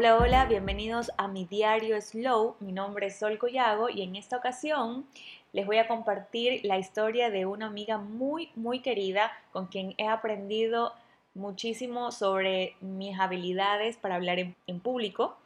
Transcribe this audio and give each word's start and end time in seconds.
Hola, 0.00 0.16
hola, 0.16 0.46
bienvenidos 0.46 1.12
a 1.18 1.28
mi 1.28 1.44
diario 1.44 2.00
Slow. 2.00 2.56
Mi 2.60 2.72
nombre 2.72 3.08
es 3.08 3.18
Sol 3.18 3.36
Collago 3.36 3.90
y 3.90 4.00
en 4.00 4.16
esta 4.16 4.38
ocasión 4.38 5.04
les 5.52 5.66
voy 5.66 5.76
a 5.76 5.86
compartir 5.86 6.64
la 6.64 6.78
historia 6.78 7.28
de 7.28 7.44
una 7.44 7.66
amiga 7.66 7.98
muy, 7.98 8.48
muy 8.54 8.80
querida 8.80 9.30
con 9.52 9.66
quien 9.66 9.92
he 9.98 10.08
aprendido 10.08 10.94
muchísimo 11.34 12.12
sobre 12.12 12.76
mis 12.80 13.20
habilidades 13.20 13.98
para 13.98 14.14
hablar 14.14 14.38
en, 14.38 14.56
en 14.66 14.80
público. 14.80 15.36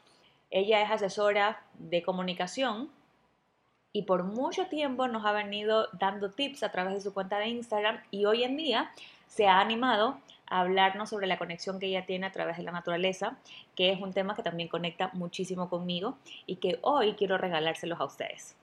Ella 0.53 0.83
es 0.83 0.91
asesora 0.93 1.61
de 1.81 2.05
comunicación 2.05 2.91
y 3.93 4.03
por 4.03 4.23
mucho 4.23 4.67
tiempo 4.67 5.09
nos 5.09 5.27
ha 5.27 5.33
venido 5.33 5.89
dando 5.95 6.31
tips 6.31 6.63
a 6.63 6.71
través 6.71 6.95
de 6.95 7.01
su 7.01 7.13
cuenta 7.13 7.41
de 7.41 7.49
Instagram 7.49 7.99
y 8.13 8.27
hoy 8.27 8.45
en 8.45 8.57
día 8.57 8.93
se 9.27 9.49
ha 9.49 9.59
animado 9.59 10.21
hablarnos 10.61 11.11
sobre 11.11 11.27
la 11.27 11.39
conexión 11.39 11.81
que 11.81 11.87
ella 11.87 12.07
tiene 12.07 12.27
a 12.27 12.33
través 12.33 12.57
de 12.57 12.63
la 12.63 12.71
naturaleza, 12.71 13.39
que 13.75 13.91
es 13.91 14.01
un 14.01 14.13
tema 14.13 14.37
que 14.37 14.43
también 14.43 14.69
conecta 14.69 15.11
muchísimo 15.13 15.69
conmigo 15.69 16.19
y 16.47 16.57
que 16.57 16.79
hoy 16.83 17.15
quiero 17.15 17.39
regalárselos 17.39 18.01
a 18.01 18.05
ustedes. 18.05 18.57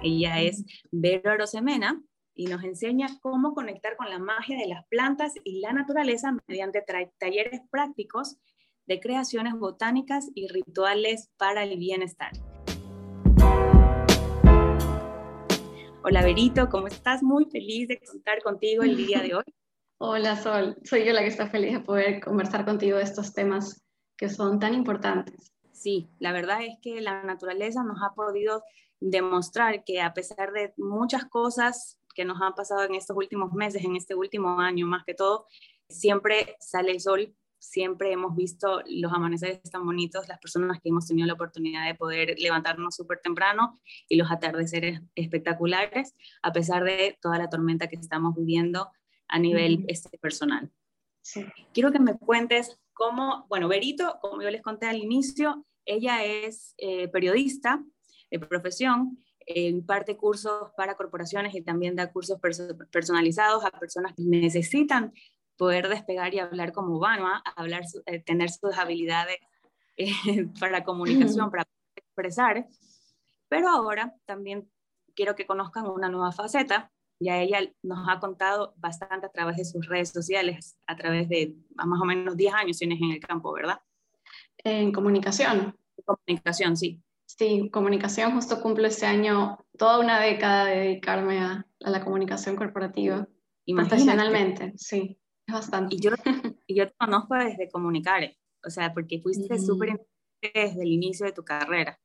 Ella 0.00 0.40
es 0.40 0.64
Vero 0.92 1.32
Arosemena 1.32 2.00
y 2.36 2.46
nos 2.46 2.62
enseña 2.62 3.08
cómo 3.20 3.52
conectar 3.52 3.96
con 3.96 4.08
la 4.08 4.20
magia 4.20 4.56
de 4.56 4.68
las 4.68 4.86
plantas 4.86 5.34
y 5.42 5.60
la 5.60 5.72
naturaleza 5.72 6.36
mediante 6.46 6.84
talleres 7.18 7.62
prácticos 7.68 8.36
de 8.86 9.00
creaciones 9.00 9.54
botánicas 9.54 10.30
y 10.36 10.46
rituales 10.46 11.30
para 11.36 11.64
el 11.64 11.76
bienestar. 11.78 12.30
Hola 16.04 16.22
Verito, 16.22 16.68
¿cómo 16.68 16.86
estás? 16.86 17.24
Muy 17.24 17.46
feliz 17.46 17.88
de 17.88 17.98
contar 17.98 18.40
contigo 18.42 18.84
el 18.84 18.96
día 18.96 19.20
de 19.20 19.34
hoy. 19.34 19.44
Hola 19.98 20.36
Sol, 20.36 20.76
soy 20.84 21.04
yo 21.04 21.12
la 21.12 21.22
que 21.22 21.26
está 21.26 21.48
feliz 21.48 21.72
de 21.72 21.80
poder 21.80 22.20
conversar 22.20 22.64
contigo 22.64 22.98
de 22.98 23.02
estos 23.02 23.34
temas 23.34 23.84
que 24.16 24.28
son 24.28 24.60
tan 24.60 24.74
importantes. 24.74 25.52
Sí, 25.72 26.08
la 26.20 26.32
verdad 26.32 26.62
es 26.62 26.76
que 26.80 27.00
la 27.00 27.24
naturaleza 27.24 27.82
nos 27.82 27.98
ha 28.00 28.14
podido 28.14 28.62
demostrar 29.00 29.82
que 29.84 30.00
a 30.00 30.14
pesar 30.14 30.52
de 30.52 30.72
muchas 30.76 31.24
cosas 31.24 31.98
que 32.14 32.24
nos 32.24 32.40
han 32.40 32.54
pasado 32.54 32.84
en 32.84 32.94
estos 32.94 33.16
últimos 33.16 33.52
meses, 33.52 33.84
en 33.84 33.96
este 33.96 34.14
último 34.14 34.60
año 34.60 34.86
más 34.86 35.04
que 35.04 35.14
todo, 35.14 35.46
siempre 35.88 36.56
sale 36.60 36.92
el 36.92 37.00
sol, 37.00 37.34
siempre 37.58 38.12
hemos 38.12 38.36
visto 38.36 38.82
los 38.86 39.12
amaneceres 39.12 39.62
tan 39.70 39.84
bonitos, 39.84 40.28
las 40.28 40.38
personas 40.38 40.80
que 40.80 40.88
hemos 40.88 41.06
tenido 41.06 41.26
la 41.26 41.34
oportunidad 41.34 41.86
de 41.86 41.94
poder 41.94 42.36
levantarnos 42.38 42.94
súper 42.94 43.20
temprano 43.22 43.80
y 44.08 44.16
los 44.16 44.30
atardeceres 44.30 45.00
espectaculares, 45.14 46.14
a 46.42 46.52
pesar 46.52 46.84
de 46.84 47.18
toda 47.20 47.38
la 47.38 47.48
tormenta 47.48 47.88
que 47.88 47.96
estamos 47.96 48.34
viviendo 48.34 48.90
a 49.28 49.38
nivel 49.38 49.84
este, 49.88 50.16
personal. 50.18 50.70
Quiero 51.74 51.92
que 51.92 51.98
me 51.98 52.16
cuentes 52.16 52.80
cómo, 52.94 53.46
bueno, 53.48 53.68
Berito, 53.68 54.18
como 54.20 54.42
yo 54.42 54.50
les 54.50 54.62
conté 54.62 54.86
al 54.86 54.96
inicio, 54.96 55.66
ella 55.84 56.24
es 56.24 56.74
eh, 56.78 57.08
periodista 57.08 57.84
de 58.30 58.38
profesión, 58.38 59.18
imparte 59.46 60.16
cursos 60.16 60.70
para 60.76 60.94
corporaciones 60.94 61.54
y 61.54 61.62
también 61.62 61.96
da 61.96 62.12
cursos 62.12 62.38
personalizados 62.90 63.64
a 63.64 63.70
personas 63.70 64.14
que 64.14 64.22
necesitan 64.24 65.12
poder 65.58 65.88
despegar 65.88 66.32
y 66.32 66.38
hablar 66.38 66.72
como 66.72 66.98
Vanua, 66.98 67.42
hablar, 67.56 67.82
eh, 68.06 68.20
tener 68.20 68.50
sus 68.50 68.78
habilidades 68.78 69.36
eh, 69.96 70.12
para 70.60 70.84
comunicación, 70.84 71.50
para 71.50 71.68
expresar. 71.96 72.66
Pero 73.48 73.68
ahora 73.68 74.14
también 74.24 74.70
quiero 75.14 75.34
que 75.34 75.46
conozcan 75.46 75.86
una 75.86 76.08
nueva 76.08 76.32
faceta. 76.32 76.90
Ya 77.20 77.38
ella 77.38 77.60
nos 77.82 78.08
ha 78.08 78.20
contado 78.20 78.74
bastante 78.76 79.26
a 79.26 79.30
través 79.30 79.56
de 79.56 79.64
sus 79.64 79.86
redes 79.86 80.10
sociales, 80.10 80.78
a 80.86 80.96
través 80.96 81.28
de 81.28 81.56
más 81.74 82.00
o 82.00 82.04
menos 82.04 82.36
10 82.36 82.54
años 82.54 82.78
tienes 82.78 83.00
en 83.02 83.10
el 83.10 83.20
campo, 83.20 83.52
¿verdad? 83.52 83.80
En 84.58 84.92
comunicación. 84.92 85.76
Comunicación, 86.04 86.76
sí. 86.76 87.02
Sí, 87.26 87.68
comunicación, 87.70 88.32
justo 88.32 88.62
cumplo 88.62 88.86
este 88.86 89.06
año 89.06 89.58
toda 89.76 89.98
una 89.98 90.20
década 90.20 90.64
de 90.64 90.76
dedicarme 90.76 91.40
a, 91.40 91.66
la 91.80 92.04
comunicación 92.04 92.56
corporativa, 92.56 93.28
profesionalmente, 93.66 94.72
sí, 94.76 95.18
es 95.48 95.54
bastante. 95.54 95.96
Y 95.96 96.00
yo, 96.00 96.10
y 96.66 96.74
yo 96.76 96.88
te 96.88 96.94
conozco 96.96 97.34
desde 97.34 97.70
comunicar, 97.70 98.30
o 98.64 98.70
sea, 98.70 98.92
porque 98.92 99.20
fuiste 99.20 99.58
súper 99.58 100.06
desde 100.40 100.82
el 100.82 100.92
inicio 100.92 101.26
de 101.26 101.32
tu 101.32 101.44
carrera, 101.44 101.98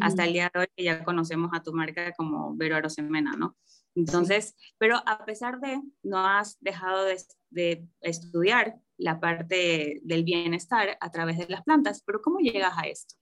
hasta 0.00 0.24
el 0.24 0.34
día 0.34 0.50
de 0.52 0.60
hoy 0.60 0.66
que 0.76 0.84
ya 0.84 1.02
conocemos 1.02 1.50
a 1.54 1.62
tu 1.62 1.72
marca 1.72 2.12
como 2.12 2.54
Vero 2.54 2.76
Arosemena, 2.76 3.32
¿no? 3.38 3.56
Entonces, 3.94 4.54
pero 4.76 5.02
a 5.06 5.24
pesar 5.24 5.60
de, 5.60 5.80
no 6.02 6.18
has 6.18 6.58
dejado 6.60 7.06
de, 7.06 7.16
de, 7.48 7.88
estudiar 8.02 8.76
la 8.98 9.18
parte 9.18 10.00
del 10.02 10.24
bienestar 10.24 10.98
a 11.00 11.10
través 11.10 11.38
de 11.38 11.48
las 11.48 11.62
plantas, 11.62 12.02
pero 12.04 12.20
¿cómo 12.20 12.38
llegas 12.38 12.74
a 12.76 12.82
esto? 12.82 13.14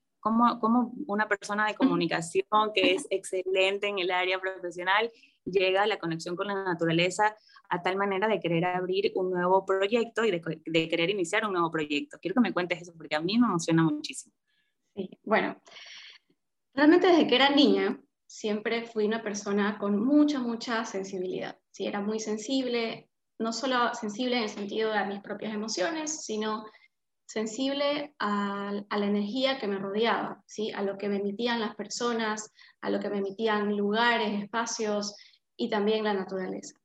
cómo, 0.61 0.93
una 1.07 1.29
persona 1.29 1.67
de 1.67 1.75
comunicación 1.77 2.45
que 2.75 2.95
es 2.95 3.07
excelente 3.11 3.89
en 3.89 3.99
el 3.99 4.11
área 4.11 4.41
profesional 4.41 5.11
llega 5.45 5.83
a 5.83 5.87
la 5.87 5.99
conexión 5.99 6.35
con 6.35 6.49
la 6.49 6.65
naturaleza 6.65 7.37
a 7.69 7.83
tal 7.83 7.97
manera 7.97 8.29
de 8.29 8.41
querer 8.41 8.65
abrir 8.65 9.13
un 9.15 9.31
nuevo 9.31 9.65
proyecto 9.65 10.25
y 10.25 10.31
de, 10.31 10.89
querer 10.89 11.11
iniciar 11.11 11.45
un 11.45 11.53
nuevo 11.53 11.71
proyecto. 11.71 12.19
Quiero 12.21 12.35
que 12.35 12.41
me 12.41 12.53
cuentes 12.53 12.83
eso 12.83 12.93
porque 12.97 13.17
a 13.17 13.21
mí 13.21 13.39
me 13.39 13.47
emociona 13.47 13.83
muchísimo. 13.83 14.35
Sí, 14.95 15.11
bueno, 15.25 15.61
realmente 16.75 17.09
desde 17.09 17.27
que 17.27 17.35
era 17.35 17.51
niña 17.51 18.01
siempre 18.27 18.85
fui 18.85 19.07
una 19.07 19.23
persona 19.23 19.79
con 19.79 20.05
mucha, 20.05 20.41
mucha 20.41 20.85
sensibilidad. 20.85 21.59
Sí, 21.71 21.87
era 21.87 22.01
muy 22.01 22.21
sensible, 22.21 23.09
no 23.39 23.53
solo 23.53 23.95
sensible 23.95 24.37
en 24.37 24.43
el 24.45 24.49
sentido 24.49 24.93
de 24.93 25.05
mis 25.07 25.21
propias 25.21 25.55
emociones, 25.55 26.25
sino 26.25 26.65
sensible 27.27 28.15
a, 28.19 28.73
la 28.73 29.07
energía 29.07 29.59
que 29.59 29.67
me 29.67 29.79
rodeaba, 29.79 30.43
¿sí? 30.47 30.73
a 30.73 30.83
lo 30.83 30.97
que 30.97 31.09
me 31.09 31.17
emitían 31.17 31.61
las 31.61 31.75
personas, 31.75 32.53
a 32.81 32.91
lo 32.91 33.01
que 33.01 33.11
me 33.11 33.19
emitían 33.19 33.77
lugares, 33.77 34.43
espacios 34.43 35.15
y 35.57 35.69
también 35.69 36.05
la 36.05 36.15
naturaleza. 36.15 36.79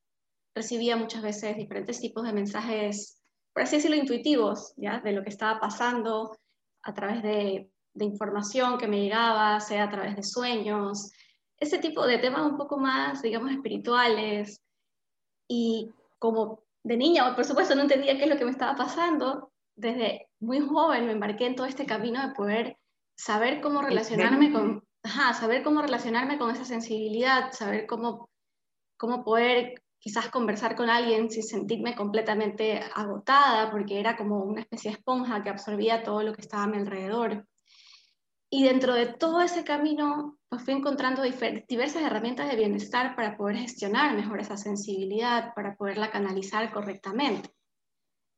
Recibía 0.56 0.98
muchas 0.98 1.22
veces 1.22 1.58
diferentes 1.58 2.00
tipos 2.00 2.24
de 2.24 2.34
mensajes, 2.34 3.22
por 3.54 3.64
así 3.64 3.78
decirlo, 3.78 3.98
intuitivos, 3.98 4.74
¿ya? 4.78 5.00
de 5.00 5.14
lo 5.14 5.24
que 5.24 5.30
estaba 5.30 5.60
pasando 5.60 6.38
a 6.84 6.94
través 6.94 7.24
de, 7.24 7.70
de 7.94 8.06
información 8.06 8.78
que 8.78 8.88
me 8.88 9.02
llegaba, 9.02 9.60
sea 9.60 9.86
a 9.86 9.90
través 9.90 10.16
de 10.16 10.24
sueños, 10.24 11.12
ese 11.62 11.78
tipo 11.78 12.06
de 12.06 12.18
temas 12.18 12.52
un 12.52 12.58
poco 12.58 12.78
más, 12.78 13.22
digamos, 13.22 13.52
espirituales. 13.52 14.60
Y 15.48 15.92
como 16.18 16.64
de 16.84 16.98
niña, 16.98 17.36
por 17.36 17.46
supuesto, 17.46 17.76
no 17.76 17.84
entendía 17.84 18.18
qué 18.18 18.24
es 18.24 18.30
lo 18.30 18.38
que 18.38 18.46
me 18.46 18.52
estaba 18.52 18.76
pasando, 18.76 19.52
desde 19.76 20.28
muy 20.40 20.60
joven 20.60 21.06
me 21.06 21.14
embarqué 21.14 21.46
en 21.46 21.56
todo 21.56 21.68
este 21.68 21.86
camino 21.86 22.28
de 22.28 22.34
poder 22.34 22.78
saber 23.16 23.62
cómo 23.62 23.82
relacionarme 23.82 24.52
con, 24.52 24.84
saber 25.40 25.64
cómo 25.64 25.82
relacionarme 25.82 26.38
con 26.38 26.50
esa 26.50 26.66
sensibilidad, 26.66 27.52
saber 27.52 27.86
cómo, 27.86 28.30
cómo 28.98 29.24
poder 29.24 29.84
quizás 30.02 30.30
conversar 30.30 30.76
con 30.76 30.90
alguien 30.90 31.30
sin 31.30 31.44
sentirme 31.44 31.96
completamente 31.96 32.82
agotada, 32.96 33.70
porque 33.70 34.00
era 34.00 34.18
como 34.18 34.44
una 34.44 34.62
especie 34.62 34.90
de 34.90 34.98
esponja 34.98 35.44
que 35.44 35.52
absorbía 35.52 36.02
todo 36.04 36.24
lo 36.24 36.34
que 36.34 36.42
estaba 36.42 36.64
a 36.64 36.68
mi 36.68 36.78
alrededor. 36.78 37.48
Y 38.50 38.64
dentro 38.64 38.96
de 38.96 39.06
todo 39.06 39.42
ese 39.42 39.64
camino, 39.64 40.40
pues 40.50 40.64
fui 40.64 40.74
encontrando 40.74 41.22
diversas 41.22 42.02
herramientas 42.02 42.50
de 42.50 42.58
bienestar 42.58 43.16
para 43.16 43.38
poder 43.38 43.58
gestionar 43.58 44.16
mejor 44.16 44.40
esa 44.40 44.58
sensibilidad, 44.58 45.54
para 45.54 45.76
poderla 45.76 46.10
canalizar 46.10 46.74
correctamente. 46.74 47.52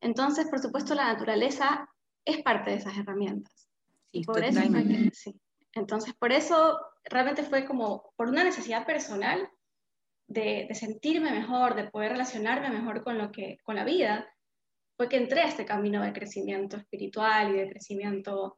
Entonces, 0.01 0.47
por 0.49 0.59
supuesto, 0.59 0.93
la 0.95 1.13
naturaleza 1.13 1.89
es 2.25 2.43
parte 2.43 2.71
de 2.71 2.75
esas 2.77 2.97
herramientas. 2.97 3.69
y 4.11 4.23
por 4.25 4.43
eso 4.43 4.61
sí. 5.13 5.39
Entonces, 5.71 6.13
por 6.13 6.31
eso 6.31 6.77
realmente 7.05 7.43
fue 7.43 7.65
como 7.65 8.13
por 8.15 8.27
una 8.27 8.43
necesidad 8.43 8.85
personal 8.85 9.49
de, 10.27 10.67
sentirme 10.73 11.31
mejor, 11.31 11.75
de 11.75 11.89
poder 11.89 12.13
relacionarme 12.13 12.69
mejor 12.69 13.03
con, 13.03 13.17
lo 13.17 13.31
que, 13.31 13.57
con 13.63 13.75
la 13.75 13.83
vida, 13.83 14.27
fue 14.97 15.09
que 15.09 15.17
entré 15.17 15.41
a 15.41 15.47
este 15.47 15.65
camino 15.65 16.03
de 16.03 16.13
crecimiento 16.13 16.77
espiritual 16.77 17.53
y 17.53 17.59
de 17.59 17.69
crecimiento 17.69 18.57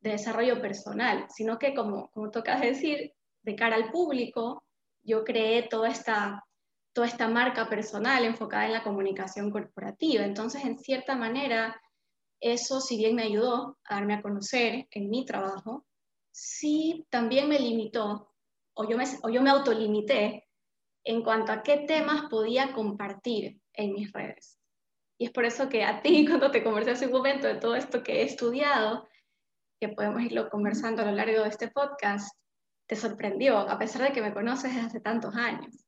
de 0.00 0.10
desarrollo 0.12 0.60
personal, 0.60 1.26
sino 1.28 1.58
que 1.58 1.74
como, 1.74 2.10
como 2.10 2.30
tocas 2.30 2.60
decir, 2.60 3.12
de 3.42 3.56
cara 3.56 3.76
al 3.76 3.90
público, 3.90 4.64
yo 5.02 5.24
creé 5.24 5.62
toda 5.68 5.88
esta, 5.88 6.44
toda 6.92 7.06
esta 7.06 7.28
marca 7.28 7.68
personal 7.68 8.24
enfocada 8.24 8.66
en 8.66 8.72
la 8.72 8.82
comunicación 8.82 9.50
corporativa. 9.50 10.24
Entonces, 10.24 10.64
en 10.64 10.78
cierta 10.78 11.16
manera, 11.16 11.80
eso, 12.40 12.80
si 12.80 12.96
bien 12.96 13.16
me 13.16 13.22
ayudó 13.22 13.78
a 13.84 13.96
darme 13.96 14.14
a 14.14 14.22
conocer 14.22 14.86
en 14.90 15.10
mi 15.10 15.24
trabajo, 15.24 15.86
sí 16.30 17.06
también 17.10 17.48
me 17.48 17.58
limitó, 17.58 18.32
o 18.74 18.88
yo 18.88 18.96
me, 18.96 19.04
o 19.22 19.28
yo 19.28 19.42
me 19.42 19.50
autolimité 19.50 20.47
en 21.08 21.22
cuanto 21.22 21.52
a 21.52 21.62
qué 21.62 21.78
temas 21.78 22.28
podía 22.28 22.74
compartir 22.74 23.58
en 23.72 23.94
mis 23.94 24.12
redes. 24.12 24.58
Y 25.18 25.24
es 25.24 25.30
por 25.30 25.46
eso 25.46 25.70
que 25.70 25.82
a 25.82 26.02
ti, 26.02 26.26
cuando 26.28 26.50
te 26.50 26.62
conversé 26.62 26.90
hace 26.90 27.06
un 27.06 27.12
momento 27.12 27.46
de 27.46 27.54
todo 27.54 27.76
esto 27.76 28.02
que 28.02 28.20
he 28.20 28.22
estudiado, 28.24 29.08
que 29.80 29.88
podemos 29.88 30.20
irlo 30.20 30.50
conversando 30.50 31.00
a 31.00 31.06
lo 31.06 31.12
largo 31.12 31.44
de 31.44 31.48
este 31.48 31.68
podcast, 31.68 32.36
te 32.86 32.94
sorprendió, 32.94 33.58
a 33.58 33.78
pesar 33.78 34.02
de 34.02 34.12
que 34.12 34.20
me 34.20 34.34
conoces 34.34 34.74
desde 34.74 34.86
hace 34.86 35.00
tantos 35.00 35.34
años. 35.34 35.82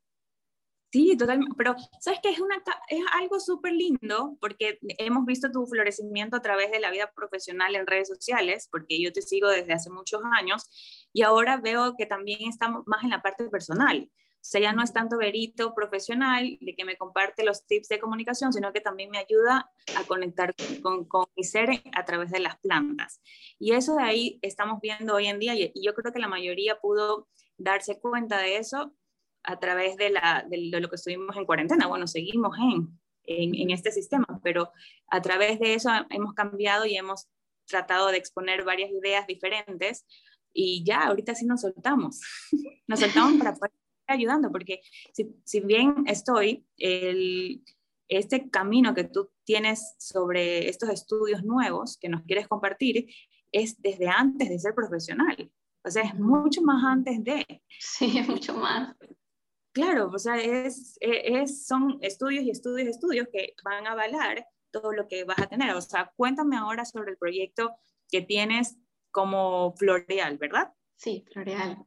Sí, 0.90 1.14
totalmente. 1.18 1.54
Pero, 1.54 1.76
¿sabes 2.00 2.40
una, 2.40 2.56
es 2.88 3.04
algo 3.12 3.40
súper 3.40 3.72
lindo 3.72 4.38
porque 4.40 4.78
hemos 4.96 5.26
visto 5.26 5.50
tu 5.50 5.66
florecimiento 5.66 6.38
a 6.38 6.42
través 6.42 6.70
de 6.70 6.80
la 6.80 6.90
vida 6.90 7.12
profesional 7.14 7.76
en 7.76 7.86
redes 7.86 8.08
sociales, 8.08 8.68
porque 8.72 9.02
yo 9.02 9.12
te 9.12 9.20
sigo 9.20 9.48
desde 9.48 9.74
hace 9.74 9.90
muchos 9.90 10.22
años 10.32 11.08
y 11.12 11.22
ahora 11.22 11.58
veo 11.58 11.94
que 11.98 12.06
también 12.06 12.48
estamos 12.48 12.84
más 12.86 13.04
en 13.04 13.10
la 13.10 13.20
parte 13.20 13.50
personal. 13.50 14.10
O 14.40 14.42
sea, 14.42 14.60
ya 14.60 14.72
no 14.72 14.82
es 14.82 14.94
tanto 14.94 15.18
verito 15.18 15.74
profesional 15.74 16.56
de 16.62 16.74
que 16.74 16.86
me 16.86 16.96
comparte 16.96 17.44
los 17.44 17.66
tips 17.66 17.88
de 17.88 18.00
comunicación, 18.00 18.54
sino 18.54 18.72
que 18.72 18.80
también 18.80 19.10
me 19.10 19.18
ayuda 19.18 19.70
a 19.94 20.04
conectar 20.04 20.54
con, 20.82 21.04
con 21.04 21.26
mi 21.36 21.44
ser 21.44 21.82
a 21.92 22.04
través 22.06 22.30
de 22.30 22.40
las 22.40 22.58
plantas. 22.58 23.20
Y 23.58 23.72
eso 23.72 23.96
de 23.96 24.02
ahí 24.02 24.38
estamos 24.40 24.80
viendo 24.80 25.14
hoy 25.14 25.26
en 25.26 25.38
día 25.38 25.54
y, 25.54 25.72
yo 25.84 25.94
creo 25.94 26.10
que 26.10 26.20
la 26.20 26.28
mayoría 26.28 26.80
pudo 26.80 27.28
darse 27.58 28.00
cuenta 28.00 28.38
de 28.38 28.56
eso 28.56 28.94
a 29.42 29.58
través 29.58 29.96
de, 29.96 30.08
la, 30.08 30.46
de, 30.48 30.80
lo 30.80 30.88
que 30.88 30.96
estuvimos 30.96 31.36
en 31.36 31.44
cuarentena. 31.44 31.86
Bueno, 31.86 32.06
seguimos 32.06 32.56
en, 32.58 32.98
en, 33.24 33.70
este 33.70 33.92
sistema, 33.92 34.26
pero 34.42 34.72
a 35.08 35.20
través 35.20 35.60
de 35.60 35.74
eso 35.74 35.90
hemos 36.08 36.32
cambiado 36.32 36.86
y 36.86 36.96
hemos 36.96 37.28
tratado 37.66 38.08
de 38.08 38.16
exponer 38.16 38.64
varias 38.64 38.90
ideas 38.90 39.26
diferentes 39.26 40.06
y 40.52 40.82
ya, 40.84 41.02
ahorita 41.02 41.34
sí 41.34 41.46
nos 41.46 41.60
soltamos, 41.60 42.20
nos 42.88 43.00
soltamos 43.00 43.38
para 43.38 43.54
poder 43.54 43.72
ayudando, 44.10 44.50
porque 44.50 44.80
si, 45.12 45.34
si 45.44 45.60
bien 45.60 46.04
estoy, 46.06 46.66
el, 46.76 47.62
este 48.08 48.50
camino 48.50 48.94
que 48.94 49.04
tú 49.04 49.30
tienes 49.44 49.94
sobre 49.98 50.68
estos 50.68 50.90
estudios 50.90 51.44
nuevos 51.44 51.96
que 51.98 52.08
nos 52.08 52.22
quieres 52.22 52.48
compartir 52.48 53.06
es 53.52 53.80
desde 53.80 54.08
antes 54.08 54.48
de 54.48 54.58
ser 54.58 54.74
profesional. 54.74 55.50
O 55.84 55.90
sea, 55.90 56.02
es 56.02 56.14
mucho 56.14 56.60
más 56.62 56.84
antes 56.84 57.22
de. 57.24 57.62
Sí, 57.78 58.20
mucho 58.28 58.54
más. 58.54 58.94
Claro, 59.72 60.10
o 60.12 60.18
sea, 60.18 60.36
es, 60.36 60.98
e, 61.00 61.40
es, 61.40 61.66
son 61.66 61.98
estudios 62.02 62.44
y 62.44 62.50
estudios 62.50 62.88
y 62.88 62.90
estudios 62.90 63.28
que 63.32 63.54
van 63.64 63.86
a 63.86 63.92
avalar 63.92 64.44
todo 64.72 64.92
lo 64.92 65.06
que 65.08 65.24
vas 65.24 65.38
a 65.38 65.46
tener. 65.46 65.74
O 65.74 65.80
sea, 65.80 66.12
cuéntame 66.16 66.56
ahora 66.56 66.84
sobre 66.84 67.12
el 67.12 67.16
proyecto 67.16 67.72
que 68.10 68.20
tienes 68.20 68.76
como 69.10 69.74
Floreal, 69.76 70.38
¿verdad? 70.38 70.72
Sí, 71.00 71.24
Floreal. 71.32 71.78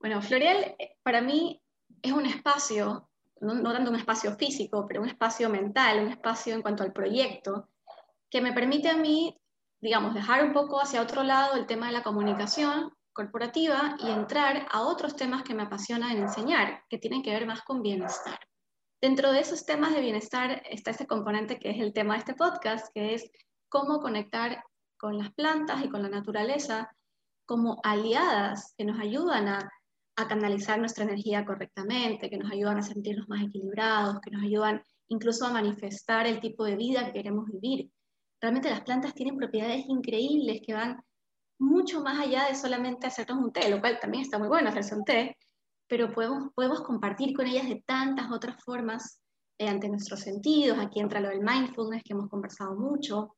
Bueno, 0.00 0.22
Floreal 0.22 0.74
eh, 0.78 0.96
para 1.02 1.20
mí 1.20 1.60
es 2.00 2.12
un 2.12 2.24
espacio, 2.24 3.10
no, 3.42 3.72
tanto 3.74 3.90
un 3.90 3.96
espacio 3.96 4.34
físico, 4.36 4.86
pero 4.88 5.02
un 5.02 5.08
espacio 5.08 5.50
mental, 5.50 6.00
un 6.00 6.12
espacio 6.12 6.54
en 6.54 6.62
cuanto 6.62 6.82
al 6.82 6.94
proyecto, 6.94 7.68
que 8.30 8.40
me 8.40 8.54
permite 8.54 8.88
a 8.88 8.96
mí, 8.96 9.38
digamos, 9.82 10.14
dejar 10.14 10.42
un 10.44 10.54
poco 10.54 10.80
hacia 10.80 11.02
otro 11.02 11.24
lado 11.24 11.56
el 11.56 11.66
tema 11.66 11.88
de 11.88 11.92
la 11.92 12.02
comunicación 12.02 12.90
corporativa 13.12 13.96
y 13.98 14.08
entrar 14.08 14.66
a 14.70 14.80
otros 14.80 15.14
temas 15.14 15.42
que 15.42 15.54
me 15.54 15.64
apasionan 15.64 16.16
enseñar, 16.16 16.84
que 16.88 16.96
tienen 16.96 17.22
que 17.22 17.32
ver 17.32 17.44
más 17.44 17.60
con 17.60 17.82
bienestar. 17.82 18.38
Dentro 18.98 19.30
de 19.30 19.40
esos 19.40 19.66
temas 19.66 19.92
de 19.92 20.00
bienestar 20.00 20.62
está 20.70 20.92
este 20.92 21.06
componente 21.06 21.58
que 21.58 21.68
es 21.68 21.80
el 21.80 21.92
tema 21.92 22.14
de 22.14 22.20
este 22.20 22.34
podcast, 22.34 22.86
que 22.94 23.12
es 23.12 23.30
cómo 23.68 24.00
conectar 24.00 24.64
con 24.96 25.18
las 25.18 25.34
plantas 25.34 25.84
y 25.84 25.90
con 25.90 26.02
la 26.02 26.08
naturaleza 26.08 26.90
como 27.48 27.80
aliadas 27.82 28.74
que 28.76 28.84
nos 28.84 29.00
ayudan 29.00 29.48
a, 29.48 29.72
a 30.16 30.28
canalizar 30.28 30.78
nuestra 30.78 31.04
energía 31.04 31.46
correctamente, 31.46 32.28
que 32.28 32.36
nos 32.36 32.52
ayudan 32.52 32.76
a 32.76 32.82
sentirnos 32.82 33.26
más 33.26 33.42
equilibrados, 33.42 34.20
que 34.20 34.30
nos 34.30 34.42
ayudan 34.42 34.82
incluso 35.08 35.46
a 35.46 35.52
manifestar 35.52 36.26
el 36.26 36.40
tipo 36.40 36.64
de 36.64 36.76
vida 36.76 37.06
que 37.06 37.14
queremos 37.14 37.46
vivir. 37.46 37.90
Realmente 38.38 38.68
las 38.68 38.82
plantas 38.82 39.14
tienen 39.14 39.38
propiedades 39.38 39.86
increíbles 39.88 40.60
que 40.64 40.74
van 40.74 41.02
mucho 41.58 42.02
más 42.02 42.20
allá 42.20 42.48
de 42.48 42.54
solamente 42.54 43.06
hacernos 43.06 43.38
un 43.38 43.50
té, 43.50 43.70
lo 43.70 43.80
cual 43.80 43.98
también 43.98 44.22
está 44.22 44.38
muy 44.38 44.48
bueno 44.48 44.68
hacerse 44.68 44.94
un 44.94 45.04
té, 45.04 45.34
pero 45.88 46.12
podemos, 46.12 46.52
podemos 46.54 46.82
compartir 46.82 47.34
con 47.34 47.46
ellas 47.46 47.66
de 47.66 47.82
tantas 47.86 48.30
otras 48.30 48.62
formas 48.62 49.22
eh, 49.56 49.68
ante 49.68 49.88
nuestros 49.88 50.20
sentidos. 50.20 50.78
Aquí 50.78 51.00
entra 51.00 51.20
lo 51.20 51.30
del 51.30 51.40
mindfulness 51.40 52.02
que 52.04 52.12
hemos 52.12 52.28
conversado 52.28 52.76
mucho. 52.76 53.36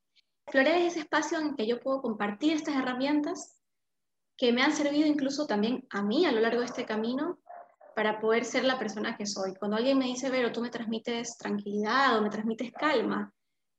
Floreal 0.49 0.81
es 0.81 0.95
ese 0.95 1.01
espacio 1.01 1.39
en 1.39 1.55
que 1.55 1.69
yo 1.69 1.79
puedo 1.79 2.03
compartir 2.03 2.55
estas 2.55 2.75
herramientas 2.75 3.60
que 4.41 4.55
me 4.55 4.63
han 4.63 4.73
servido 4.73 5.07
incluso 5.07 5.47
también 5.47 5.87
a 5.91 6.01
mí 6.01 6.25
a 6.25 6.33
lo 6.33 6.41
largo 6.41 6.61
de 6.61 6.67
este 6.67 6.87
camino 6.87 7.39
para 7.95 8.21
poder 8.21 8.47
ser 8.47 8.65
la 8.65 8.79
persona 8.79 9.15
que 9.15 9.27
soy. 9.27 9.55
Cuando 9.55 9.77
alguien 9.77 9.99
me 9.99 10.07
dice, 10.07 10.31
Vero, 10.31 10.51
tú 10.51 10.63
me 10.63 10.71
transmites 10.71 11.37
tranquilidad 11.37 12.17
o 12.17 12.23
me 12.23 12.31
transmites 12.31 12.73
calma, 12.73 13.35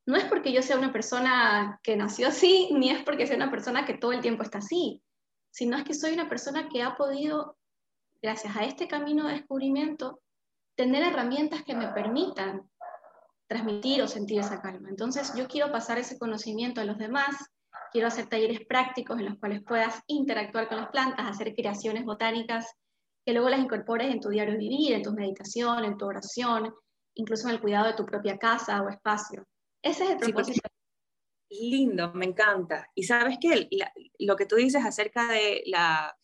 no 0.06 0.16
es 0.18 0.26
porque 0.26 0.54
yo 0.54 0.62
sea 0.62 0.78
una 0.78 0.94
persona 0.94 1.80
que 1.82 1.96
nació 1.96 2.28
así, 2.28 2.70
ni 2.74 2.92
es 2.92 3.02
porque 3.02 3.26
sea 3.26 3.38
una 3.38 3.50
persona 3.50 3.86
que 3.88 3.96
todo 3.96 4.12
el 4.12 4.22
tiempo 4.22 4.44
está 4.44 4.60
así, 4.60 5.02
sino 5.50 5.78
es 5.78 5.84
que 5.84 5.96
soy 5.96 6.14
una 6.14 6.30
persona 6.30 6.70
que 6.70 6.84
ha 6.84 6.96
podido, 6.96 7.58
gracias 8.22 8.56
a 8.56 8.64
este 8.64 8.88
camino 8.88 9.26
de 9.26 9.34
descubrimiento, 9.34 10.22
tener 10.76 11.02
herramientas 11.02 11.64
que 11.64 11.74
me 11.74 11.88
permitan 11.88 12.70
transmitir 13.48 14.04
o 14.04 14.08
sentir 14.08 14.40
esa 14.40 14.62
calma. 14.62 14.90
Entonces 14.90 15.34
yo 15.36 15.48
quiero 15.48 15.72
pasar 15.72 15.98
ese 15.98 16.20
conocimiento 16.20 16.82
a 16.82 16.86
los 16.86 17.00
demás, 17.00 17.36
quiero 17.92 18.08
hacer 18.08 18.28
talleres 18.28 18.66
prácticos 18.66 19.20
en 19.20 19.26
los 19.26 19.38
cuales 19.38 19.62
puedas 19.64 20.02
interactuar 20.08 20.68
con 20.68 20.78
las 20.78 20.90
plantas, 20.90 21.28
hacer 21.28 21.54
creaciones 21.54 22.06
botánicas 22.06 22.66
que 23.26 23.34
luego 23.34 23.50
las 23.50 23.60
incorpores 23.60 24.12
en 24.12 24.20
tu 24.20 24.30
diario 24.30 24.58
vivir, 24.58 24.94
en 24.94 25.04
tu 25.04 25.14
meditación, 25.14 25.86
en 25.86 25.98
tu 25.98 26.06
oración, 26.06 26.74
incluso 27.16 27.48
en 27.48 27.56
el 27.56 27.62
cuidado 27.62 27.88
de 27.88 27.94
tu 27.94 28.06
propia 28.06 28.38
casa 28.38 28.82
o 28.82 28.90
espacio. 28.90 29.46
Ese 29.82 30.06
es 30.06 30.10
el 30.12 30.18
propósito. 30.18 30.68
lindo, 31.50 32.14
me 32.14 32.26
encanta. 32.26 32.88
Y 32.96 33.04
sabes 33.04 33.38
que 33.40 33.70
lo 34.20 34.36
que 34.36 34.46
tú 34.46 34.56
dices 34.56 34.84
acerca 34.84 35.28
de 35.28 35.64
la, 35.68 36.16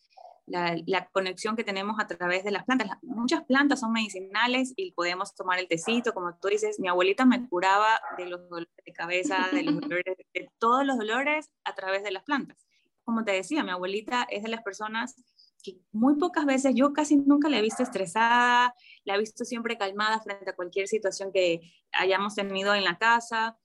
la, 0.50 1.08
conexión 1.12 1.56
que 1.56 1.64
tenemos 1.64 1.96
a 1.98 2.06
través 2.06 2.44
de 2.44 2.50
las 2.50 2.64
plantas, 2.64 2.88
muchas 3.02 3.44
plantas 3.44 3.80
son 3.80 3.92
medicinales 3.92 4.72
y 4.76 4.92
podemos 4.92 5.34
tomar 5.34 5.58
el 5.58 5.68
tecito, 5.68 6.12
como 6.14 6.36
tú 6.40 6.48
dices, 6.48 6.78
mi 6.80 6.88
abuelita 6.88 7.24
me 7.24 7.48
curaba 7.48 8.00
de 8.16 8.26
los 8.26 8.48
dolores 8.48 8.68
de 8.84 8.92
cabeza, 8.92 9.48
de, 9.52 9.62
los 9.62 9.74
dolores, 9.80 10.16
de 10.34 10.50
todos 10.58 10.84
los 10.84 10.98
dolores 10.98 11.50
a 11.64 11.74
través 11.74 12.02
de 12.02 12.10
las 12.10 12.24
plantas. 12.24 12.58
Como 13.04 13.24
te 13.24 13.32
decía, 13.32 13.64
mi 13.64 13.70
abuelita 13.70 14.26
es 14.30 14.42
de 14.42 14.48
las 14.48 14.62
personas 14.62 15.14
que 15.62 15.78
muy 15.92 16.16
pocas 16.16 16.46
veces, 16.46 16.74
yo 16.74 16.92
casi 16.92 17.16
nunca 17.16 17.48
la 17.48 17.58
he 17.58 17.62
visto 17.62 17.82
estresada, 17.82 18.74
la 19.04 19.14
he 19.14 19.18
visto 19.18 19.44
siempre 19.44 19.76
calmada 19.76 20.20
frente 20.20 20.50
a 20.50 20.56
cualquier 20.56 20.88
situación 20.88 21.32
que 21.32 21.60
hayamos 21.92 22.34
tenido 22.34 22.74
en 22.74 22.84
la 22.84 22.96
casa, 22.98 23.58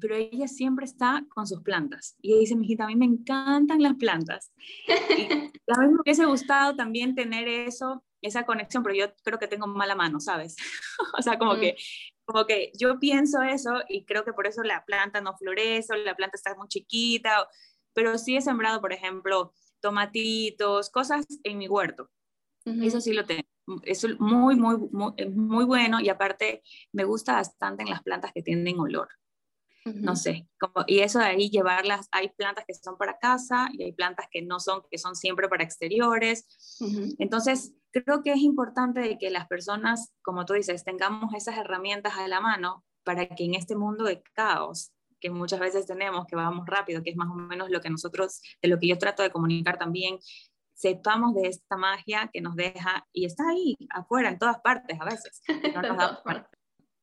pero 0.00 0.16
ella 0.16 0.48
siempre 0.48 0.84
está 0.84 1.24
con 1.28 1.46
sus 1.46 1.60
plantas. 1.62 2.16
Y 2.20 2.32
ella 2.32 2.40
dice, 2.40 2.56
mijita, 2.56 2.84
a 2.84 2.86
mí 2.86 2.96
me 2.96 3.06
encantan 3.06 3.82
las 3.82 3.94
plantas. 3.94 4.52
Y 4.86 4.90
a 5.68 5.80
mí 5.80 5.88
me 5.88 6.00
hubiese 6.02 6.24
gustado 6.24 6.74
también 6.74 7.14
tener 7.14 7.48
eso, 7.48 8.04
esa 8.22 8.44
conexión, 8.44 8.82
pero 8.82 8.94
yo 8.94 9.14
creo 9.22 9.38
que 9.38 9.48
tengo 9.48 9.66
mala 9.66 9.94
mano, 9.94 10.20
¿sabes? 10.20 10.56
o 11.18 11.22
sea, 11.22 11.38
como, 11.38 11.54
mm. 11.54 11.60
que, 11.60 11.76
como 12.24 12.46
que 12.46 12.72
yo 12.78 12.98
pienso 12.98 13.42
eso 13.42 13.82
y 13.88 14.04
creo 14.04 14.24
que 14.24 14.32
por 14.32 14.46
eso 14.46 14.62
la 14.62 14.84
planta 14.84 15.20
no 15.20 15.36
florece, 15.36 15.92
o 15.92 15.96
la 15.96 16.16
planta 16.16 16.36
está 16.36 16.54
muy 16.54 16.68
chiquita, 16.68 17.46
pero 17.92 18.18
sí 18.18 18.36
he 18.36 18.40
sembrado, 18.40 18.80
por 18.80 18.92
ejemplo, 18.92 19.52
tomatitos, 19.80 20.90
cosas 20.90 21.26
en 21.44 21.58
mi 21.58 21.68
huerto. 21.68 22.10
Eso 22.64 23.00
sí 23.00 23.12
lo 23.12 23.24
tengo. 23.24 23.48
Es 23.84 24.06
muy, 24.18 24.56
muy, 24.56 24.76
muy, 24.90 25.64
bueno 25.64 26.00
y 26.00 26.08
aparte 26.08 26.62
me 26.92 27.04
gusta 27.04 27.34
bastante 27.34 27.82
en 27.82 27.90
las 27.90 28.02
plantas 28.02 28.32
que 28.32 28.42
tienen 28.42 28.78
olor. 28.78 29.08
No 29.84 30.14
sé, 30.14 30.46
como, 30.58 30.84
y 30.86 31.00
eso 31.00 31.18
de 31.18 31.24
ahí 31.24 31.48
llevarlas, 31.48 32.08
hay 32.12 32.28
plantas 32.30 32.64
que 32.66 32.74
son 32.74 32.98
para 32.98 33.18
casa 33.18 33.70
y 33.72 33.82
hay 33.82 33.92
plantas 33.92 34.26
que 34.30 34.42
no 34.42 34.60
son, 34.60 34.82
que 34.90 34.98
son 34.98 35.16
siempre 35.16 35.48
para 35.48 35.64
exteriores. 35.64 36.76
Entonces, 37.18 37.74
creo 37.90 38.22
que 38.22 38.32
es 38.32 38.40
importante 38.40 39.00
de 39.00 39.18
que 39.18 39.30
las 39.30 39.46
personas, 39.46 40.12
como 40.22 40.44
tú 40.44 40.52
dices, 40.52 40.84
tengamos 40.84 41.34
esas 41.34 41.56
herramientas 41.56 42.14
a 42.16 42.28
la 42.28 42.40
mano 42.40 42.84
para 43.04 43.26
que 43.28 43.44
en 43.44 43.54
este 43.54 43.74
mundo 43.74 44.04
de 44.04 44.22
caos 44.34 44.92
que 45.20 45.30
muchas 45.30 45.60
veces 45.60 45.86
tenemos, 45.86 46.26
que 46.26 46.36
vamos 46.36 46.66
rápido, 46.66 47.02
que 47.02 47.10
es 47.10 47.16
más 47.16 47.28
o 47.28 47.34
menos 47.34 47.70
lo 47.70 47.80
que 47.80 47.90
nosotros, 47.90 48.40
de 48.62 48.68
lo 48.68 48.78
que 48.78 48.88
yo 48.88 48.98
trato 48.98 49.22
de 49.22 49.30
comunicar 49.30 49.78
también, 49.78 50.18
sepamos 50.74 51.34
de 51.34 51.48
esta 51.48 51.76
magia 51.76 52.30
que 52.32 52.40
nos 52.40 52.56
deja 52.56 53.06
y 53.12 53.26
está 53.26 53.50
ahí, 53.50 53.76
afuera, 53.90 54.30
en 54.30 54.38
todas 54.38 54.60
partes 54.60 54.98
a 54.98 55.04
veces. 55.04 55.42
No 55.74 55.82
nos 55.82 56.20
cuenta. 56.20 56.48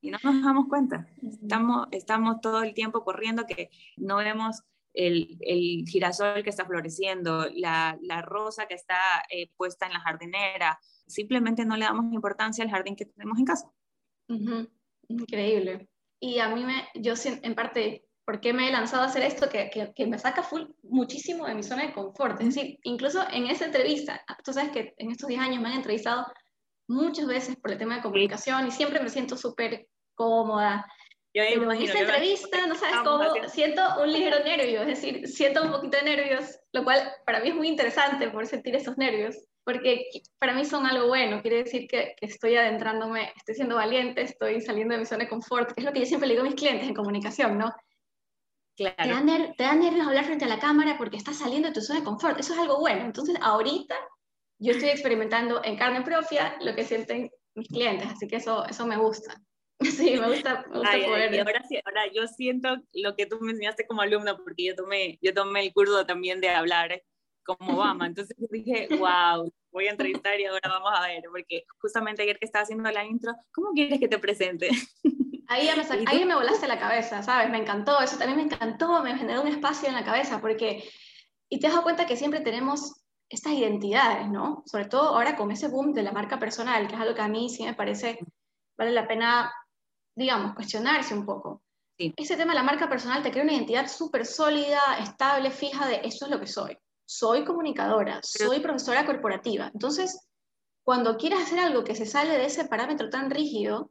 Y 0.07 0.11
no 0.11 0.19
nos 0.23 0.41
damos 0.41 0.67
cuenta. 0.69 1.05
Estamos, 1.21 1.87
estamos 1.91 2.39
todo 2.39 2.63
el 2.63 2.73
tiempo 2.73 3.03
corriendo 3.03 3.45
que 3.45 3.69
no 3.97 4.15
vemos 4.15 4.63
el, 4.93 5.37
el 5.41 5.83
girasol 5.85 6.43
que 6.43 6.49
está 6.49 6.65
floreciendo, 6.65 7.49
la, 7.53 7.97
la 8.01 8.21
rosa 8.21 8.67
que 8.67 8.75
está 8.75 8.97
eh, 9.29 9.51
puesta 9.57 9.85
en 9.85 9.91
la 9.91 9.99
jardinera. 9.99 10.79
Simplemente 11.07 11.65
no 11.65 11.75
le 11.75 11.83
damos 11.83 12.13
importancia 12.13 12.63
al 12.63 12.71
jardín 12.71 12.95
que 12.95 13.05
tenemos 13.05 13.37
en 13.37 13.45
casa. 13.45 13.69
Increíble. 15.09 15.89
Y 16.21 16.39
a 16.39 16.55
mí, 16.55 16.63
me, 16.63 16.87
yo 16.95 17.13
en 17.25 17.53
parte 17.53 18.05
¿por 18.23 18.39
qué 18.39 18.53
me 18.53 18.69
he 18.69 18.71
lanzado 18.71 19.03
a 19.03 19.07
hacer 19.07 19.23
esto 19.23 19.49
que, 19.49 19.69
que, 19.93 20.07
me 20.07 20.19
saca 20.19 20.41
full, 20.41 20.63
muchísimo 20.83 21.47
de 21.47 21.55
mi 21.55 21.63
zona 21.63 21.87
de 21.87 21.93
confort? 21.93 22.39
Es 22.39 22.55
decir, 22.55 22.79
incluso 22.83 23.25
en 23.29 23.47
esa 23.47 23.65
entrevista, 23.65 24.23
tú 24.41 24.53
sabes 24.53 24.71
que 24.71 24.93
en 24.97 25.11
estos 25.11 25.27
10 25.27 25.41
años 25.41 25.61
me 25.61 25.67
han 25.67 25.75
entrevistado 25.75 26.25
muchas 26.87 27.27
veces 27.27 27.57
por 27.57 27.71
el 27.71 27.77
tema 27.77 27.95
de 27.95 28.01
comunicación 28.01 28.67
y 28.67 28.71
siempre 28.71 29.01
me 29.01 29.09
siento 29.09 29.35
súper 29.35 29.87
cómoda. 30.17 30.85
Yo 31.33 31.43
Pero 31.47 31.71
en 31.71 31.81
esa 31.83 31.99
entrevista, 31.99 32.65
no 32.65 32.75
sabes 32.75 32.97
cómo, 33.03 33.47
siento 33.47 33.81
un 34.01 34.11
ligero 34.11 34.43
nervio, 34.43 34.81
es 34.81 34.87
decir, 34.87 35.27
siento 35.27 35.61
un 35.61 35.71
poquito 35.71 35.97
de 35.97 36.03
nervios, 36.03 36.59
lo 36.73 36.83
cual 36.83 36.99
para 37.25 37.41
mí 37.41 37.49
es 37.49 37.55
muy 37.55 37.67
interesante 37.67 38.29
por 38.29 38.47
sentir 38.47 38.75
esos 38.75 38.97
nervios. 38.97 39.35
porque 39.63 40.09
para 40.39 40.53
mí 40.53 40.63
son 40.63 40.85
algo 40.85 41.07
bueno, 41.07 41.41
quiere 41.41 41.63
decir 41.63 41.87
que, 41.87 42.15
estoy 42.21 42.55
adentrándome, 42.55 43.33
estoy 43.35 43.55
siendo 43.55 43.75
valiente, 43.75 44.21
estoy 44.21 44.61
saliendo 44.61 44.93
de 44.93 45.01
mi 45.01 45.05
zona 45.05 45.25
de 45.25 45.29
confort, 45.29 45.73
que 45.73 45.81
es 45.81 45.85
lo 45.85 45.91
que 45.91 45.99
yo 45.99 46.05
siempre 46.05 46.27
le 46.27 46.35
digo 46.35 46.45
a 46.45 46.49
mis 46.49 46.55
clientes 46.55 46.87
en 46.87 46.95
comunicación, 46.95 47.57
¿no? 47.57 47.71
Claro. 48.77 48.95
Te, 48.97 49.09
da 49.09 49.53
te 49.57 49.63
da 49.63 49.75
nervios 49.75 50.07
hablar 50.07 50.23
frente 50.23 50.45
a 50.45 50.47
la 50.47 50.59
cámara 50.59 50.97
porque 50.97 51.17
estás 51.17 51.37
saliendo 51.37 51.67
de 51.67 51.73
tu 51.73 51.81
zona 51.81 51.99
de 51.99 52.05
confort, 52.05 52.39
eso 52.39 52.53
es 52.53 52.59
algo 52.59 52.79
bueno. 52.79 53.01
Entonces, 53.01 53.35
ahorita 53.41 53.95
yo 54.59 54.71
estoy 54.71 54.89
experimentando 54.89 55.61
en 55.63 55.77
carne 55.77 56.01
propia 56.01 56.55
lo 56.61 56.73
que 56.73 56.85
sienten 56.85 57.29
mis 57.53 57.67
clientes, 57.67 58.07
así 58.09 58.27
que 58.27 58.37
eso, 58.37 58.65
eso 58.65 58.87
me 58.87 58.97
gusta. 58.97 59.35
Sí, 59.97 60.17
me 60.19 60.27
gusta, 60.27 60.65
me 60.69 60.79
gusta 60.79 60.97
poder. 61.05 61.33
y 61.33 61.37
ahora, 61.37 61.63
sí, 61.67 61.79
ahora 61.85 62.11
yo 62.11 62.27
siento 62.27 62.77
lo 62.93 63.15
que 63.15 63.25
tú 63.25 63.39
me 63.39 63.51
enseñaste 63.51 63.85
como 63.85 64.01
alumna, 64.01 64.35
porque 64.35 64.65
yo 64.65 64.75
tomé, 64.75 65.19
yo 65.21 65.33
tomé 65.33 65.61
el 65.61 65.73
curso 65.73 66.05
también 66.05 66.41
de 66.41 66.49
hablar 66.49 67.03
como 67.47 67.75
Obama. 67.77 68.05
Entonces 68.07 68.35
dije, 68.49 68.87
wow, 68.97 69.51
voy 69.71 69.87
a 69.87 69.91
entrevistar 69.91 70.39
y 70.39 70.45
ahora 70.45 70.69
vamos 70.69 70.91
a 70.93 71.07
ver, 71.07 71.23
porque 71.29 71.63
justamente 71.79 72.23
ayer 72.23 72.37
que 72.37 72.45
estaba 72.45 72.63
haciendo 72.63 72.91
la 72.91 73.05
intro, 73.05 73.33
¿cómo 73.51 73.71
quieres 73.73 73.99
que 73.99 74.07
te 74.07 74.19
presente? 74.19 74.69
Ahí 75.49 75.65
ya 75.65 75.77
me, 75.77 75.83
ahí 76.07 76.25
me 76.25 76.35
volaste 76.35 76.67
la 76.67 76.77
cabeza, 76.77 77.23
¿sabes? 77.23 77.49
Me 77.49 77.57
encantó, 77.57 78.01
eso 78.01 78.17
también 78.17 78.35
me 78.35 78.53
encantó, 78.53 79.01
me 79.01 79.17
generó 79.17 79.41
un 79.41 79.47
espacio 79.47 79.87
en 79.87 79.95
la 79.95 80.03
cabeza, 80.03 80.41
porque, 80.41 80.83
y 81.47 81.61
te 81.61 81.69
das 81.69 81.79
cuenta 81.79 82.05
que 82.05 82.17
siempre 82.17 82.41
tenemos 82.41 83.01
estas 83.29 83.53
identidades, 83.53 84.27
¿no? 84.27 84.63
Sobre 84.65 84.89
todo 84.89 85.15
ahora 85.15 85.37
con 85.37 85.49
ese 85.49 85.69
boom 85.69 85.93
de 85.93 86.03
la 86.03 86.11
marca 86.11 86.37
personal, 86.37 86.85
que 86.89 86.95
es 86.95 86.99
algo 86.99 87.15
que 87.15 87.21
a 87.21 87.29
mí 87.29 87.49
sí 87.49 87.63
me 87.63 87.73
parece, 87.73 88.19
vale 88.77 88.91
la 88.91 89.07
pena, 89.07 89.49
digamos, 90.17 90.55
cuestionarse 90.55 91.13
un 91.13 91.25
poco. 91.25 91.61
Sí. 91.97 92.13
Ese 92.17 92.35
tema 92.35 92.53
de 92.53 92.59
la 92.59 92.63
marca 92.63 92.89
personal 92.89 93.23
te 93.23 93.31
crea 93.31 93.43
una 93.43 93.53
identidad 93.53 93.87
súper 93.87 94.25
sólida, 94.25 94.99
estable, 94.99 95.51
fija 95.51 95.87
de 95.87 96.01
eso 96.03 96.25
es 96.25 96.31
lo 96.31 96.39
que 96.39 96.47
soy 96.47 96.77
soy 97.07 97.45
comunicadora, 97.45 98.19
soy 98.21 98.59
profesora 98.59 99.05
corporativa. 99.05 99.71
Entonces, 99.73 100.27
cuando 100.83 101.17
quieras 101.17 101.43
hacer 101.43 101.59
algo 101.59 101.83
que 101.83 101.95
se 101.95 102.05
sale 102.05 102.37
de 102.37 102.45
ese 102.45 102.65
parámetro 102.65 103.09
tan 103.09 103.31
rígido, 103.31 103.89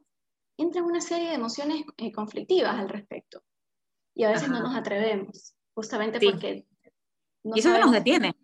entra 0.57 0.83
una 0.83 1.01
serie 1.01 1.29
de 1.29 1.33
emociones 1.33 1.83
eh, 1.97 2.11
conflictivas 2.11 2.75
al 2.75 2.89
respecto. 2.89 3.41
Y 4.15 4.23
a 4.23 4.29
veces 4.29 4.49
no 4.49 4.61
nos 4.61 4.75
atrevemos, 4.75 5.55
justamente 5.73 6.19
porque... 6.19 6.65
y 7.43 7.59
eso 7.59 7.77
nos 7.77 7.91
detiene. 7.91 8.35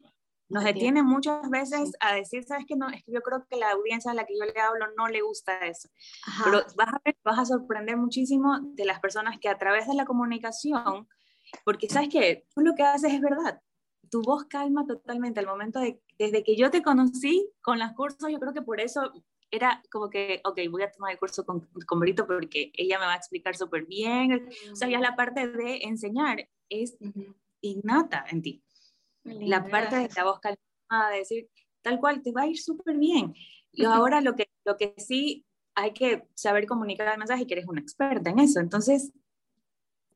Nos 0.54 0.64
detiene 0.64 1.02
muchas 1.02 1.50
veces 1.50 1.94
a 2.00 2.14
decir, 2.14 2.44
sabes 2.44 2.66
que 2.68 2.76
no, 2.76 2.88
es 2.90 3.04
que 3.04 3.12
yo 3.12 3.22
creo 3.22 3.46
que 3.50 3.58
la 3.58 3.72
audiencia 3.72 4.12
a 4.12 4.14
la 4.14 4.26
que 4.26 4.38
yo 4.38 4.46
le 4.46 4.62
hablo 4.62 4.86
no 4.96 5.08
le 5.08 5.22
gusta 5.22 5.58
eso. 5.66 5.90
Pero 6.44 6.62
vas 6.76 6.90
a, 6.90 7.02
vas 7.24 7.40
a 7.40 7.46
sorprender 7.46 7.98
muchísimo 7.98 8.60
de 8.62 8.86
las 8.86 9.00
personas 9.00 9.40
que 9.40 9.50
a 9.50 9.58
través 9.58 9.88
de 9.88 9.96
la 9.96 10.06
comunicación, 10.06 11.08
porque 11.66 11.90
sabes 11.90 12.10
que 12.10 12.46
tú 12.54 12.62
lo 12.62 12.76
que 12.76 12.84
haces 12.84 13.14
es 13.14 13.22
verdad, 13.22 13.62
tu 14.12 14.22
voz 14.22 14.46
calma 14.46 14.86
totalmente 14.86 15.40
al 15.40 15.48
momento 15.48 15.80
de, 15.80 16.00
desde 16.20 16.44
que 16.44 16.56
yo 16.56 16.70
te 16.70 16.84
conocí 16.84 17.50
con 17.62 17.80
los 17.80 17.92
cursos, 17.94 18.30
yo 18.32 18.40
creo 18.40 18.54
que 18.54 18.62
por 18.62 18.80
eso 18.80 19.12
era 19.50 19.82
como 19.92 20.10
que, 20.10 20.42
ok, 20.44 20.60
voy 20.70 20.84
a 20.84 20.92
tomar 20.92 21.12
el 21.12 21.20
curso 21.20 21.46
con, 21.46 21.68
con 21.88 22.00
Brito 22.00 22.26
porque 22.28 22.72
ella 22.76 23.00
me 23.00 23.06
va 23.06 23.14
a 23.14 23.18
explicar 23.18 23.56
súper 23.56 23.86
bien. 23.86 24.50
O 24.72 24.76
sea, 24.76 24.90
ya 24.90 25.00
la 25.00 25.16
parte 25.16 25.48
de 25.48 25.78
enseñar 25.84 26.48
es 26.70 26.98
innata 27.62 28.26
en 28.30 28.42
ti. 28.42 28.63
La 29.24 29.66
parte 29.66 29.96
de 29.96 30.10
la 30.16 30.24
voz 30.24 30.40
calmada, 30.40 31.12
de 31.12 31.20
decir, 31.20 31.50
tal 31.82 32.00
cual, 32.00 32.22
te 32.22 32.32
va 32.32 32.42
a 32.42 32.48
ir 32.48 32.58
súper 32.58 32.98
bien. 32.98 33.34
Y 33.72 33.86
ahora 33.86 34.22
lo 34.22 34.36
que, 34.36 34.50
lo 34.66 34.78
que 34.78 34.94
sí 34.98 35.46
hay 35.76 35.94
que 35.94 36.28
saber 36.36 36.68
comunicar 36.68 37.12
el 37.12 37.18
mensaje 37.18 37.44
y 37.44 37.46
que 37.48 37.56
eres 37.56 37.68
una 37.68 37.82
experta 37.82 38.30
en 38.30 38.40
eso. 38.40 38.60
Entonces, 38.60 39.12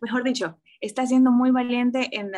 mejor 0.02 0.24
dicho, 0.24 0.60
estás 0.80 1.10
siendo 1.10 1.32
muy 1.32 1.52
valiente 1.52 2.10
en, 2.12 2.32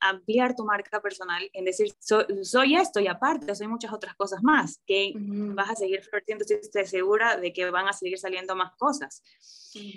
ampliar 0.00 0.54
tu 0.54 0.64
marca 0.64 1.00
personal, 1.00 1.42
en 1.52 1.64
decir, 1.64 1.92
soy 1.98 2.76
esto 2.76 3.00
y 3.00 3.08
aparte, 3.08 3.54
soy 3.54 3.66
muchas 3.66 3.92
otras 3.92 4.14
cosas 4.14 4.42
más, 4.42 4.80
que 4.86 5.12
vas 5.16 5.70
a 5.70 5.74
seguir 5.74 6.02
floreciendo 6.02 6.44
si 6.44 6.54
estoy 6.54 6.86
segura 6.86 7.36
de 7.36 7.52
que 7.52 7.70
van 7.70 7.88
a 7.88 7.92
seguir 7.92 8.18
saliendo 8.18 8.54
más 8.54 8.72
cosas. 8.76 9.22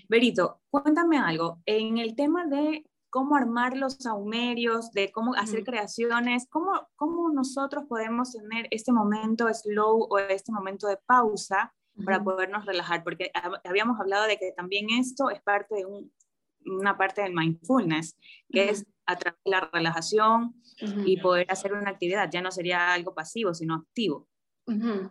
Berito, 0.09 0.61
cuéntame 0.69 1.17
algo, 1.17 1.59
en 1.65 1.97
el 1.97 2.15
tema 2.15 2.45
de 2.45 2.85
cómo 3.13 3.35
armar 3.35 3.77
los 3.77 3.93
saumerios, 3.93 4.91
de 4.91 5.11
cómo 5.11 5.35
hacer 5.35 5.63
creaciones, 5.63 6.47
cómo, 6.49 6.71
cómo 6.95 7.31
nosotros 7.31 7.83
podemos 7.87 8.31
tener 8.31 8.67
este 8.71 8.91
momento 8.91 9.47
slow 9.53 10.07
o 10.09 10.17
este 10.17 10.51
momento 10.51 10.87
de 10.87 10.97
pausa 11.05 11.71
para 12.03 12.23
podernos 12.23 12.65
relajar, 12.65 13.03
porque 13.03 13.31
habíamos 13.63 13.99
hablado 13.99 14.25
de 14.25 14.39
que 14.39 14.51
también 14.57 14.89
esto 14.89 15.29
es 15.29 15.39
parte 15.43 15.75
de 15.75 15.85
un 15.85 16.11
una 16.65 16.97
parte 16.97 17.21
del 17.21 17.33
mindfulness, 17.33 18.17
que 18.49 18.69
es 18.69 18.85
a 19.05 19.17
través 19.17 19.39
de 19.43 19.51
la 19.51 19.69
relajación 19.71 20.55
y 21.05 21.17
poder 21.17 21.45
hacer 21.51 21.73
una 21.73 21.91
actividad. 21.91 22.29
Ya 22.31 22.41
no 22.41 22.51
sería 22.51 22.93
algo 22.93 23.13
pasivo, 23.13 23.53
sino 23.53 23.75
activo. 23.75 24.29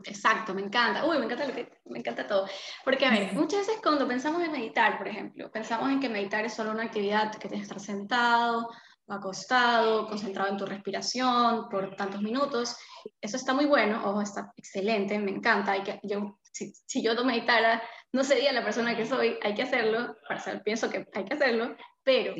Exacto, 0.04 0.54
me 0.54 0.62
encanta. 0.62 1.04
Uy, 1.04 1.18
me 1.18 1.26
encanta, 1.26 1.46
lo 1.46 1.54
que, 1.54 1.68
me 1.86 1.98
encanta 1.98 2.26
todo. 2.26 2.46
Porque, 2.84 3.04
a 3.04 3.10
ver, 3.10 3.34
muchas 3.34 3.66
veces 3.66 3.80
cuando 3.82 4.08
pensamos 4.08 4.42
en 4.42 4.52
meditar, 4.52 4.98
por 4.98 5.08
ejemplo, 5.08 5.50
pensamos 5.50 5.90
en 5.90 6.00
que 6.00 6.08
meditar 6.08 6.44
es 6.44 6.54
solo 6.54 6.70
una 6.70 6.84
actividad 6.84 7.32
que 7.32 7.48
tienes 7.48 7.68
que 7.68 7.74
estar 7.74 7.80
sentado 7.80 8.68
acostado, 9.08 10.06
concentrado 10.06 10.50
en 10.50 10.56
tu 10.56 10.66
respiración 10.66 11.68
por 11.68 11.94
tantos 11.96 12.22
minutos. 12.22 12.76
Eso 13.20 13.36
está 13.36 13.54
muy 13.54 13.66
bueno, 13.66 14.04
o 14.04 14.20
está 14.20 14.52
excelente, 14.56 15.18
me 15.18 15.30
encanta. 15.30 15.72
Hay 15.72 15.82
que, 15.82 16.00
yo, 16.02 16.38
si, 16.52 16.72
si 16.86 17.02
yo 17.02 17.14
no 17.14 17.24
meditara, 17.24 17.82
no 18.12 18.24
sería 18.24 18.52
la 18.52 18.64
persona 18.64 18.96
que 18.96 19.06
soy, 19.06 19.38
hay 19.42 19.54
que 19.54 19.62
hacerlo, 19.62 20.16
para 20.26 20.40
ser, 20.40 20.62
pienso 20.62 20.90
que 20.90 21.06
hay 21.14 21.24
que 21.24 21.34
hacerlo, 21.34 21.76
pero 22.02 22.34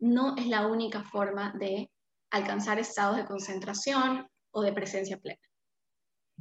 no 0.00 0.36
es 0.36 0.46
la 0.46 0.66
única 0.66 1.02
forma 1.02 1.52
de 1.58 1.90
alcanzar 2.30 2.78
estados 2.78 3.16
de 3.16 3.24
concentración 3.24 4.28
o 4.50 4.62
de 4.62 4.72
presencia 4.72 5.18
plena. 5.18 5.40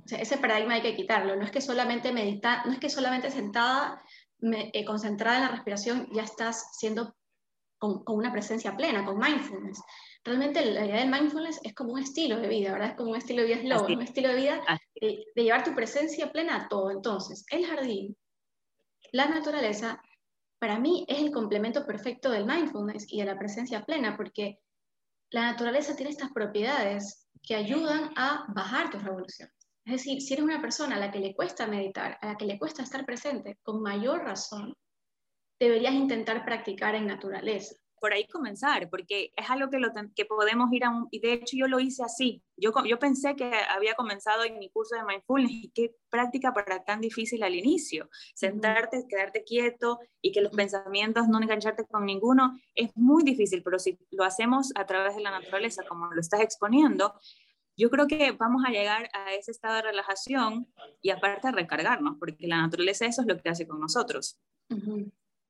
O 0.03 0.07
sea, 0.07 0.19
ese 0.19 0.37
paradigma 0.37 0.75
hay 0.75 0.81
que 0.81 0.95
quitarlo, 0.95 1.35
no 1.35 1.43
es 1.43 1.51
que 1.51 1.61
solamente 1.61 2.11
meditar, 2.11 2.65
no 2.65 2.71
es 2.71 2.79
que 2.79 2.89
solamente 2.89 3.29
sentada, 3.29 4.01
eh, 4.41 4.85
concentrada 4.85 5.37
en 5.37 5.43
la 5.43 5.51
respiración, 5.51 6.07
ya 6.13 6.23
estás 6.23 6.77
siendo 6.77 7.15
con, 7.77 8.03
una 8.07 8.31
presencia 8.31 8.75
plena, 8.75 9.05
con 9.05 9.17
mindfulness. 9.17 9.81
Realmente 10.23 10.63
la 10.65 10.85
idea 10.85 10.99
del 10.99 11.11
mindfulness 11.11 11.59
es 11.63 11.73
como 11.73 11.93
un 11.93 11.99
estilo 11.99 12.39
de 12.39 12.47
vida, 12.47 12.71
¿verdad? 12.71 12.89
Es 12.89 12.95
como 12.95 13.11
un 13.11 13.17
estilo 13.17 13.41
de 13.41 13.47
vida 13.47 13.61
slow, 13.61 13.85
un 13.85 14.01
estilo 14.01 14.29
de 14.29 14.35
vida 14.35 14.61
de, 15.01 15.25
de, 15.35 15.43
llevar 15.43 15.63
tu 15.63 15.73
presencia 15.73 16.31
plena 16.31 16.55
a 16.55 16.67
todo. 16.67 16.91
Entonces, 16.91 17.45
el 17.51 17.65
jardín 17.65 18.15
la 19.11 19.27
naturaleza 19.27 20.01
para 20.59 20.79
mí 20.79 21.05
es 21.07 21.19
el 21.19 21.31
complemento 21.31 21.85
perfecto 21.85 22.29
del 22.29 22.45
mindfulness 22.45 23.05
y 23.11 23.19
de 23.19 23.25
la 23.25 23.37
presencia 23.37 23.83
plena, 23.85 24.17
porque 24.17 24.59
la 25.29 25.51
naturaleza 25.51 25.95
tiene 25.95 26.11
estas 26.11 26.31
propiedades 26.31 27.27
que 27.43 27.55
ayudan 27.55 28.11
a 28.15 28.45
bajar 28.53 28.89
tus 28.89 29.03
revoluciones. 29.03 29.55
Es 29.87 30.03
decir, 30.03 30.21
si 30.21 30.33
eres 30.33 30.43
una 30.43 30.59
persona 30.59 30.97
a 30.97 30.99
la 30.99 31.11
que 31.11 31.19
le 31.19 31.33
cuesta 31.33 31.65
meditar, 31.65 32.17
a 32.21 32.27
la 32.27 32.37
que 32.37 32.45
le 32.45 32.59
cuesta 32.59 32.83
estar 32.83 33.05
presente, 33.05 33.57
con 33.63 33.81
mayor 33.81 34.19
razón, 34.19 34.73
deberías 35.57 35.93
intentar 35.93 36.43
practicar 36.43 36.93
en 36.93 37.07
naturaleza. 37.07 37.73
Por 37.97 38.11
ahí 38.11 38.27
comenzar, 38.27 38.89
porque 38.89 39.31
es 39.33 39.49
algo 39.49 39.69
que, 39.69 39.79
lo 39.79 39.87
que 40.13 40.25
podemos 40.25 40.73
ir 40.73 40.83
a 40.83 40.89
un, 40.89 41.07
y 41.09 41.21
de 41.21 41.31
hecho 41.31 41.55
yo 41.55 41.69
lo 41.69 41.79
hice 41.79 42.03
así, 42.03 42.43
yo, 42.57 42.73
yo 42.85 42.99
pensé 42.99 43.37
que 43.37 43.49
había 43.69 43.95
comenzado 43.95 44.43
en 44.43 44.59
mi 44.59 44.69
curso 44.69 44.93
de 44.95 45.03
mindfulness 45.05 45.51
y 45.51 45.71
qué 45.73 45.95
práctica 46.09 46.53
para 46.53 46.83
tan 46.83 46.99
difícil 46.99 47.41
al 47.41 47.55
inicio, 47.55 48.09
sentarte, 48.35 49.05
quedarte 49.07 49.45
quieto 49.45 49.99
y 50.21 50.33
que 50.33 50.41
los 50.41 50.51
pensamientos 50.51 51.29
no 51.29 51.41
engancharte 51.41 51.85
con 51.85 52.05
ninguno, 52.05 52.59
es 52.75 52.91
muy 52.95 53.23
difícil, 53.23 53.63
pero 53.63 53.79
si 53.79 53.97
lo 54.11 54.25
hacemos 54.25 54.73
a 54.75 54.85
través 54.85 55.15
de 55.15 55.21
la 55.21 55.31
naturaleza, 55.31 55.83
como 55.87 56.13
lo 56.13 56.19
estás 56.19 56.41
exponiendo, 56.41 57.15
yo 57.77 57.89
creo 57.89 58.07
que 58.07 58.31
vamos 58.31 58.63
a 58.65 58.71
llegar 58.71 59.09
a 59.13 59.33
ese 59.33 59.51
estado 59.51 59.75
de 59.75 59.83
relajación 59.83 60.67
y 61.01 61.11
aparte 61.11 61.47
a 61.47 61.51
recargarnos, 61.51 62.17
porque 62.19 62.47
la 62.47 62.57
naturaleza 62.57 63.05
eso 63.05 63.21
es 63.21 63.27
lo 63.27 63.37
que 63.37 63.49
hace 63.49 63.67
con 63.67 63.79
nosotros. 63.79 64.39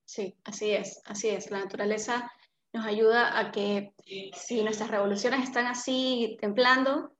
Sí, 0.05 0.36
así 0.43 0.72
es, 0.72 1.01
así 1.05 1.29
es. 1.29 1.50
La 1.50 1.60
naturaleza 1.60 2.31
nos 2.74 2.86
ayuda 2.86 3.39
a 3.39 3.51
que 3.51 3.93
si 4.34 4.62
nuestras 4.62 4.91
revoluciones 4.91 5.43
están 5.43 5.67
así 5.67 6.38
templando, 6.41 7.13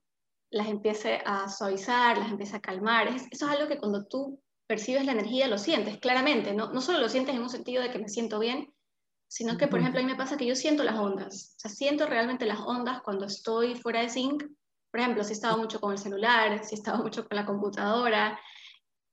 las 0.50 0.68
empiece 0.68 1.20
a 1.24 1.48
suavizar, 1.48 2.18
las 2.18 2.30
empiece 2.30 2.56
a 2.56 2.60
calmar. 2.60 3.08
eso 3.08 3.26
es 3.30 3.42
algo 3.42 3.68
que 3.68 3.78
cuando 3.78 4.06
tú 4.06 4.40
percibes 4.66 5.06
la 5.06 5.12
energía 5.12 5.48
lo 5.48 5.58
sientes 5.58 5.98
claramente, 5.98 6.54
¿no? 6.54 6.70
no 6.72 6.80
solo 6.80 6.98
lo 6.98 7.08
sientes 7.08 7.34
en 7.34 7.42
un 7.42 7.50
sentido 7.50 7.82
de 7.82 7.90
que 7.90 7.98
me 7.98 8.08
siento 8.08 8.38
bien, 8.38 8.72
sino 9.26 9.56
que, 9.58 9.66
por 9.66 9.80
ejemplo, 9.80 10.00
a 10.00 10.04
mí 10.04 10.10
me 10.10 10.16
pasa 10.16 10.36
que 10.36 10.46
yo 10.46 10.54
siento 10.54 10.84
las 10.84 10.98
ondas, 10.98 11.54
o 11.56 11.60
sea, 11.60 11.70
siento 11.70 12.06
realmente 12.06 12.46
las 12.46 12.60
ondas 12.60 13.02
cuando 13.02 13.26
estoy 13.26 13.74
fuera 13.76 14.00
de 14.00 14.10
zinc, 14.10 14.44
por 14.90 15.00
ejemplo, 15.00 15.24
si 15.24 15.30
he 15.30 15.34
estado 15.34 15.58
mucho 15.58 15.80
con 15.80 15.92
el 15.92 15.98
celular, 15.98 16.64
si 16.64 16.74
he 16.74 16.78
estado 16.78 17.02
mucho 17.02 17.28
con 17.28 17.36
la 17.36 17.46
computadora, 17.46 18.38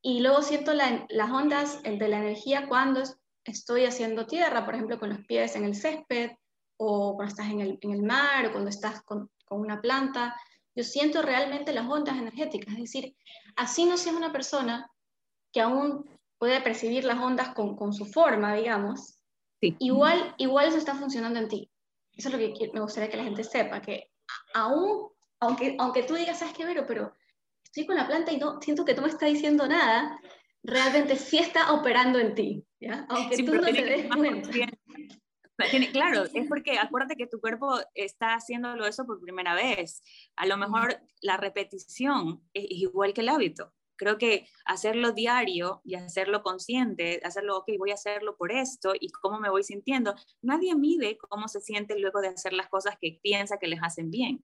y 0.02 0.20
luego 0.20 0.42
siento 0.42 0.74
las 0.74 1.32
ondas 1.32 1.82
de 1.84 2.08
la 2.08 2.20
energía 2.20 2.68
cuando 2.68 3.02
estoy 3.44 3.86
haciendo 3.86 4.26
tierra, 4.28 4.66
por 4.66 4.76
ejemplo, 4.76 5.00
con 5.00 5.10
los 5.10 5.26
pies 5.26 5.56
en 5.56 5.66
el 5.66 5.76
césped, 5.76 6.32
o 6.78 7.16
cuando 7.16 7.32
estás 7.32 7.50
en 7.50 7.62
el, 7.62 7.80
en 7.82 7.92
el 7.92 8.04
mar, 8.04 8.46
o 8.46 8.52
cuando 8.52 8.70
estás 8.70 9.02
con, 9.04 9.32
con, 9.46 9.60
una 9.60 9.82
planta, 9.82 10.36
yo 10.76 10.84
siento 10.84 11.22
realmente 11.22 11.74
las 11.74 11.90
ondas 11.90 12.18
energéticas. 12.18 12.74
Es 12.76 12.82
decir, 12.82 13.16
así 13.56 13.86
no 13.86 13.98
seas 13.98 14.16
una 14.16 14.32
persona 14.32 14.92
que 15.52 15.62
aún 15.62 16.10
puede 16.38 16.62
percibir 16.62 17.06
las 17.06 17.18
ondas 17.18 17.54
con, 17.54 17.76
con 17.76 17.94
su 17.94 18.06
forma, 18.06 18.56
digamos, 18.56 19.20
igual, 19.62 20.36
igual 20.38 20.68
eso 20.68 20.78
está 20.78 20.96
funcionando 20.96 21.40
en 21.40 21.48
ti. 21.48 21.72
Eso 22.14 22.30
es 22.30 22.34
lo 22.34 22.40
que 22.40 22.72
me 22.74 22.82
gustaría 22.82 23.10
que 23.10 23.18
la 23.18 23.24
gente 23.24 23.44
sepa, 23.44 23.82
que 23.82 24.12
aún, 24.54 25.10
aunque, 25.40 25.76
aunque 25.80 26.04
tú 26.04 26.16
digas, 26.16 26.40
¿sabes 26.40 26.54
qué, 26.54 26.66
Vero? 26.66 26.86
Pero 26.88 27.14
estoy 27.64 27.86
con 27.86 27.96
la 27.96 28.08
planta 28.08 28.32
y 28.32 28.38
no 28.38 28.62
siento 28.62 28.86
que 28.86 28.94
no 28.94 29.02
me 29.02 29.10
está 29.10 29.26
diciendo 29.26 29.68
nada, 29.68 30.20
realmente 30.64 31.16
sí 31.16 31.38
está 31.38 31.74
operando 31.74 32.20
en 32.20 32.36
ti, 32.36 32.66
¿ya? 32.80 33.06
Aunque 33.10 33.38
tú 33.44 33.56
no 33.56 33.64
te 33.64 33.84
des 33.84 34.08
cuenta. 34.08 34.50
Claro, 35.92 36.26
es 36.34 36.48
porque 36.48 36.78
acuérdate 36.78 37.16
que 37.16 37.28
tu 37.28 37.40
cuerpo 37.40 37.80
está 37.94 38.34
haciéndolo 38.34 38.86
eso 38.86 39.06
por 39.06 39.22
primera 39.22 39.56
vez. 39.56 40.02
A 40.36 40.46
lo 40.46 40.58
mejor 40.58 41.00
la 41.22 41.38
repetición 41.38 42.42
es 42.54 42.66
igual 42.70 43.14
que 43.14 43.22
el 43.22 43.30
hábito. 43.30 43.74
Creo 43.98 44.18
que 44.18 44.50
hacerlo 44.66 45.14
diario 45.14 45.82
y 45.86 45.96
hacerlo 45.96 46.44
consciente, 46.44 47.22
hacerlo, 47.24 47.60
ok, 47.60 47.70
voy 47.78 47.92
a 47.92 47.94
hacerlo 47.94 48.36
por 48.36 48.52
esto 48.52 48.94
y 49.00 49.10
cómo 49.10 49.40
me 49.40 49.50
voy 49.50 49.64
sintiendo. 49.64 50.14
Nadie 50.42 50.76
mide 50.76 51.18
cómo 51.18 51.48
se 51.48 51.62
siente 51.62 51.98
luego 51.98 52.20
de 52.20 52.28
hacer 52.28 52.52
las 52.52 52.68
cosas 52.68 52.98
que 53.00 53.20
piensa 53.24 53.58
que 53.58 53.68
les 53.68 53.80
hacen 53.82 54.12
bien. 54.12 54.44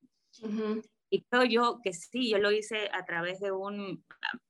Y 1.09 1.23
creo 1.23 1.43
yo 1.43 1.79
que 1.83 1.91
sí, 1.91 2.29
yo 2.29 2.37
lo 2.37 2.51
hice 2.51 2.89
a 2.93 3.03
través 3.03 3.41
de 3.41 3.51
un, 3.51 4.05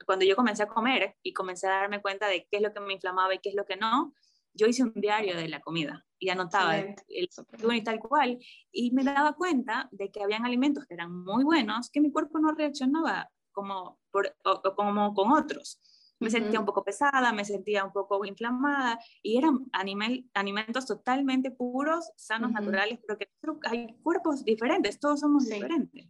cuando 0.06 0.26
yo 0.26 0.36
comencé 0.36 0.64
a 0.64 0.68
comer 0.68 1.16
y 1.24 1.34
comencé 1.34 1.68
a 1.68 1.72
darme 1.72 2.02
cuenta 2.02 2.28
de 2.28 2.48
qué 2.50 2.58
es 2.58 2.62
lo 2.62 2.72
que 2.72 2.80
me 2.80 2.94
inflamaba 2.94 3.34
y 3.34 3.40
qué 3.40 3.50
es 3.50 3.56
lo 3.56 3.66
que 3.66 3.78
no, 3.78 4.14
yo 4.54 4.68
hice 4.68 4.84
un 4.84 4.94
diario 4.94 5.36
de 5.36 5.48
la 5.48 5.62
comida 5.62 6.06
y 6.20 6.30
anotaba 6.30 6.78
el, 6.78 6.96
el 7.08 7.30
y 7.76 7.84
tal 7.84 8.00
cual 8.00 8.38
y 8.72 8.92
me 8.92 9.04
daba 9.04 9.34
cuenta 9.34 9.90
de 9.92 10.12
que 10.12 10.22
habían 10.22 10.46
alimentos 10.46 10.86
que 10.86 10.94
eran 10.94 11.12
muy 11.12 11.44
buenos 11.44 11.90
que 11.90 12.02
mi 12.02 12.12
cuerpo 12.12 12.38
no 12.40 12.52
reaccionaba 12.52 13.32
como, 13.52 14.00
por, 14.12 14.36
como 14.76 15.14
con 15.14 15.32
otros. 15.32 15.80
Me 16.22 16.30
sentía 16.30 16.60
un 16.60 16.66
poco 16.66 16.84
pesada, 16.84 17.34
me 17.34 17.44
sentía 17.44 17.84
un 17.84 17.92
poco 17.92 18.24
inflamada 18.25 19.00
y 19.22 19.38
eran 19.38 19.66
animal, 19.74 20.24
alimentos 20.34 20.86
totalmente 20.86 21.51
puros, 21.51 22.12
sanos, 22.16 22.51
naturales, 22.51 23.00
pero 23.06 23.20
que 23.20 23.28
hay 23.68 23.98
cuerpos 24.01 24.46
diferentes, 24.46 25.00
todos 25.00 25.20
somos 25.20 25.48
diferentes. 25.48 26.08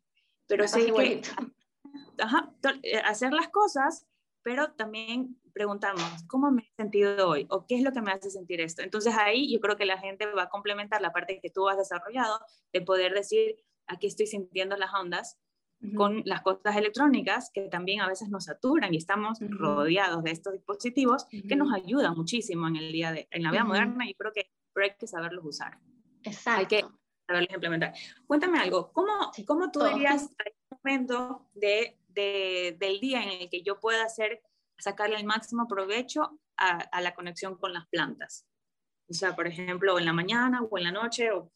Pero 0.47 0.67
sí 0.67 0.91
que 0.91 1.21
ajá, 2.19 2.53
eh, 2.83 2.97
hacer 2.97 3.33
las 3.33 3.49
cosas, 3.49 4.05
pero 4.43 4.73
también 4.73 5.39
preguntarnos, 5.53 6.23
¿cómo 6.27 6.51
me 6.51 6.63
he 6.63 6.75
sentido 6.75 7.29
hoy? 7.29 7.47
¿O 7.49 7.65
qué 7.65 7.75
es 7.75 7.83
lo 7.83 7.91
que 7.91 8.01
me 8.01 8.11
hace 8.11 8.29
sentir 8.29 8.61
esto? 8.61 8.81
Entonces 8.81 9.15
ahí 9.17 9.51
yo 9.51 9.59
creo 9.59 9.75
que 9.75 9.85
la 9.85 9.97
gente 9.97 10.25
va 10.25 10.43
a 10.43 10.49
complementar 10.49 11.01
la 11.01 11.11
parte 11.11 11.39
que 11.41 11.49
tú 11.49 11.69
has 11.69 11.77
desarrollado 11.77 12.39
de 12.73 12.81
poder 12.81 13.13
decir, 13.13 13.57
aquí 13.87 14.07
estoy 14.07 14.27
sintiendo 14.27 14.75
las 14.77 14.93
ondas 14.93 15.37
con 15.95 16.21
las 16.25 16.41
cosas 16.41 16.75
electrónicas 16.75 17.49
que 17.53 17.63
también 17.69 18.01
a 18.01 18.07
veces 18.07 18.29
nos 18.29 18.45
saturan 18.45 18.93
y 18.93 18.97
estamos 18.97 19.39
rodeados 19.41 20.23
de 20.23 20.31
estos 20.31 20.53
dispositivos 20.53 21.25
que 21.25 21.55
nos 21.55 21.73
ayudan 21.73 22.15
muchísimo 22.15 22.67
en 22.67 22.75
el 22.75 22.91
día 22.91 23.11
de 23.11 23.27
en 23.31 23.43
la 23.43 23.51
vida 23.51 23.63
moderna 23.63 24.07
y 24.07 24.13
creo 24.13 24.31
que 24.31 24.51
pero 24.73 24.85
hay 24.85 24.93
que 24.97 25.07
saberlos 25.07 25.45
usar. 25.45 25.79
Exacto. 26.23 26.59
Hay 26.59 26.65
que 26.67 26.85
saberlos 27.27 27.53
implementar. 27.53 27.93
Cuéntame 28.25 28.59
algo, 28.59 28.91
¿cómo, 28.91 29.31
cómo 29.45 29.71
tú 29.71 29.83
dirías 29.83 30.29
un 30.69 30.77
momento 30.83 31.49
de, 31.53 31.97
de, 32.07 32.77
del 32.79 32.99
día 32.99 33.23
en 33.23 33.41
el 33.41 33.49
que 33.49 33.63
yo 33.63 33.79
pueda 33.79 34.03
hacer, 34.03 34.41
sacarle 34.77 35.17
el 35.17 35.25
máximo 35.25 35.67
provecho 35.67 36.39
a, 36.57 36.77
a, 36.77 37.01
la 37.01 37.13
conexión 37.13 37.57
con 37.57 37.73
las 37.73 37.87
plantas? 37.87 38.45
O 39.09 39.13
sea, 39.13 39.35
por 39.35 39.47
ejemplo, 39.47 39.99
en 39.99 40.05
la 40.05 40.13
mañana 40.13 40.61
o 40.61 40.77
en 40.77 40.85
la 40.85 40.91
noche, 40.91 41.31
o, 41.31 41.51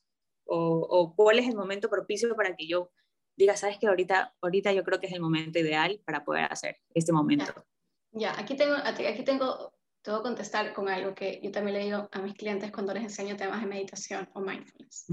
o, 0.45 0.57
o 0.57 1.15
cuál 1.15 1.39
es 1.39 1.47
el 1.47 1.55
momento 1.55 1.89
propicio 1.89 2.35
para 2.35 2.55
que 2.55 2.67
yo 2.67 2.91
diga, 3.35 3.55
sabes 3.57 3.77
que 3.77 3.87
ahorita, 3.87 4.35
ahorita 4.41 4.71
yo 4.73 4.83
creo 4.83 4.99
que 4.99 5.07
es 5.07 5.13
el 5.13 5.21
momento 5.21 5.59
ideal 5.59 6.01
para 6.05 6.23
poder 6.23 6.51
hacer 6.51 6.77
este 6.93 7.11
momento. 7.11 7.65
Ya, 8.11 8.37
aquí 8.39 8.55
tengo, 8.55 8.75
aquí 8.75 9.23
tengo, 9.23 9.73
te 10.01 10.11
voy 10.11 10.19
a 10.19 10.23
contestar 10.23 10.73
con 10.73 10.87
algo 10.87 11.13
que 11.13 11.41
yo 11.43 11.51
también 11.51 11.77
le 11.77 11.83
digo 11.83 12.07
a 12.11 12.19
mis 12.19 12.33
clientes 12.35 12.71
cuando 12.71 12.93
les 12.93 13.03
enseño 13.03 13.35
temas 13.35 13.61
de 13.61 13.67
meditación 13.67 14.29
o 14.33 14.39
mindfulness. 14.39 15.07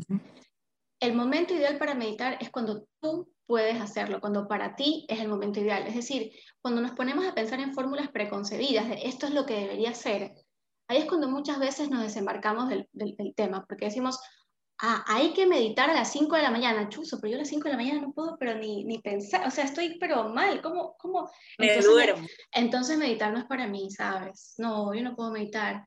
El 1.00 1.14
momento 1.14 1.52
ideal 1.52 1.78
para 1.78 1.94
meditar 1.94 2.38
es 2.40 2.50
cuando 2.50 2.86
tú 3.00 3.28
puedes 3.44 3.80
hacerlo, 3.80 4.20
cuando 4.20 4.46
para 4.46 4.76
ti 4.76 5.04
es 5.08 5.20
el 5.20 5.28
momento 5.28 5.58
ideal. 5.58 5.84
Es 5.86 5.96
decir, 5.96 6.30
cuando 6.60 6.80
nos 6.80 6.92
ponemos 6.92 7.26
a 7.26 7.34
pensar 7.34 7.58
en 7.58 7.74
fórmulas 7.74 8.08
preconcebidas 8.08 8.88
de 8.88 9.00
esto 9.04 9.26
es 9.26 9.34
lo 9.34 9.44
que 9.44 9.54
debería 9.54 9.94
ser, 9.94 10.32
ahí 10.86 10.98
es 10.98 11.06
cuando 11.06 11.28
muchas 11.28 11.58
veces 11.58 11.90
nos 11.90 12.02
desembarcamos 12.02 12.68
del, 12.68 12.88
del, 12.92 13.16
del 13.16 13.34
tema, 13.34 13.64
porque 13.66 13.86
decimos, 13.86 14.20
ah, 14.82 15.04
hay 15.06 15.32
que 15.32 15.46
meditar 15.46 15.88
a 15.88 15.94
las 15.94 16.12
5 16.12 16.36
de 16.36 16.42
la 16.42 16.50
mañana, 16.50 16.88
chuzo, 16.88 17.18
pero 17.20 17.30
yo 17.30 17.36
a 17.36 17.38
las 17.40 17.48
5 17.48 17.64
de 17.64 17.70
la 17.70 17.76
mañana 17.76 18.00
no 18.00 18.12
puedo, 18.12 18.36
pero 18.38 18.54
ni, 18.54 18.84
ni 18.84 18.98
pensar, 18.98 19.46
o 19.46 19.50
sea, 19.50 19.64
estoy 19.64 19.96
pero 19.98 20.28
mal, 20.28 20.60
¿cómo? 20.60 20.96
cómo? 20.98 21.30
Entonces, 21.56 22.14
Entonces 22.52 22.98
meditar 22.98 23.32
no 23.32 23.38
es 23.38 23.46
para 23.46 23.66
mí, 23.66 23.90
¿sabes? 23.90 24.54
No, 24.58 24.92
yo 24.92 25.02
no 25.02 25.16
puedo 25.16 25.30
meditar. 25.30 25.86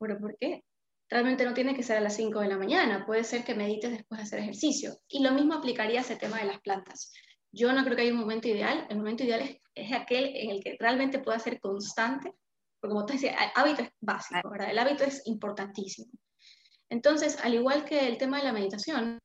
¿Pero 0.00 0.18
por 0.18 0.36
qué? 0.38 0.64
Realmente 1.10 1.44
no 1.44 1.54
tiene 1.54 1.74
que 1.74 1.82
ser 1.82 1.98
a 1.98 2.00
las 2.00 2.16
5 2.16 2.40
de 2.40 2.48
la 2.48 2.56
mañana, 2.56 3.04
puede 3.04 3.24
ser 3.24 3.44
que 3.44 3.54
medites 3.54 3.90
después 3.90 4.18
de 4.18 4.24
hacer 4.24 4.38
ejercicio. 4.40 4.96
Y 5.08 5.22
lo 5.22 5.32
mismo 5.32 5.54
aplicaría 5.54 6.00
a 6.00 6.02
ese 6.02 6.16
tema 6.16 6.38
de 6.38 6.46
las 6.46 6.60
plantas. 6.60 7.12
Yo 7.52 7.72
no 7.72 7.84
creo 7.84 7.96
que 7.96 8.02
haya 8.02 8.12
un 8.12 8.20
momento 8.20 8.48
ideal, 8.48 8.86
el 8.88 8.96
momento 8.96 9.24
ideal 9.24 9.40
es, 9.40 9.58
es 9.74 9.92
aquel 9.92 10.34
en 10.34 10.50
el 10.50 10.62
que 10.62 10.76
realmente 10.78 11.18
pueda 11.18 11.38
ser 11.38 11.60
constante, 11.60 12.32
porque 12.80 12.94
como 12.94 13.04
te 13.04 13.14
decía, 13.14 13.32
el 13.32 13.50
hábito 13.54 13.82
es 13.82 13.90
básico, 14.00 14.48
¿verdad? 14.50 14.70
El 14.70 14.78
hábito 14.78 15.04
es 15.04 15.20
importantísimo. 15.26 16.10
Entonces, 16.90 17.38
al 17.42 17.54
igual 17.54 17.84
que 17.84 18.08
el 18.08 18.18
tema 18.18 18.38
de 18.38 18.44
la 18.44 18.52
meditación, 18.52 19.18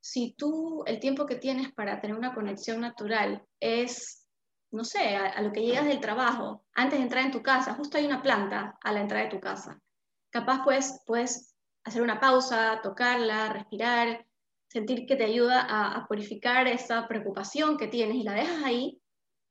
si 0.00 0.34
tú 0.36 0.84
el 0.86 1.00
tiempo 1.00 1.26
que 1.26 1.36
tienes 1.36 1.72
para 1.72 2.00
tener 2.00 2.16
una 2.16 2.34
conexión 2.34 2.80
natural 2.80 3.42
es, 3.58 4.26
no 4.70 4.84
sé, 4.84 5.16
a, 5.16 5.40
lo 5.40 5.50
que 5.50 5.62
llegas 5.62 5.86
del 5.86 6.00
trabajo, 6.00 6.64
antes 6.74 6.98
de 6.98 7.04
entrar 7.04 7.24
en 7.24 7.32
tu 7.32 7.42
casa, 7.42 7.74
justo 7.74 7.96
hay 7.96 8.04
una 8.04 8.22
planta 8.22 8.78
a 8.82 8.92
la 8.92 9.00
entrada 9.00 9.24
de 9.24 9.30
tu 9.30 9.40
casa. 9.40 9.80
Capaz 10.30 10.62
pues 10.62 11.02
puedes 11.06 11.54
hacer 11.84 12.02
una 12.02 12.20
pausa, 12.20 12.80
tocarla, 12.82 13.52
respirar, 13.52 14.26
sentir 14.68 15.06
que 15.06 15.16
te 15.16 15.24
ayuda 15.24 15.62
a, 15.62 15.96
a, 15.96 16.06
purificar 16.06 16.68
esa 16.68 17.08
preocupación 17.08 17.78
que 17.78 17.88
tienes 17.88 18.16
y 18.16 18.22
la 18.22 18.34
dejas 18.34 18.62
ahí. 18.62 19.00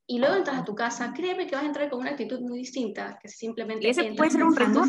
Y 0.07 0.19
luego 0.19 0.35
entras 0.35 0.59
a 0.59 0.65
tu 0.65 0.75
casa, 0.75 1.13
créeme 1.13 1.47
que 1.47 1.55
vas 1.55 1.63
a 1.63 1.67
entrar 1.67 1.89
con 1.89 1.99
una 1.99 2.11
actitud 2.11 2.39
muy 2.41 2.59
distinta, 2.59 3.19
que 3.21 3.27
simplemente... 3.27 3.87
Y 3.87 3.89
ese 3.89 4.13
puede 4.13 4.31
ser 4.31 4.43
un 4.43 4.55
ritual. 4.55 4.87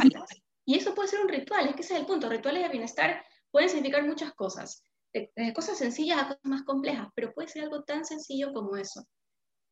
Y 0.66 0.77
eso 0.77 0.94
puede 0.94 1.09
ser 1.09 1.20
un 1.20 1.29
ritual, 1.29 1.68
es 1.68 1.75
que 1.75 1.83
ese 1.83 1.94
es 1.94 2.01
el 2.01 2.07
punto. 2.07 2.29
Rituales 2.29 2.62
de 2.62 2.68
bienestar 2.68 3.25
pueden 3.51 3.68
significar 3.68 4.07
muchas 4.07 4.33
cosas, 4.35 4.85
desde 5.12 5.53
cosas 5.53 5.79
sencillas 5.79 6.18
a 6.18 6.29
cosas 6.29 6.40
más 6.44 6.62
complejas, 6.62 7.09
pero 7.14 7.33
puede 7.33 7.49
ser 7.49 7.64
algo 7.64 7.83
tan 7.83 8.05
sencillo 8.05 8.53
como 8.53 8.77
eso. 8.77 9.05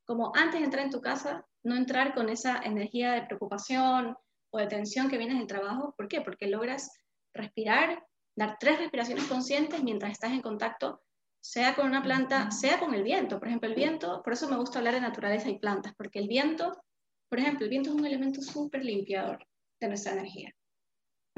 Como 0.04 0.32
antes 0.34 0.60
de 0.60 0.64
entrar 0.64 0.84
en 0.84 0.90
tu 0.90 1.00
casa, 1.00 1.46
no 1.62 1.76
entrar 1.76 2.14
con 2.14 2.28
esa 2.28 2.60
energía 2.64 3.12
de 3.12 3.26
preocupación 3.26 4.16
o 4.50 4.58
de 4.58 4.66
tensión 4.66 5.08
que 5.08 5.18
vienes 5.18 5.38
del 5.38 5.46
trabajo. 5.46 5.94
¿Por 5.96 6.08
qué? 6.08 6.22
Porque 6.22 6.46
logras 6.46 6.90
respirar, 7.34 8.02
dar 8.34 8.56
tres 8.58 8.78
respiraciones 8.78 9.24
conscientes 9.24 9.82
mientras 9.82 10.12
estás 10.12 10.32
en 10.32 10.40
contacto, 10.40 11.02
sea 11.40 11.76
con 11.76 11.86
una 11.86 12.02
planta, 12.02 12.50
sea 12.50 12.80
con 12.80 12.94
el 12.94 13.02
viento. 13.02 13.38
Por 13.38 13.48
ejemplo, 13.48 13.68
el 13.68 13.76
viento, 13.76 14.22
por 14.22 14.32
eso 14.32 14.48
me 14.48 14.56
gusta 14.56 14.78
hablar 14.78 14.94
de 14.94 15.02
naturaleza 15.02 15.50
y 15.50 15.58
plantas, 15.58 15.94
porque 15.96 16.18
el 16.18 16.26
viento, 16.26 16.82
por 17.28 17.38
ejemplo, 17.38 17.64
el 17.64 17.70
viento 17.70 17.90
es 17.90 17.96
un 17.96 18.06
elemento 18.06 18.40
súper 18.40 18.84
limpiador 18.84 19.46
de 19.80 19.88
nuestra 19.88 20.12
energía 20.12 20.52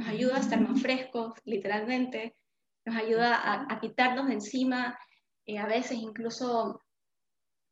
nos 0.00 0.08
ayuda 0.08 0.36
a 0.36 0.40
estar 0.40 0.60
más 0.60 0.80
frescos, 0.80 1.34
literalmente, 1.44 2.34
nos 2.86 2.96
ayuda 2.96 3.68
a, 3.70 3.80
quitarnos 3.80 4.28
de 4.28 4.34
encima, 4.34 4.98
eh, 5.44 5.58
a 5.58 5.66
veces 5.66 5.98
incluso, 5.98 6.80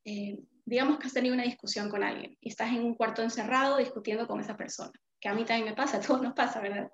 eh, 0.04 0.38
digamos 0.66 0.98
que 0.98 1.06
has 1.06 1.14
tenido 1.14 1.34
una 1.34 1.44
discusión 1.44 1.88
con 1.88 2.04
alguien 2.04 2.36
y 2.40 2.50
estás 2.50 2.70
en 2.70 2.84
un 2.84 2.94
cuarto 2.94 3.22
encerrado 3.22 3.78
discutiendo 3.78 4.26
con 4.26 4.40
esa 4.40 4.56
persona, 4.58 4.92
que 5.18 5.28
a 5.30 5.34
mí 5.34 5.46
también 5.46 5.70
me 5.70 5.74
pasa, 5.74 5.96
a 5.96 6.00
todos 6.00 6.20
nos 6.20 6.34
pasa, 6.34 6.60
¿verdad? 6.60 6.90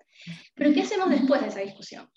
Pero 0.55 0.73
¿qué 0.73 0.83
hacemos 0.83 1.11
después 1.11 1.40
de 1.40 1.49
esa 1.49 1.61
discusión? 1.61 2.09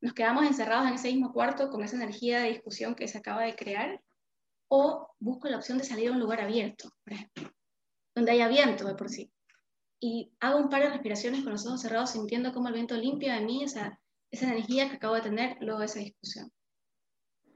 ¿Nos 0.00 0.14
quedamos 0.14 0.46
encerrados 0.46 0.88
en 0.88 0.94
ese 0.94 1.08
mismo 1.08 1.32
cuarto 1.32 1.68
con 1.68 1.82
esa 1.84 1.96
energía 1.96 2.40
de 2.40 2.50
discusión 2.50 2.94
que 2.94 3.08
se 3.08 3.18
acaba 3.18 3.42
de 3.42 3.56
crear? 3.56 4.00
¿O 4.68 5.10
busco 5.18 5.48
la 5.48 5.58
opción 5.58 5.76
de 5.76 5.84
salir 5.84 6.08
a 6.08 6.12
un 6.12 6.20
lugar 6.20 6.40
abierto, 6.40 6.90
por 7.04 7.12
ejemplo, 7.12 7.50
donde 8.14 8.32
haya 8.32 8.48
viento 8.48 8.86
de 8.86 8.94
por 8.94 9.10
sí? 9.10 9.30
Y 10.00 10.32
hago 10.40 10.58
un 10.58 10.68
par 10.68 10.82
de 10.82 10.90
respiraciones 10.90 11.42
con 11.42 11.52
los 11.52 11.66
ojos 11.66 11.82
cerrados 11.82 12.10
sintiendo 12.10 12.52
cómo 12.52 12.68
el 12.68 12.74
viento 12.74 12.96
limpia 12.96 13.34
de 13.34 13.44
mí 13.44 13.64
esa, 13.64 14.00
esa 14.30 14.46
energía 14.46 14.88
que 14.88 14.96
acabo 14.96 15.14
de 15.14 15.22
tener 15.22 15.56
luego 15.60 15.80
de 15.80 15.86
esa 15.86 16.00
discusión. 16.00 16.50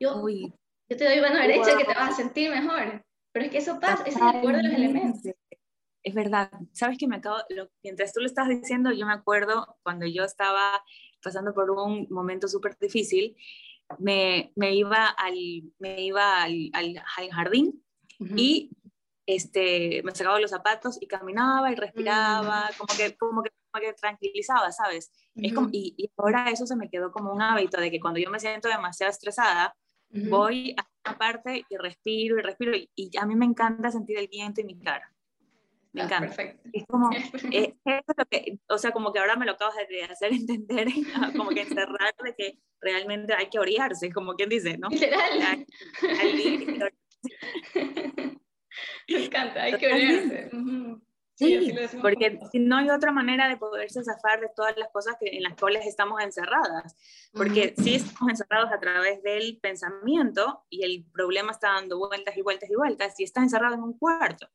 Yo, 0.00 0.28
yo 0.28 0.96
te 0.96 1.04
doy 1.04 1.20
mano 1.20 1.38
derecha 1.38 1.76
que 1.76 1.84
te 1.84 1.94
vas 1.94 2.10
a 2.10 2.16
sentir 2.16 2.50
mejor, 2.50 3.04
pero 3.32 3.44
es 3.46 3.50
que 3.52 3.58
eso 3.58 3.78
pasa, 3.78 4.02
ese 4.04 4.18
es 4.18 4.34
el 4.34 4.40
poder 4.40 4.56
de 4.56 4.62
los 4.64 4.72
elementos. 4.72 5.34
Es 6.04 6.14
verdad, 6.14 6.50
sabes 6.72 6.98
que 6.98 7.06
me 7.06 7.16
acabo, 7.16 7.36
lo, 7.50 7.70
mientras 7.84 8.12
tú 8.12 8.20
lo 8.20 8.26
estás 8.26 8.48
diciendo, 8.48 8.90
yo 8.90 9.06
me 9.06 9.12
acuerdo 9.12 9.78
cuando 9.84 10.04
yo 10.06 10.24
estaba 10.24 10.82
pasando 11.22 11.54
por 11.54 11.70
un 11.70 12.08
momento 12.10 12.48
súper 12.48 12.76
difícil, 12.76 13.36
me, 14.00 14.52
me, 14.56 14.74
iba 14.74 15.06
al, 15.06 15.62
me 15.78 16.02
iba 16.02 16.42
al, 16.42 16.70
al, 16.72 17.00
al 17.16 17.30
jardín 17.30 17.84
uh 18.18 18.24
-huh. 18.24 18.34
y 18.36 18.70
este, 19.26 20.02
me 20.02 20.14
sacaba 20.14 20.40
los 20.40 20.50
zapatos 20.50 20.98
y 21.00 21.06
caminaba 21.06 21.70
y 21.70 21.74
respiraba, 21.74 22.70
mm. 22.70 22.78
como, 22.78 22.96
que, 22.96 23.16
como, 23.16 23.42
que, 23.42 23.50
como 23.70 23.84
que 23.84 23.92
tranquilizaba, 23.94 24.72
¿sabes? 24.72 25.12
-huh. 25.34 25.46
es 25.46 25.52
como, 25.54 25.68
y, 25.72 25.94
y, 25.96 26.10
ahora 26.16 26.50
eso 26.50 26.66
se 26.66 26.76
me 26.76 26.90
quedó 26.90 27.12
como 27.12 27.32
un 27.32 27.42
hábito 27.42 27.80
de 27.80 27.90
que 27.90 28.00
cuando 28.00 28.20
yo 28.20 28.30
me 28.30 28.40
siento 28.40 28.68
demasiado 28.68 29.10
estresada, 29.10 29.74
-huh. 30.10 30.28
voy 30.28 30.74
a 30.76 30.86
una 31.04 31.18
parte 31.18 31.64
y 31.68 31.76
respiro 31.76 32.38
y 32.38 32.42
respiro 32.42 32.76
y, 32.76 32.90
y, 32.94 33.10
a 33.18 33.26
mí 33.26 33.34
me 33.34 33.46
encanta 33.46 33.90
sentir 33.90 34.18
el 34.18 34.28
viento 34.28 34.60
en 34.60 34.66
mi 34.68 34.78
cara. 34.78 35.12
Me 35.92 36.02
ah, 36.02 36.04
encanta. 36.04 36.28
Perfecto. 36.28 36.70
Es 36.72 36.86
como, 36.86 37.10
es, 37.52 37.74
es 37.84 38.02
lo 38.16 38.24
que, 38.26 38.58
o 38.68 38.78
sea, 38.78 38.92
como 38.92 39.12
que 39.12 39.18
ahora 39.18 39.36
me 39.36 39.46
lo 39.46 39.52
acabas 39.52 39.76
de 39.88 40.02
hacer 40.04 40.32
entender, 40.32 40.88
como 41.36 41.50
que 41.50 41.62
encerrar 41.62 42.14
de 42.24 42.34
que 42.36 42.58
realmente 42.80 43.34
hay 43.34 43.48
que 43.48 43.58
orearse, 43.58 44.12
como 44.12 44.34
quien 44.34 44.48
dice, 44.48 44.78
¿no? 44.78 44.88
Literal. 44.88 45.66
Me 49.08 49.24
encanta, 49.24 49.62
hay 49.62 49.78
que 49.78 49.86
verse. 49.86 50.50
Sí, 51.34 51.74
porque 52.00 52.38
si 52.50 52.58
no 52.58 52.76
hay 52.76 52.90
otra 52.90 53.10
manera 53.10 53.48
de 53.48 53.56
poderse 53.56 54.04
zafar 54.04 54.40
de 54.40 54.50
todas 54.54 54.76
las 54.76 54.90
cosas 54.90 55.16
que, 55.18 55.36
en 55.36 55.42
las 55.42 55.56
cuales 55.56 55.86
estamos 55.86 56.20
encerradas. 56.22 56.94
Porque 57.32 57.74
si 57.78 57.94
estamos 57.96 58.30
encerrados 58.30 58.70
a 58.70 58.78
través 58.78 59.22
del 59.22 59.58
pensamiento 59.58 60.64
y 60.68 60.84
el 60.84 61.04
problema 61.12 61.52
está 61.52 61.72
dando 61.72 61.98
vueltas 61.98 62.36
y 62.36 62.42
vueltas 62.42 62.70
y 62.70 62.74
vueltas, 62.74 63.16
si 63.16 63.24
estás 63.24 63.44
encerrado 63.44 63.74
en 63.74 63.82
un 63.82 63.98
cuarto 63.98 64.48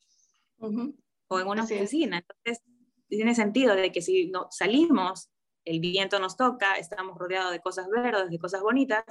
o 0.59 1.39
en 1.39 1.47
una 1.47 1.63
oficina, 1.63 2.19
entonces 2.19 2.63
tiene 3.09 3.35
sentido 3.35 3.75
de 3.75 3.91
que 3.91 4.01
si 4.01 4.27
no 4.27 4.47
salimos, 4.51 5.29
el 5.65 5.79
viento 5.79 6.19
nos 6.19 6.37
toca, 6.37 6.75
estamos 6.75 7.17
rodeados 7.17 7.51
de 7.51 7.59
cosas 7.59 7.89
verdes, 7.89 8.29
de 8.29 8.39
cosas 8.39 8.61
bonitas, 8.61 9.03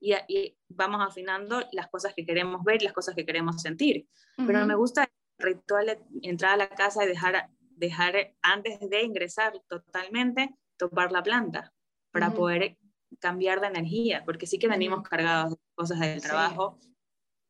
y, 0.00 0.14
y 0.28 0.56
vamos 0.68 1.00
afinando 1.06 1.62
las 1.72 1.88
cosas 1.88 2.14
que 2.14 2.24
queremos 2.24 2.64
ver, 2.64 2.82
las 2.82 2.92
cosas 2.92 3.14
que 3.14 3.26
queremos 3.26 3.60
sentir. 3.62 4.08
Pero 4.36 4.66
me 4.66 4.74
gusta 4.74 5.10
ritual 5.38 5.86
de 5.86 5.98
entrar 6.22 6.54
a 6.54 6.56
la 6.56 6.68
casa 6.68 7.04
y 7.04 7.08
dejar, 7.08 7.50
dejar 7.58 8.34
antes 8.42 8.78
de 8.80 9.02
ingresar 9.02 9.60
totalmente, 9.68 10.54
topar 10.76 11.12
la 11.12 11.22
planta 11.22 11.72
para 12.10 12.32
poder 12.32 12.78
cambiar 13.20 13.60
de 13.60 13.68
energía, 13.68 14.24
porque 14.24 14.46
sí 14.46 14.58
que 14.58 14.68
venimos 14.68 15.02
cargados 15.02 15.52
de 15.52 15.58
cosas 15.74 16.00
del 16.00 16.20
trabajo 16.22 16.78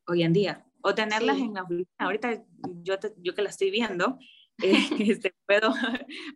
hoy 0.07 0.23
en 0.23 0.33
día. 0.33 0.67
O 0.83 0.95
tenerlas 0.95 1.39
en 1.39 1.55
la 1.55 1.65
oficina. 1.65 1.89
Ahorita 1.99 2.45
yo, 2.83 2.95
yo 3.19 3.35
que 3.35 3.43
la 3.43 3.51
estoy 3.51 3.71
viendo, 3.71 4.19
eh, 4.63 4.73
este, 5.21 5.35
puedo, 5.47 5.75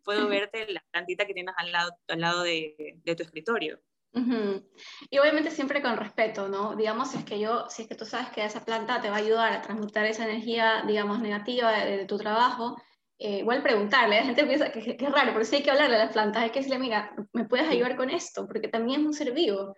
puedo 0.05 0.29
verte 0.29 0.71
la 0.73 0.85
plantita 0.91 1.27
que 1.27 1.35
tienes 1.35 1.55
al 1.57 1.73
lado, 1.73 1.93
al 2.09 2.21
lado 2.21 2.43
de, 2.43 3.01
de 3.05 3.15
tu 3.15 3.23
escritorio. 3.23 3.81
Y 4.13 5.19
obviamente 5.19 5.51
siempre 5.51 5.83
con 5.83 5.97
respeto, 5.97 6.49
¿no? 6.49 6.75
Digamos, 6.75 7.11
si 7.11 7.19
es 7.19 7.25
que 7.25 7.39
yo, 7.39 7.67
si 7.69 7.83
es 7.83 7.89
que 7.89 7.95
tú 7.95 8.05
sabes 8.05 8.31
que 8.31 8.45
esa 8.45 8.65
planta 8.65 9.01
te 9.01 9.09
va 9.09 9.17
a 9.17 9.21
ayudar 9.21 9.53
a 9.53 9.63
transmutar 9.63 10.07
esa 10.07 10.25
energía, 10.25 10.83
digamos, 10.87 11.21
negativa 11.21 11.73
de, 11.73 12.07
tu 12.07 12.19
trabajo, 12.19 12.77
eh, 13.19 13.39
igual 13.39 13.63
preguntarle, 13.63 14.17
la 14.17 14.25
gente 14.25 14.45
piensa 14.45 14.73
que, 14.73 14.97
es 14.99 15.13
raro, 15.13 15.33
pero 15.33 15.45
sí 15.45 15.57
hay 15.57 15.63
que 15.63 15.71
hablarle 15.71 15.97
a 15.97 16.05
las 16.07 16.13
plantas, 16.13 16.43
hay 16.43 16.51
que 16.51 16.61
decirle, 16.61 16.79
mira, 16.79 17.15
¿me 17.33 17.45
puedes 17.45 17.69
ayudar 17.69 17.97
con 17.97 18.11
esto? 18.11 18.47
Porque 18.47 18.69
también 18.69 19.01
es 19.01 19.07
un 19.07 19.13
ser 19.13 19.33
vivo. 19.33 19.77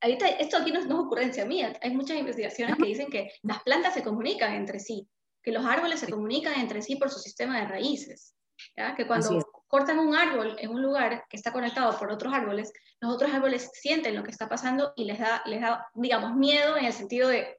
ahorita, 0.00 0.28
esto 0.28 0.58
aquí 0.58 0.70
no, 0.70 0.80
no, 0.84 1.00
es 1.00 1.06
ocurrencia 1.06 1.44
mía, 1.46 1.72
hay 1.80 1.90
muchas 1.90 2.18
investigaciones 2.18 2.76
que 2.76 2.86
dicen 2.86 3.08
que 3.10 3.30
las 3.42 3.62
plantas 3.62 3.94
se 3.94 4.04
comunican 4.04 4.54
entre 4.54 4.78
sí, 4.78 5.08
que 5.42 5.52
los 5.52 5.64
árboles 5.64 6.00
se 6.00 6.10
comunican 6.10 6.60
entre 6.60 6.82
sí 6.82 6.96
por 6.96 7.10
su 7.10 7.18
sistema 7.18 7.58
de 7.58 7.66
raíces, 7.66 8.34
¿ya? 8.76 8.94
que 8.94 9.06
cuando 9.06 9.40
cortan 9.68 9.98
un 9.98 10.14
árbol 10.14 10.56
en 10.58 10.70
un 10.70 10.82
lugar 10.82 11.24
que 11.28 11.36
está 11.36 11.52
conectado 11.52 11.98
por 11.98 12.10
otros 12.10 12.32
árboles, 12.32 12.72
los 13.00 13.12
otros 13.12 13.32
árboles 13.32 13.70
sienten 13.74 14.14
lo 14.14 14.22
que 14.22 14.30
está 14.30 14.48
pasando 14.48 14.92
y 14.96 15.04
les 15.04 15.18
da, 15.18 15.42
les 15.46 15.60
da 15.60 15.88
digamos, 15.94 16.34
miedo 16.34 16.76
en 16.76 16.84
el 16.84 16.92
sentido 16.92 17.28
de 17.28 17.58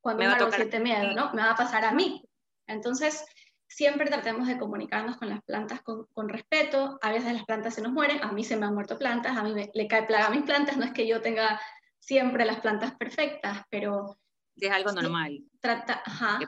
cuando 0.00 0.24
un 0.24 0.30
árbol 0.30 0.52
siente 0.52 0.80
miedo, 0.80 1.12
¿no? 1.14 1.32
Me 1.32 1.42
va 1.42 1.52
a 1.52 1.56
pasar 1.56 1.84
a 1.84 1.92
mí. 1.92 2.22
Entonces, 2.66 3.24
siempre 3.68 4.06
tratemos 4.06 4.46
de 4.46 4.58
comunicarnos 4.58 5.16
con 5.16 5.28
las 5.28 5.42
plantas 5.42 5.82
con, 5.82 6.06
con, 6.14 6.28
respeto. 6.28 6.98
A 7.02 7.10
veces 7.10 7.32
las 7.32 7.44
plantas 7.44 7.74
se 7.74 7.82
nos 7.82 7.92
mueren, 7.92 8.22
a 8.22 8.32
mí 8.32 8.44
se 8.44 8.56
me 8.56 8.66
han 8.66 8.74
muerto 8.74 8.98
plantas, 8.98 9.36
a 9.36 9.42
mí 9.42 9.52
me, 9.52 9.70
le 9.74 9.88
cae 9.88 10.04
plaga 10.04 10.26
a 10.26 10.30
mis 10.30 10.42
plantas, 10.42 10.76
no 10.76 10.84
es 10.84 10.92
que 10.92 11.06
yo 11.06 11.20
tenga 11.20 11.60
siempre 11.98 12.44
las 12.44 12.60
plantas 12.60 12.94
perfectas, 12.96 13.62
pero... 13.68 14.16
Es 14.56 14.70
algo 14.70 14.92
normal. 14.92 15.44
Trata, 15.60 16.02
ajá, 16.04 16.38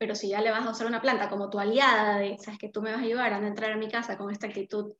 pero 0.00 0.14
si 0.14 0.30
ya 0.30 0.40
le 0.40 0.50
vas 0.50 0.66
a 0.66 0.70
usar 0.70 0.86
una 0.86 1.02
planta 1.02 1.28
como 1.28 1.50
tu 1.50 1.58
aliada, 1.58 2.16
de, 2.16 2.38
sabes 2.38 2.58
que 2.58 2.70
tú 2.70 2.80
me 2.80 2.90
vas 2.90 3.02
a 3.02 3.04
ayudar 3.04 3.34
a 3.34 3.38
no 3.38 3.46
entrar 3.46 3.70
a 3.72 3.76
mi 3.76 3.90
casa 3.90 4.16
con 4.16 4.30
esta 4.30 4.46
actitud 4.46 4.94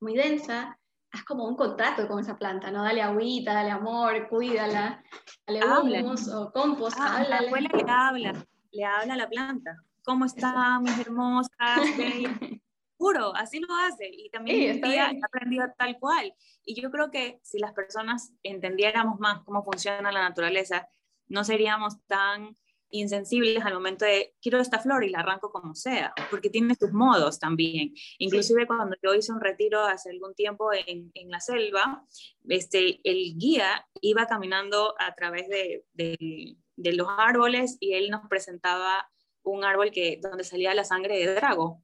muy 0.00 0.14
densa, 0.14 0.78
haz 1.12 1.24
como 1.24 1.44
un 1.44 1.56
contrato 1.56 2.08
con 2.08 2.20
esa 2.20 2.38
planta, 2.38 2.70
¿no? 2.70 2.82
Dale 2.82 3.02
agüita, 3.02 3.52
dale 3.52 3.70
amor, 3.70 4.26
cuídala, 4.30 5.04
dale 5.46 5.60
humus 5.62 6.28
o 6.28 6.50
compost, 6.52 6.96
ah, 6.98 7.22
La 7.28 7.40
abuela 7.40 7.68
le 7.70 7.84
habla, 7.86 8.46
le 8.72 8.84
habla 8.84 9.12
a 9.12 9.16
la 9.18 9.28
planta. 9.28 9.76
¿Cómo 10.02 10.24
están 10.24 10.84
mis 10.84 10.98
hermosas? 11.00 11.50
Puro, 12.96 13.36
así 13.36 13.60
lo 13.60 13.68
hace. 13.74 14.08
Y 14.10 14.30
también 14.30 14.82
sí, 14.82 14.90
he 14.90 15.20
aprendido 15.22 15.66
tal 15.76 15.98
cual. 15.98 16.32
Y 16.64 16.80
yo 16.80 16.90
creo 16.90 17.10
que 17.10 17.40
si 17.42 17.58
las 17.58 17.74
personas 17.74 18.32
entendiéramos 18.42 19.20
más 19.20 19.42
cómo 19.44 19.62
funciona 19.62 20.10
la 20.12 20.22
naturaleza, 20.22 20.88
no 21.28 21.44
seríamos 21.44 22.00
tan 22.06 22.56
insensibles 22.90 23.64
al 23.64 23.74
momento 23.74 24.04
de 24.04 24.34
quiero 24.40 24.60
esta 24.60 24.78
flor 24.78 25.04
y 25.04 25.10
la 25.10 25.20
arranco 25.20 25.50
como 25.50 25.74
sea, 25.74 26.12
porque 26.30 26.50
tiene 26.50 26.74
sus 26.74 26.92
modos 26.92 27.38
también. 27.38 27.94
Inclusive 28.18 28.66
cuando 28.66 28.96
yo 29.02 29.14
hice 29.14 29.32
un 29.32 29.40
retiro 29.40 29.84
hace 29.84 30.10
algún 30.10 30.34
tiempo 30.34 30.72
en, 30.72 31.10
en, 31.14 31.30
la 31.30 31.40
selva, 31.40 32.04
este, 32.48 33.00
el 33.04 33.36
guía 33.36 33.86
iba 34.00 34.26
caminando 34.26 34.94
a 34.98 35.14
través 35.14 35.48
de, 35.48 35.84
de, 35.92 36.56
de, 36.76 36.92
los 36.92 37.08
árboles 37.08 37.76
y 37.80 37.94
él 37.94 38.10
nos 38.10 38.28
presentaba 38.28 39.10
un 39.42 39.64
árbol 39.64 39.90
que, 39.90 40.18
donde 40.22 40.44
salía 40.44 40.74
la 40.74 40.84
sangre 40.84 41.18
de 41.18 41.34
drago. 41.34 41.82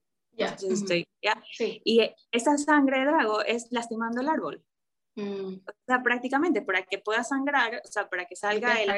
Y 1.85 2.11
esa 2.31 2.57
sangre 2.59 3.01
de 3.01 3.07
drago 3.07 3.43
es 3.43 3.69
lastimando 3.71 4.21
el 4.21 4.29
árbol. 4.29 4.65
Mm. 5.15 5.55
O 5.55 5.73
sea, 5.87 6.03
prácticamente 6.03 6.63
para 6.63 6.83
que 6.85 6.99
pueda 6.99 7.23
sangrar, 7.23 7.83
o 7.85 7.89
sea, 7.89 8.09
para 8.09 8.25
que 8.25 8.35
salga 8.35 8.81
el 8.81 8.91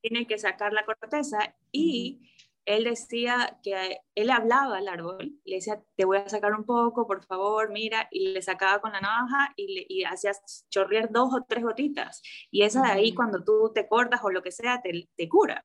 tiene 0.00 0.26
que 0.26 0.38
sacar 0.38 0.72
la 0.72 0.84
corteza 0.84 1.54
y 1.72 2.20
él 2.66 2.82
decía 2.84 3.58
que 3.62 4.00
él 4.16 4.30
hablaba 4.30 4.78
al 4.78 4.88
árbol, 4.88 5.38
le 5.44 5.56
decía, 5.56 5.80
te 5.96 6.04
voy 6.04 6.18
a 6.18 6.28
sacar 6.28 6.52
un 6.52 6.64
poco, 6.64 7.06
por 7.06 7.24
favor, 7.24 7.70
mira, 7.70 8.08
y 8.10 8.32
le 8.32 8.42
sacaba 8.42 8.80
con 8.80 8.92
la 8.92 9.00
navaja 9.00 9.52
y, 9.54 9.72
le, 9.72 9.86
y 9.88 10.02
hacía 10.02 10.32
chorrear 10.68 11.10
dos 11.12 11.32
o 11.32 11.44
tres 11.48 11.62
gotitas. 11.62 12.20
Y 12.50 12.62
esa 12.62 12.82
de 12.82 12.90
ahí, 12.90 13.14
cuando 13.14 13.44
tú 13.44 13.70
te 13.72 13.86
cortas 13.86 14.20
o 14.24 14.30
lo 14.30 14.42
que 14.42 14.50
sea, 14.50 14.82
te, 14.82 15.08
te 15.16 15.28
cura. 15.28 15.64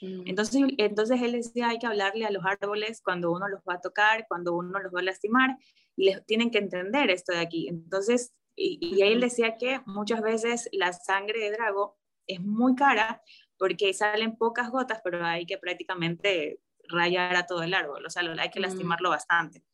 Entonces, 0.00 0.62
entonces 0.76 1.22
él 1.22 1.32
decía, 1.32 1.68
hay 1.68 1.78
que 1.78 1.86
hablarle 1.86 2.26
a 2.26 2.30
los 2.30 2.44
árboles 2.44 3.00
cuando 3.02 3.32
uno 3.32 3.48
los 3.48 3.60
va 3.60 3.74
a 3.74 3.80
tocar, 3.80 4.26
cuando 4.28 4.54
uno 4.54 4.78
los 4.80 4.92
va 4.92 5.00
a 5.00 5.04
lastimar, 5.04 5.56
y 5.96 6.06
les 6.06 6.26
tienen 6.26 6.50
que 6.50 6.58
entender 6.58 7.10
esto 7.10 7.32
de 7.32 7.38
aquí. 7.38 7.68
Entonces, 7.68 8.34
y, 8.54 8.78
y 8.82 9.00
él 9.02 9.20
decía 9.20 9.56
que 9.56 9.80
muchas 9.86 10.20
veces 10.20 10.68
la 10.72 10.92
sangre 10.92 11.40
de 11.40 11.52
drago 11.52 11.96
es 12.26 12.40
muy 12.40 12.74
cara 12.74 13.22
porque 13.58 13.92
salen 13.94 14.36
pocas 14.36 14.70
gotas, 14.70 15.00
pero 15.02 15.24
hay 15.24 15.46
que 15.46 15.58
prácticamente 15.58 16.60
rayar 16.88 17.34
a 17.36 17.46
todo 17.46 17.62
el 17.62 17.74
árbol, 17.74 18.04
o 18.04 18.10
sea, 18.10 18.22
hay 18.38 18.50
que 18.50 18.60
lastimarlo 18.60 19.10
bastante. 19.10 19.64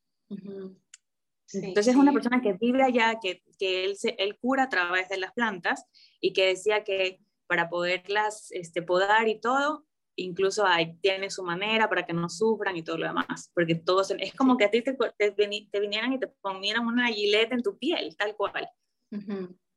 Entonces 1.52 1.88
es 1.88 1.96
una 1.96 2.12
persona 2.12 2.40
que 2.40 2.52
vive 2.52 2.82
allá, 2.82 3.18
que, 3.20 3.42
que 3.58 3.84
él, 3.84 3.96
se, 3.96 4.10
él 4.18 4.38
cura 4.38 4.64
a 4.64 4.68
través 4.68 5.08
de 5.08 5.18
las 5.18 5.32
plantas 5.32 5.84
y 6.20 6.32
que 6.32 6.46
decía 6.46 6.84
que 6.84 7.20
para 7.46 7.68
poderlas 7.68 8.52
este, 8.52 8.82
podar 8.82 9.26
y 9.28 9.40
todo, 9.40 9.84
incluso 10.14 10.66
ahí 10.66 10.96
tiene 11.00 11.30
su 11.30 11.42
manera 11.42 11.88
para 11.88 12.06
que 12.06 12.12
no 12.12 12.28
sufran 12.28 12.76
y 12.76 12.82
todo 12.82 12.98
lo 12.98 13.06
demás, 13.06 13.50
porque 13.54 13.74
todos, 13.74 14.12
es 14.12 14.34
como 14.34 14.56
que 14.56 14.66
a 14.66 14.70
ti 14.70 14.82
te, 14.82 14.96
te, 15.18 15.32
te, 15.32 15.80
vinieran 15.80 16.12
y 16.12 16.20
te 16.20 16.28
ponieran 16.28 16.86
una 16.86 17.08
gileta 17.08 17.54
en 17.54 17.62
tu 17.62 17.76
piel, 17.78 18.14
tal 18.16 18.36
cual. 18.36 18.68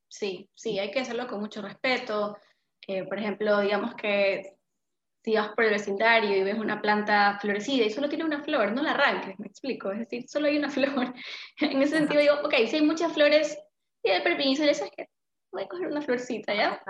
Sí, 0.07 0.47
sí, 0.53 0.77
hay 0.77 0.91
que 0.91 0.99
hacerlo 0.99 1.27
con 1.27 1.39
mucho 1.39 1.61
respeto, 1.61 2.37
por 3.07 3.17
ejemplo, 3.17 3.61
digamos 3.61 3.95
que 3.95 4.55
si 5.23 5.35
vas 5.35 5.49
por 5.55 5.63
el 5.63 5.71
vecindario 5.71 6.35
y 6.35 6.43
ves 6.43 6.57
una 6.57 6.81
planta 6.81 7.37
florecida 7.39 7.85
y 7.85 7.89
solo 7.89 8.09
tiene 8.09 8.25
una 8.25 8.43
flor, 8.43 8.73
no 8.73 8.83
la 8.83 8.91
arranques, 8.91 9.39
me 9.39 9.47
explico, 9.47 9.91
es 9.91 9.99
decir, 9.99 10.27
solo 10.27 10.47
hay 10.47 10.57
una 10.57 10.69
flor. 10.69 11.13
en 11.61 11.81
ese 11.81 11.97
sentido 11.97 12.21
digo, 12.21 12.35
ok, 12.43 12.53
si 12.67 12.77
hay 12.77 12.81
muchas 12.81 13.13
flores, 13.13 13.57
y 14.03 14.09
el 14.09 14.21
permiso, 14.21 14.63
¿sabes 14.63 14.91
qué? 14.95 15.07
Voy 15.51 15.63
a 15.63 15.67
coger 15.67 15.87
una 15.87 16.01
florcita, 16.01 16.53
¿ya? 16.53 16.81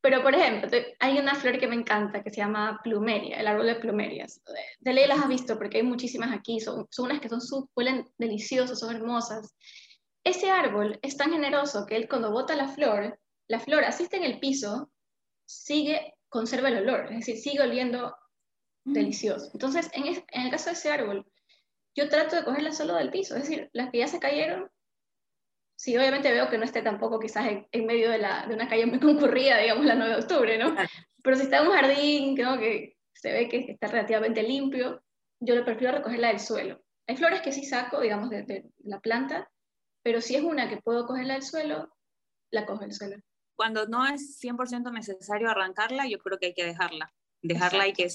pero, 0.00 0.22
por 0.22 0.34
ejemplo, 0.34 0.70
hay 1.00 1.18
una 1.18 1.34
flor 1.34 1.58
que 1.58 1.66
me 1.66 1.74
encanta 1.74 2.22
que 2.22 2.30
se 2.30 2.36
llama 2.36 2.80
plumeria, 2.84 3.40
el 3.40 3.48
árbol 3.48 3.66
de 3.66 3.74
plumerias. 3.76 4.40
De 4.78 4.92
ley 4.92 5.06
las 5.06 5.18
has 5.18 5.28
visto 5.28 5.58
porque 5.58 5.78
hay 5.78 5.82
muchísimas 5.82 6.32
aquí, 6.32 6.60
son, 6.60 6.86
son 6.90 7.06
unas 7.06 7.20
que 7.20 7.28
son 7.28 7.40
huelen 7.74 8.06
deliciosas, 8.16 8.78
son 8.78 8.94
hermosas. 8.94 9.54
Ese 10.22 10.50
árbol 10.50 10.98
es 11.02 11.16
tan 11.16 11.32
generoso 11.32 11.84
que 11.86 11.96
él 11.96 12.08
cuando 12.08 12.30
bota 12.30 12.54
la 12.54 12.68
flor, 12.68 13.18
la 13.48 13.58
flor 13.58 13.84
asiste 13.84 14.16
en 14.16 14.24
el 14.24 14.38
piso, 14.38 14.90
sigue, 15.50 16.14
conserva 16.28 16.68
el 16.68 16.78
olor, 16.78 17.06
es 17.10 17.18
decir, 17.18 17.36
sigue 17.36 17.62
oliendo 17.62 18.16
mm. 18.84 18.92
delicioso. 18.92 19.50
Entonces, 19.52 19.90
en, 19.92 20.06
el 20.06 20.50
caso 20.50 20.66
de 20.66 20.74
ese 20.74 20.90
árbol, 20.90 21.26
yo 21.94 22.08
trato 22.08 22.36
de 22.36 22.44
cogerla 22.44 22.72
solo 22.72 22.94
del 22.94 23.10
piso, 23.10 23.34
es 23.34 23.42
decir, 23.42 23.68
las 23.72 23.90
que 23.90 23.98
ya 23.98 24.06
se 24.06 24.20
cayeron, 24.20 24.70
sí, 25.76 25.96
obviamente 25.96 26.30
veo 26.30 26.48
que 26.48 26.58
no 26.58 26.64
esté 26.64 26.82
tampoco 26.82 27.18
quizás 27.18 27.46
en, 27.72 27.86
medio 27.86 28.10
de, 28.10 28.18
la, 28.18 28.46
de, 28.46 28.54
una 28.54 28.68
calle 28.68 28.86
muy 28.86 29.00
concurrida, 29.00 29.58
digamos, 29.58 29.84
la 29.84 29.96
9 29.96 30.12
de 30.14 30.20
octubre, 30.20 30.58
¿no? 30.58 30.74
Pero 31.22 31.36
si 31.36 31.42
está 31.42 31.58
en 31.58 31.68
un 31.68 31.74
jardín 31.74 32.34
¿no? 32.36 32.58
que 32.58 32.96
se 33.12 33.32
ve 33.32 33.48
que 33.48 33.72
está 33.72 33.88
relativamente 33.88 34.42
limpio, 34.42 35.02
yo 35.40 35.54
le 35.54 35.64
prefiero 35.64 35.94
recogerla 35.94 36.28
del 36.28 36.40
suelo. 36.40 36.82
Hay 37.06 37.16
flores 37.16 37.42
que 37.42 37.52
sí 37.52 37.64
saco, 37.64 38.00
digamos, 38.00 38.30
de, 38.30 38.44
de 38.44 38.70
la 38.84 39.00
planta, 39.00 39.50
pero 40.02 40.20
si 40.20 40.36
es 40.36 40.42
una 40.42 40.68
que 40.68 40.80
puedo 40.80 41.06
cogerla 41.06 41.34
del 41.34 41.42
suelo, 41.42 41.92
la 42.52 42.64
cojo 42.66 42.82
del 42.82 42.92
suelo 42.92 43.16
cuando 43.60 43.86
no 43.86 44.06
es 44.06 44.40
100% 44.40 44.90
necesario 44.90 45.50
arrancarla, 45.50 46.08
yo 46.08 46.18
creo 46.18 46.38
que 46.38 46.46
hay 46.46 46.54
que 46.54 46.64
dejarla, 46.64 47.12
dejarla 47.42 47.88
y 47.88 47.92
que, 47.92 48.08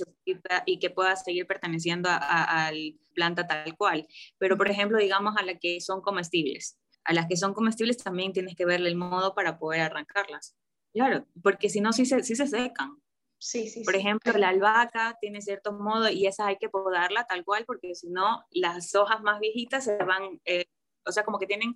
y 0.65 0.79
que 0.79 0.89
pueda 0.89 1.15
seguir 1.15 1.45
perteneciendo 1.45 2.10
a, 2.12 2.71
la 2.73 2.91
planta 3.13 3.45
tal 3.45 3.77
cual. 3.77 4.08
Pero, 4.39 4.58
por 4.58 4.71
ejemplo, 4.71 4.97
digamos 4.97 5.38
a 5.38 5.43
las 5.43 5.60
que 5.62 5.79
son 5.81 6.01
comestibles. 6.01 6.79
A 7.03 7.13
las 7.13 7.27
que 7.27 7.38
son 7.38 7.53
comestibles 7.53 7.97
también 7.97 8.34
tienes 8.34 8.55
que 8.55 8.65
verle 8.65 8.89
el 8.89 8.95
modo 8.95 9.36
para 9.36 9.60
poder 9.60 9.81
arrancarlas. 9.81 10.55
Claro, 10.91 11.27
porque 11.43 11.69
si 11.69 11.79
no, 11.79 11.93
sí 11.93 12.08
se, 12.08 12.23
sí 12.23 12.36
se 12.36 12.47
secan. 12.47 12.99
Sí, 13.38 13.69
sí, 13.69 13.84
Por 13.84 13.95
ejemplo, 13.95 14.34
la 14.39 14.49
albahaca 14.49 15.15
tiene 15.21 15.43
cierto 15.43 15.73
modo 15.73 16.10
y 16.10 16.25
esa 16.25 16.47
hay 16.47 16.58
que 16.58 16.69
podarla 16.69 17.27
tal 17.27 17.45
cual 17.45 17.65
porque 17.67 17.93
si 17.93 18.10
no, 18.10 18.43
las 18.49 18.95
hojas 18.95 19.21
más 19.21 19.39
viejitas 19.39 19.84
se 19.84 19.97
van, 19.97 20.41
eh, 20.45 20.65
o 21.05 21.12
sea, 21.12 21.23
como 21.23 21.38
que 21.38 21.45
tienen 21.45 21.75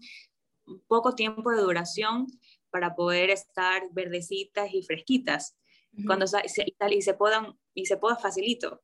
poco 0.88 1.13
tiempo 1.13 1.51
de 1.51 1.62
duración 1.62 2.25
para 2.71 2.95
poder 2.95 3.29
estar 3.29 3.84
verdecitas 3.91 4.73
y 4.73 4.84
fresquitas. 4.84 5.55
Cuando 6.05 6.27
se, 6.27 6.38
y 6.91 7.01
se 7.01 7.13
podan 7.15 7.58
y 7.73 7.86
se 7.86 7.97
poda 7.97 8.15
facilito, 8.15 8.82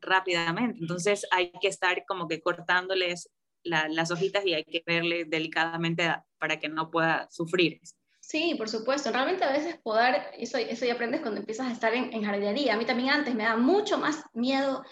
rápidamente. 0.00 0.78
Entonces 0.80 1.26
hay 1.30 1.52
que 1.60 1.68
estar 1.68 2.04
como 2.06 2.26
que 2.26 2.40
cortándoles 2.40 3.30
las 3.64 4.10
hojitas 4.10 4.46
y 4.46 4.54
hay 4.54 4.64
que 4.64 4.82
verle 4.86 5.24
delicadamente 5.26 6.10
para 6.38 6.58
que 6.58 6.68
no 6.68 6.90
pueda 6.90 7.28
sufrir. 7.30 7.80
Sí, 8.20 8.54
por 8.56 8.68
supuesto. 8.68 9.10
Realmente 9.10 9.44
a 9.44 9.52
veces 9.52 9.78
podar, 9.82 10.30
eso, 10.36 10.58
eso 10.58 10.84
ya 10.84 10.94
aprendes 10.94 11.22
cuando 11.22 11.40
empiezas 11.40 11.68
a 11.68 11.72
estar 11.72 11.94
en, 11.94 12.12
en, 12.12 12.24
jardinería. 12.24 12.74
A 12.74 12.76
mí 12.76 12.84
también 12.84 13.10
antes 13.10 13.34
me 13.34 13.44
da 13.44 13.56
mucho 13.56 13.98
más 13.98 14.22
miedo 14.34 14.84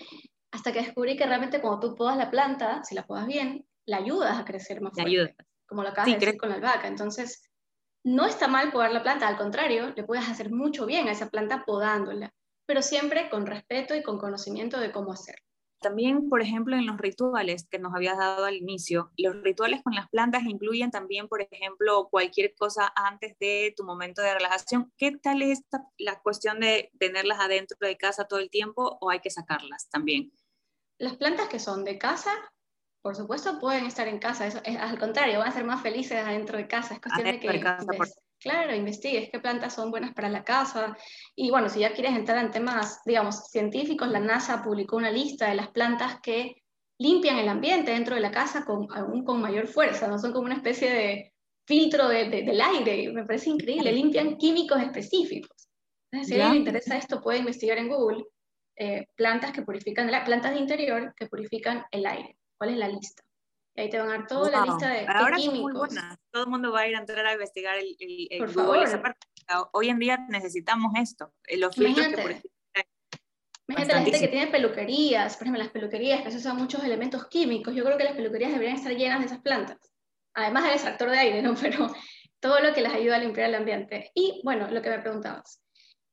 hasta 0.50 0.72
que 0.72 0.80
descubrí 0.80 1.16
que 1.16 1.26
realmente 1.26 1.60
cuando 1.60 1.80
tú 1.80 1.94
podas 1.94 2.16
la 2.16 2.30
planta, 2.30 2.82
si 2.82 2.94
la 2.94 3.06
podas 3.06 3.26
bien, 3.26 3.66
la 3.84 3.98
ayudas 3.98 4.38
a 4.38 4.44
crecer 4.44 4.80
más 4.80 4.94
fuerte. 4.94 5.10
Ayuda. 5.10 5.34
Como 5.66 5.82
lo 5.82 5.90
acabas 5.90 6.10
de 6.10 6.18
decir 6.18 6.38
con 6.38 6.48
la 6.48 6.56
albahaca. 6.56 6.88
Entonces, 6.88 7.42
no 8.06 8.24
está 8.24 8.46
mal 8.46 8.70
podar 8.70 8.92
la 8.92 9.02
planta, 9.02 9.26
al 9.26 9.36
contrario, 9.36 9.92
le 9.96 10.04
puedes 10.04 10.28
hacer 10.28 10.52
mucho 10.52 10.86
bien 10.86 11.08
a 11.08 11.10
esa 11.10 11.28
planta 11.28 11.64
podándola, 11.66 12.32
pero 12.64 12.80
siempre 12.80 13.28
con 13.28 13.46
respeto 13.46 13.96
y 13.96 14.04
con 14.04 14.16
conocimiento 14.18 14.78
de 14.78 14.92
cómo 14.92 15.12
hacerlo. 15.12 15.42
También, 15.80 16.28
por 16.28 16.40
ejemplo, 16.40 16.76
en 16.76 16.86
los 16.86 16.98
rituales 16.98 17.66
que 17.68 17.80
nos 17.80 17.92
habías 17.96 18.16
dado 18.16 18.44
al 18.44 18.54
inicio, 18.54 19.10
los 19.16 19.42
rituales 19.42 19.82
con 19.82 19.92
las 19.96 20.08
plantas 20.08 20.44
incluyen 20.44 20.92
también, 20.92 21.26
por 21.26 21.42
ejemplo, 21.42 22.06
cualquier 22.08 22.54
cosa 22.54 22.92
antes 22.94 23.36
de 23.40 23.74
tu 23.76 23.82
momento 23.82 24.22
de 24.22 24.34
relajación. 24.34 24.92
¿Qué 24.96 25.10
tal 25.20 25.42
es 25.42 25.64
la 25.98 26.20
cuestión 26.20 26.60
de 26.60 26.92
tenerlas 27.00 27.40
adentro 27.40 27.76
de 27.80 27.96
casa 27.96 28.28
todo 28.28 28.38
el 28.38 28.50
tiempo 28.50 28.98
o 29.00 29.10
hay 29.10 29.18
que 29.18 29.30
sacarlas 29.30 29.88
también? 29.90 30.32
Las 30.98 31.16
plantas 31.16 31.48
que 31.48 31.58
son 31.58 31.84
de 31.84 31.98
casa, 31.98 32.30
por 33.06 33.14
supuesto, 33.14 33.60
pueden 33.60 33.86
estar 33.86 34.08
en 34.08 34.18
casa. 34.18 34.48
Eso 34.48 34.60
es, 34.64 34.76
al 34.76 34.98
contrario, 34.98 35.38
van 35.38 35.46
a 35.46 35.52
ser 35.52 35.64
más 35.64 35.80
felices 35.80 36.18
adentro 36.18 36.58
de 36.58 36.66
casa. 36.66 36.94
Es 36.94 37.00
cuestión 37.00 37.24
de 37.24 37.38
que 37.38 37.64
Claro, 38.40 38.74
investigues 38.74 39.28
qué 39.30 39.38
plantas 39.38 39.74
son 39.74 39.92
buenas 39.92 40.12
para 40.12 40.28
la 40.28 40.42
casa. 40.42 40.98
Y 41.36 41.52
bueno, 41.52 41.68
si 41.68 41.78
ya 41.78 41.92
quieres 41.92 42.16
entrar 42.16 42.44
en 42.44 42.50
temas, 42.50 43.02
digamos, 43.06 43.48
científicos, 43.48 44.08
la 44.08 44.18
NASA 44.18 44.60
publicó 44.60 44.96
una 44.96 45.12
lista 45.12 45.48
de 45.48 45.54
las 45.54 45.68
plantas 45.68 46.18
que 46.20 46.64
limpian 46.98 47.38
el 47.38 47.48
ambiente 47.48 47.92
dentro 47.92 48.16
de 48.16 48.22
la 48.22 48.32
casa 48.32 48.64
con, 48.64 48.88
aún 48.90 49.22
con 49.24 49.40
mayor 49.40 49.68
fuerza, 49.68 50.08
no 50.08 50.18
son 50.18 50.32
como 50.32 50.46
una 50.46 50.56
especie 50.56 50.90
de 50.90 51.32
filtro 51.64 52.08
de, 52.08 52.28
del 52.28 52.60
aire, 52.60 53.12
me 53.12 53.24
parece 53.24 53.50
increíble, 53.50 53.92
limpian 53.92 54.36
químicos 54.36 54.82
específicos. 54.82 55.68
Entonces, 56.10 56.34
si 56.34 56.40
a 56.40 56.46
alguien 56.46 56.64
le 56.64 56.70
interesa 56.70 56.96
esto, 56.96 57.22
puede 57.22 57.38
investigar 57.38 57.78
en 57.78 57.88
Google 57.88 58.24
eh, 58.74 59.06
plantas 59.14 59.52
que 59.52 59.62
purifican, 59.62 60.10
plantas 60.24 60.54
de 60.54 60.58
interior 60.58 61.14
que 61.16 61.28
purifican 61.28 61.84
el 61.92 62.04
aire. 62.04 62.36
¿Cuál 62.58 62.70
es 62.70 62.76
la 62.76 62.88
lista? 62.88 63.22
Y 63.74 63.82
ahí 63.82 63.90
te 63.90 63.98
van 63.98 64.08
a 64.08 64.18
dar 64.18 64.26
toda 64.26 64.50
la 64.50 64.64
lista 64.64 64.88
de, 64.88 65.06
Ahora 65.06 65.36
químicos. 65.36 65.94
Todo 66.30 66.44
el 66.44 66.48
mundo 66.48 66.72
va 66.72 66.80
a 66.80 66.88
ir 66.88 66.96
a 66.96 67.00
entrar 67.00 67.26
a 67.26 67.34
investigar 67.34 67.76
el, 67.76 68.28
Por 68.38 68.50
favor. 68.50 68.78
Hoy 69.72 69.88
en 69.90 69.98
día 69.98 70.26
necesitamos 70.28 70.92
esto. 70.96 71.32
Los 71.56 71.76
Imagínate. 71.76 72.42
Imagínate 73.68 73.94
la 73.94 74.02
gente 74.02 74.20
que 74.20 74.28
tiene 74.28 74.46
peluquerías, 74.46 75.36
por 75.36 75.42
ejemplo, 75.42 75.62
las 75.62 75.72
peluquerías 75.72 76.22
que 76.22 76.30
se 76.30 76.38
usan 76.38 76.56
muchos 76.56 76.84
elementos 76.84 77.26
químicos. 77.26 77.74
Yo 77.74 77.84
creo 77.84 77.98
que 77.98 78.04
las 78.04 78.14
peluquerías 78.14 78.52
deberían 78.52 78.76
estar 78.76 78.92
llenas 78.92 79.20
de 79.20 79.26
esas 79.26 79.40
plantas. 79.40 79.78
Además 80.34 80.64
del 80.64 80.72
extractor 80.74 81.10
de 81.10 81.18
aire, 81.18 81.42
¿no? 81.42 81.54
Pero 81.60 81.92
todo 82.40 82.60
lo 82.60 82.72
que 82.72 82.80
les 82.80 82.92
ayuda 82.92 83.16
a 83.16 83.18
limpiar 83.18 83.48
el 83.48 83.56
ambiente. 83.56 84.12
Y 84.14 84.40
bueno, 84.44 84.70
lo 84.70 84.80
que 84.80 84.90
me 84.90 85.00
preguntabas. 85.00 85.60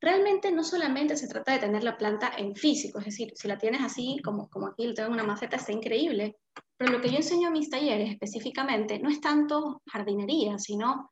Realmente 0.04 0.52
no 0.52 0.62
solamente 0.62 1.16
se 1.16 1.28
trata 1.28 1.52
de 1.52 1.60
tener 1.60 1.82
la 1.82 1.96
planta 1.96 2.30
en 2.36 2.54
físico, 2.54 2.98
es 2.98 3.06
decir, 3.06 3.32
si 3.34 3.48
la 3.48 3.56
tienes 3.56 3.80
así, 3.80 4.20
como, 4.22 4.50
como 4.50 4.66
aquí 4.66 4.86
lo 4.86 4.92
tengo 4.92 5.06
en 5.06 5.14
una 5.14 5.24
maceta, 5.24 5.56
está 5.56 5.72
increíble, 5.72 6.36
pero 6.76 6.92
lo 6.92 7.00
que 7.00 7.08
yo 7.08 7.16
enseño 7.16 7.48
a 7.48 7.50
mis 7.50 7.70
talleres 7.70 8.10
específicamente 8.10 8.98
no 8.98 9.08
es 9.08 9.22
tanto 9.22 9.80
jardinería, 9.86 10.58
sino 10.58 11.10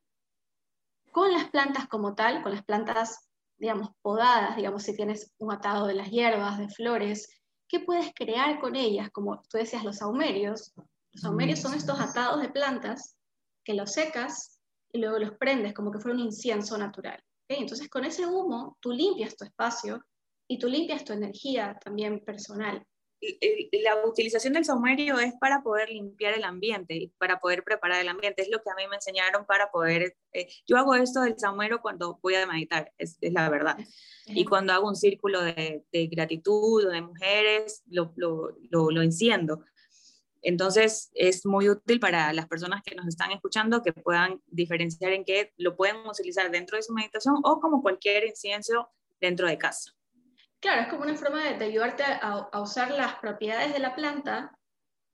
con 1.11 1.33
las 1.33 1.49
plantas 1.49 1.89
como 1.89 2.15
tal, 2.15 2.43
con 2.43 2.53
las 2.53 2.67
plantas, 2.67 3.31
digamos, 3.57 3.89
podadas, 4.03 4.57
digamos, 4.57 4.83
si 4.83 4.95
tienes 4.95 5.33
un 5.39 5.55
atado 5.55 5.87
de 5.87 5.95
las 5.95 6.11
hierbas, 6.11 6.59
de 6.59 6.69
flores, 6.69 7.41
¿qué 7.69 7.81
puedes 7.81 8.13
crear 8.15 8.61
con 8.61 8.77
ellas? 8.77 9.09
Como 9.11 9.41
tú 9.49 9.57
decías, 9.57 9.85
los 9.85 9.97
saumerios. 9.97 10.75
Los 11.13 11.23
saumerios 11.23 11.61
son 11.61 11.73
estos 11.73 11.99
atados 11.99 12.43
de 12.43 12.51
plantas 12.51 13.17
que 13.65 13.73
los 13.73 13.91
secas 13.91 14.61
y 14.93 14.99
luego 14.99 15.19
los 15.19 15.33
prendes 15.39 15.73
como 15.73 15.91
que 15.91 15.99
fuera 15.99 16.15
un 16.15 16.25
incienso 16.25 16.77
natural. 16.77 17.25
Entonces, 17.49 17.89
con 17.89 18.05
ese 18.05 18.27
humo, 18.27 18.79
tú 18.81 18.93
limpias 18.93 19.37
tu 19.37 19.45
espacio 19.45 20.05
y 20.49 20.59
tú 20.59 20.69
limpias 20.69 21.05
tu 21.05 21.13
energía 21.13 21.79
también 21.83 22.21
personal 22.25 22.87
la 23.85 24.05
utilización 24.05 24.53
del 24.53 24.65
saumerio 24.65 25.19
es 25.21 25.35
para 25.41 25.63
poder 25.63 25.89
limpiar 25.91 26.35
el 26.35 26.45
ambiente, 26.45 27.13
para 27.19 27.39
poder 27.39 27.63
preparar 27.63 28.01
el 28.01 28.09
ambiente. 28.09 28.43
Es 28.43 28.51
lo 28.51 28.61
que 28.63 28.71
a 28.71 28.75
mí 28.75 28.83
me 28.89 28.97
enseñaron 28.97 29.47
para 29.47 29.71
poder... 29.71 30.17
Eh, 30.33 30.49
yo 30.67 30.77
hago 30.77 30.95
esto 30.97 31.21
del 31.21 31.39
saumerio 31.39 31.81
cuando 31.81 32.19
voy 32.21 32.35
a 32.35 32.47
meditar, 32.47 32.93
es, 32.99 33.19
la 33.21 33.49
verdad. 33.49 33.79
Y 34.27 34.45
cuando 34.45 34.73
hago 34.73 34.89
un 34.89 34.97
círculo 34.97 35.41
de, 35.43 35.85
gratitud 36.11 36.85
o 36.85 36.91
de 36.91 37.01
mujeres, 37.01 37.83
lo, 37.87 38.13
lo, 38.17 38.57
lo, 38.71 39.03
enciendo. 39.03 39.65
Entonces 40.43 41.11
es 41.15 41.47
muy 41.47 41.69
útil 41.69 42.01
para 42.01 42.33
las 42.33 42.49
personas 42.49 42.83
que 42.83 42.97
nos 42.97 43.07
están 43.07 43.31
escuchando 43.31 43.83
que 43.83 43.93
puedan 43.93 44.43
diferenciar 44.47 45.13
en 45.13 45.25
qué 45.25 45.53
lo 45.57 45.77
pueden 45.77 45.97
utilizar 46.07 46.51
dentro 46.51 46.77
de 46.77 46.83
su 46.83 46.93
meditación 46.93 47.37
o 47.45 47.61
como 47.61 47.81
cualquier 47.81 48.27
incienso 48.27 48.91
dentro 49.21 49.47
de 49.47 49.57
casa. 49.57 49.93
Claro, 50.61 50.83
es 50.83 50.89
como 50.89 51.03
una 51.03 51.17
forma 51.17 51.43
de, 51.45 51.65
ayudarte 51.65 52.05
a, 52.05 52.61
usar 52.61 52.91
las 52.91 53.17
propiedades 53.17 53.73
de 53.73 53.79
la 53.79 53.95
planta 53.95 54.57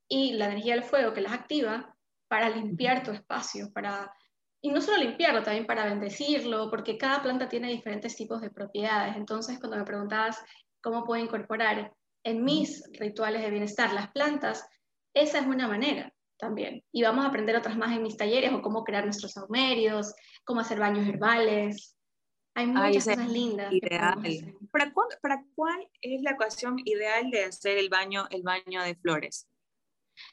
y 0.08 0.32
la 0.32 0.46
energía 0.46 0.74
del 0.74 0.84
fuego 0.84 1.12
que 1.12 1.20
las 1.20 1.32
activa 1.32 1.94
para 2.28 2.50
limpiar 2.50 3.02
tu 3.02 3.12
espacio, 3.12 3.70
para, 3.72 4.12
y 4.60 4.70
no 4.70 4.80
solo 4.82 4.98
limpiarlo, 4.98 5.42
también 5.42 5.66
para 5.66 5.86
bendecirlo, 5.86 6.68
porque 6.70 6.98
cada 6.98 7.22
planta 7.22 7.48
tiene 7.48 7.68
diferentes 7.68 8.14
tipos 8.14 8.42
de 8.42 8.50
propiedades. 8.50 9.16
Entonces, 9.16 9.58
cuando 9.58 9.78
me 9.78 9.84
preguntabas 9.84 10.38
cómo 10.82 11.04
puedo 11.04 11.22
incorporar 11.22 11.94
en 12.24 12.44
mis 12.44 12.84
rituales 12.98 13.40
de 13.40 13.50
bienestar 13.50 13.92
las 13.94 14.10
plantas, 14.10 14.68
esa 15.14 15.38
es 15.38 15.46
una 15.46 15.68
manera 15.68 16.12
también. 16.38 16.84
Y 16.92 17.02
vamos 17.02 17.24
a 17.24 17.28
aprender 17.28 17.56
otras 17.56 17.76
más 17.76 17.96
en 17.96 18.02
mis 18.02 18.16
talleres, 18.16 18.52
o 18.52 18.62
cómo 18.62 18.84
crear 18.84 19.04
nuestros 19.04 19.32
saumerios, 19.32 20.14
cómo 20.44 20.60
hacer 20.60 20.78
baños 20.78 21.06
herbales, 21.06 21.98
hay 22.58 22.66
muchas 22.66 23.04
cosas 23.04 23.28
lindas. 23.28 23.72
Ideal. 23.72 24.20
¿Para, 24.72 24.92
¿Para 25.22 25.44
cuál 25.54 25.88
es 26.00 26.22
la 26.22 26.32
ocasión 26.32 26.76
ideal 26.84 27.30
de 27.30 27.44
hacer 27.44 27.78
el 27.78 27.88
baño, 27.88 28.26
el 28.30 28.42
baño 28.42 28.82
de 28.82 28.96
flores? 28.96 29.46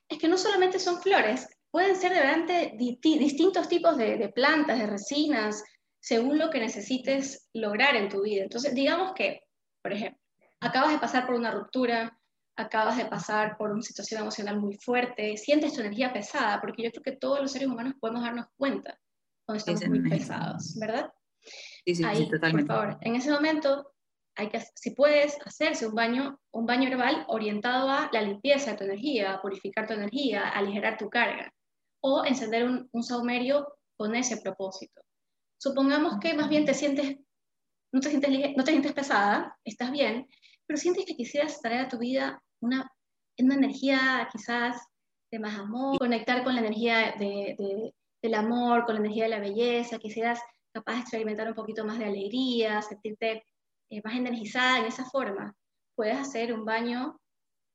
Es 0.10 0.18
que 0.18 0.28
no 0.28 0.36
solamente 0.36 0.80
son 0.80 1.00
flores, 1.04 1.48
pueden 1.70 1.96
ser 1.96 2.14
de 2.48 2.72
distintos 3.00 3.70
tipos 3.70 3.96
de, 3.98 4.18
de, 4.18 4.30
plantas, 4.30 4.80
de 4.80 4.88
resinas, 4.88 5.64
según 6.00 6.40
lo 6.40 6.50
que 6.50 6.60
necesites 6.60 7.48
lograr 7.54 7.96
en 7.96 8.10
tu 8.10 8.24
vida. 8.24 8.42
Entonces, 8.42 8.74
digamos 8.74 9.14
que, 9.14 9.42
por 9.84 9.94
ejemplo, 9.94 10.20
acabas 10.62 10.94
de 10.94 11.00
pasar 11.00 11.28
por 11.28 11.36
una 11.36 11.52
ruptura, 11.52 12.18
acabas 12.58 12.98
de 12.98 13.06
pasar 13.06 13.58
por 13.58 13.72
una 13.72 13.82
situación 13.82 14.22
emocional 14.22 14.60
muy 14.60 14.78
fuerte, 14.78 15.38
sientes 15.38 15.74
tu 15.74 15.82
energía 15.82 16.14
pesada, 16.14 16.62
porque 16.62 16.84
yo 16.84 16.92
creo 16.92 17.04
que 17.04 17.18
todos 17.18 17.42
los 17.42 17.52
seres 17.52 17.68
humanos 17.68 17.96
podemos 18.00 18.24
darnos 18.24 18.48
cuenta 18.58 19.00
cuando 19.46 19.60
estamos 19.60 19.88
muy 19.88 20.10
pesados, 20.10 20.76
¿verdad? 20.80 21.14
Sí, 21.86 21.96
sí, 21.96 22.04
Ahí, 22.04 22.30
totalmente. 22.30 22.68
Por 22.68 22.82
favor, 22.82 22.98
en 23.02 23.16
ese 23.16 23.32
momento, 23.32 23.94
hay 24.36 24.50
que, 24.50 24.60
si 24.74 24.92
puedes 24.92 25.38
hacerse 25.46 25.88
un 25.88 25.94
baño, 25.94 26.40
un 26.52 26.66
baño 26.66 26.90
herbal 26.90 27.26
orientado 27.28 27.90
a 27.90 28.10
la 28.12 28.22
limpieza 28.22 28.72
de 28.72 28.78
tu 28.78 28.84
energía, 28.86 29.34
a 29.34 29.42
purificar 29.42 29.88
tu 29.88 29.94
energía, 29.94 30.48
a 30.48 30.60
aligerar 30.60 30.98
tu 30.98 31.10
carga, 31.10 31.54
o 32.02 32.26
encender 32.26 32.64
un, 32.64 32.90
un 32.92 33.04
saumerio 33.04 33.78
con 33.98 34.16
ese 34.16 34.38
propósito. 34.38 35.02
Supongamos 35.58 36.20
que 36.20 36.34
más 36.34 36.50
bien 36.50 36.66
te 36.66 36.74
sientes, 36.74 37.18
no 37.92 38.00
te 38.00 38.10
sientes, 38.10 38.30
no 38.56 38.64
te 38.64 38.72
sientes 38.72 38.94
pesada, 38.94 39.58
estás 39.64 39.92
bien, 39.92 40.28
pero 40.66 40.78
sientes 40.78 41.06
que 41.06 41.16
quisieras 41.16 41.62
traer 41.62 41.82
a 41.82 41.88
tu 41.90 41.98
vida 41.98 42.42
una, 42.66 42.92
una 43.40 43.56
energía 43.56 44.28
quizás 44.32 44.82
de 45.32 45.40
más 45.40 45.58
amor, 45.58 45.98
conectar 45.98 46.44
con 46.44 46.56
la 46.56 46.62
energía 46.62 47.16
de, 47.18 47.56
de, 47.58 47.94
del 48.22 48.34
amor, 48.34 48.86
con 48.86 48.96
la 48.96 49.02
energía 49.02 49.26
de 49.26 49.30
la 49.30 49.40
belleza, 49.40 50.00
quisieras 50.00 50.40
capaz 50.74 50.94
de 50.94 51.00
experimentar 51.02 51.48
un 51.48 51.56
poquito 51.56 51.86
más 51.86 52.00
de 52.00 52.06
alegría, 52.06 52.82
sentirte 52.82 53.44
eh, 53.90 54.02
más 54.04 54.16
energizada 54.16 54.80
en 54.80 54.86
esa 54.86 55.06
forma, 55.06 55.56
puedes 55.96 56.18
hacer 56.18 56.54
un 56.54 56.66
baño 56.66 57.20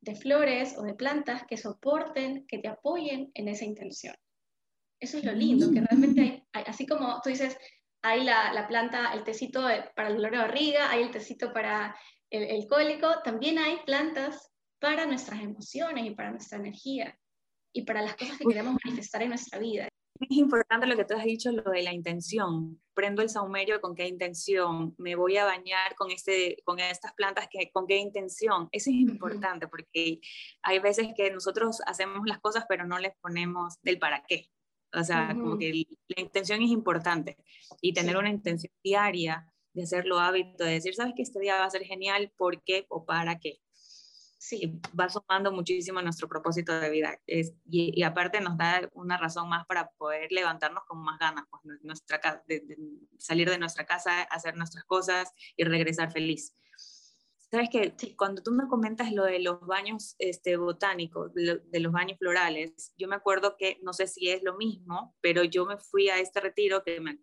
de 0.03 0.15
flores 0.15 0.77
o 0.77 0.83
de 0.83 0.95
plantas 0.95 1.45
que 1.47 1.57
soporten, 1.57 2.47
que 2.47 2.59
te 2.59 2.69
apoyen 2.69 3.31
en 3.35 3.49
esa 3.49 3.65
intención. 3.65 4.15
Eso 5.01 5.19
es 5.19 5.25
lo 5.25 5.33
lindo, 5.33 5.71
que 5.73 5.81
realmente 5.81 6.47
hay, 6.53 6.65
así 6.67 6.87
como 6.87 7.21
tú 7.23 7.31
dices, 7.31 7.57
hay 8.03 8.25
la, 8.25 8.53
la, 8.53 8.67
planta, 8.67 9.13
el 9.13 9.25
tecito 9.25 9.67
para 9.95 10.09
el 10.09 10.17
dolor 10.17 10.33
de 10.33 10.39
barriga, 10.39 10.91
hay 10.91 11.03
el 11.03 11.11
tecito 11.11 11.53
para 11.53 11.97
el, 12.31 12.43
el 12.45 12.67
cólico, 12.67 13.23
también 13.23 13.59
hay 13.59 13.79
plantas 13.87 14.50
para 14.81 15.07
nuestras 15.07 15.41
emociones 15.41 16.07
y 16.07 16.11
para 16.11 16.31
nuestra 16.31 16.59
energía 16.59 17.17
y 17.73 17.83
para 17.83 18.03
las 18.03 18.17
cosas 18.17 18.39
que 18.39 18.45
queremos 18.45 18.77
manifestar 18.85 19.23
en 19.23 19.29
nuestra 19.29 19.59
vida. 19.59 19.89
es 20.19 20.37
importante 20.37 20.87
lo 20.87 20.97
que 20.97 21.05
tú 21.05 21.15
has 21.15 21.25
dicho, 21.25 21.53
lo 21.53 21.71
de 21.71 21.83
la 21.83 21.93
intención. 21.93 22.81
Prendo 22.95 23.23
el 23.23 23.29
saumerio 23.29 23.81
con 23.81 23.95
qué 23.95 24.09
intención, 24.09 24.95
me 24.99 25.15
voy 25.15 25.37
a 25.37 25.45
bañar 25.45 25.95
con, 25.97 26.11
este, 26.11 26.57
con 26.65 26.81
estas 26.81 27.15
plantas 27.15 27.47
que, 27.51 27.71
con 27.71 27.87
qué 27.87 27.97
intención. 27.99 28.69
Eso 28.73 28.91
es 28.91 28.97
importante 28.97 29.69
porque 29.69 30.21
hay 30.63 30.79
veces 30.81 31.09
que 31.17 31.31
nosotros 31.31 31.81
hacemos 31.87 32.23
las 32.27 32.41
cosas 32.41 32.65
pero 32.69 32.87
no 32.87 32.99
les 32.99 33.13
ponemos 33.21 33.75
del 33.83 33.99
para 33.99 34.25
qué. 34.27 34.49
O 34.93 35.05
sea, 35.05 35.37
como 35.41 35.57
que 35.57 35.87
la 36.09 36.21
intención 36.21 36.63
es 36.63 36.71
importante 36.71 37.37
y 37.81 37.93
tener 37.93 38.17
una 38.17 38.29
intención 38.29 38.73
diaria 38.83 39.47
de 39.73 39.85
hacerlo 39.85 40.19
hábito, 40.19 40.65
de 40.65 40.73
decir, 40.73 40.97
sabes 40.97 41.15
que 41.15 41.23
este 41.23 41.39
día 41.39 41.55
va 41.55 41.65
a 41.65 41.71
ser 41.71 41.85
genial, 41.85 42.33
¿por 42.37 42.61
qué 42.65 42.87
o 42.89 43.05
para 43.05 43.39
qué? 43.39 43.61
Sí, 44.43 44.81
va 44.99 45.07
sumando 45.11 45.53
muchísimo 45.53 45.99
a 45.99 46.03
nuestro 46.03 46.27
propósito 46.27 46.81
de 46.81 46.89
vida. 46.89 47.21
Es, 47.27 47.53
y, 47.69 48.03
aparte 48.03 48.41
nos 48.41 48.57
da 48.57 48.89
una 48.95 49.19
razón 49.19 49.51
más 49.51 49.67
para 49.67 49.91
poder 49.99 50.33
levantarnos 50.33 50.83
con 50.87 51.03
más 51.03 51.19
ganas, 51.19 51.45
pues, 51.51 51.63
nuestra, 51.83 52.43
de, 52.49 52.65
salir 53.19 53.51
de 53.51 53.59
nuestra 53.59 53.85
casa, 53.85 54.23
hacer 54.23 54.57
nuestras 54.57 54.85
cosas 54.85 55.31
y 55.59 55.65
regresar 55.65 56.11
feliz. 56.11 56.57
Sabes 57.51 57.69
que 57.69 57.95
cuando 58.17 58.43
tú 58.43 58.53
me 58.53 58.67
comentas 58.67 59.13
lo 59.13 59.25
de 59.25 59.41
los 59.41 59.61
baños 59.61 60.15
este, 60.19 60.57
botánicos, 60.57 61.35
de, 61.35 61.81
los 61.81 61.93
baños 61.93 62.17
florales, 62.19 62.95
yo 62.97 63.09
me 63.09 63.17
acuerdo 63.17 63.57
que, 63.59 63.79
no 63.83 63.93
sé 63.93 64.07
si 64.07 64.31
es 64.31 64.43
lo 64.43 64.57
mismo, 64.57 65.15
pero 65.21 65.45
yo 65.45 65.67
me 65.67 65.77
fui 65.77 66.09
a 66.09 66.19
este 66.19 66.41
retiro 66.41 66.83
que 66.83 66.99
me, 66.99 67.21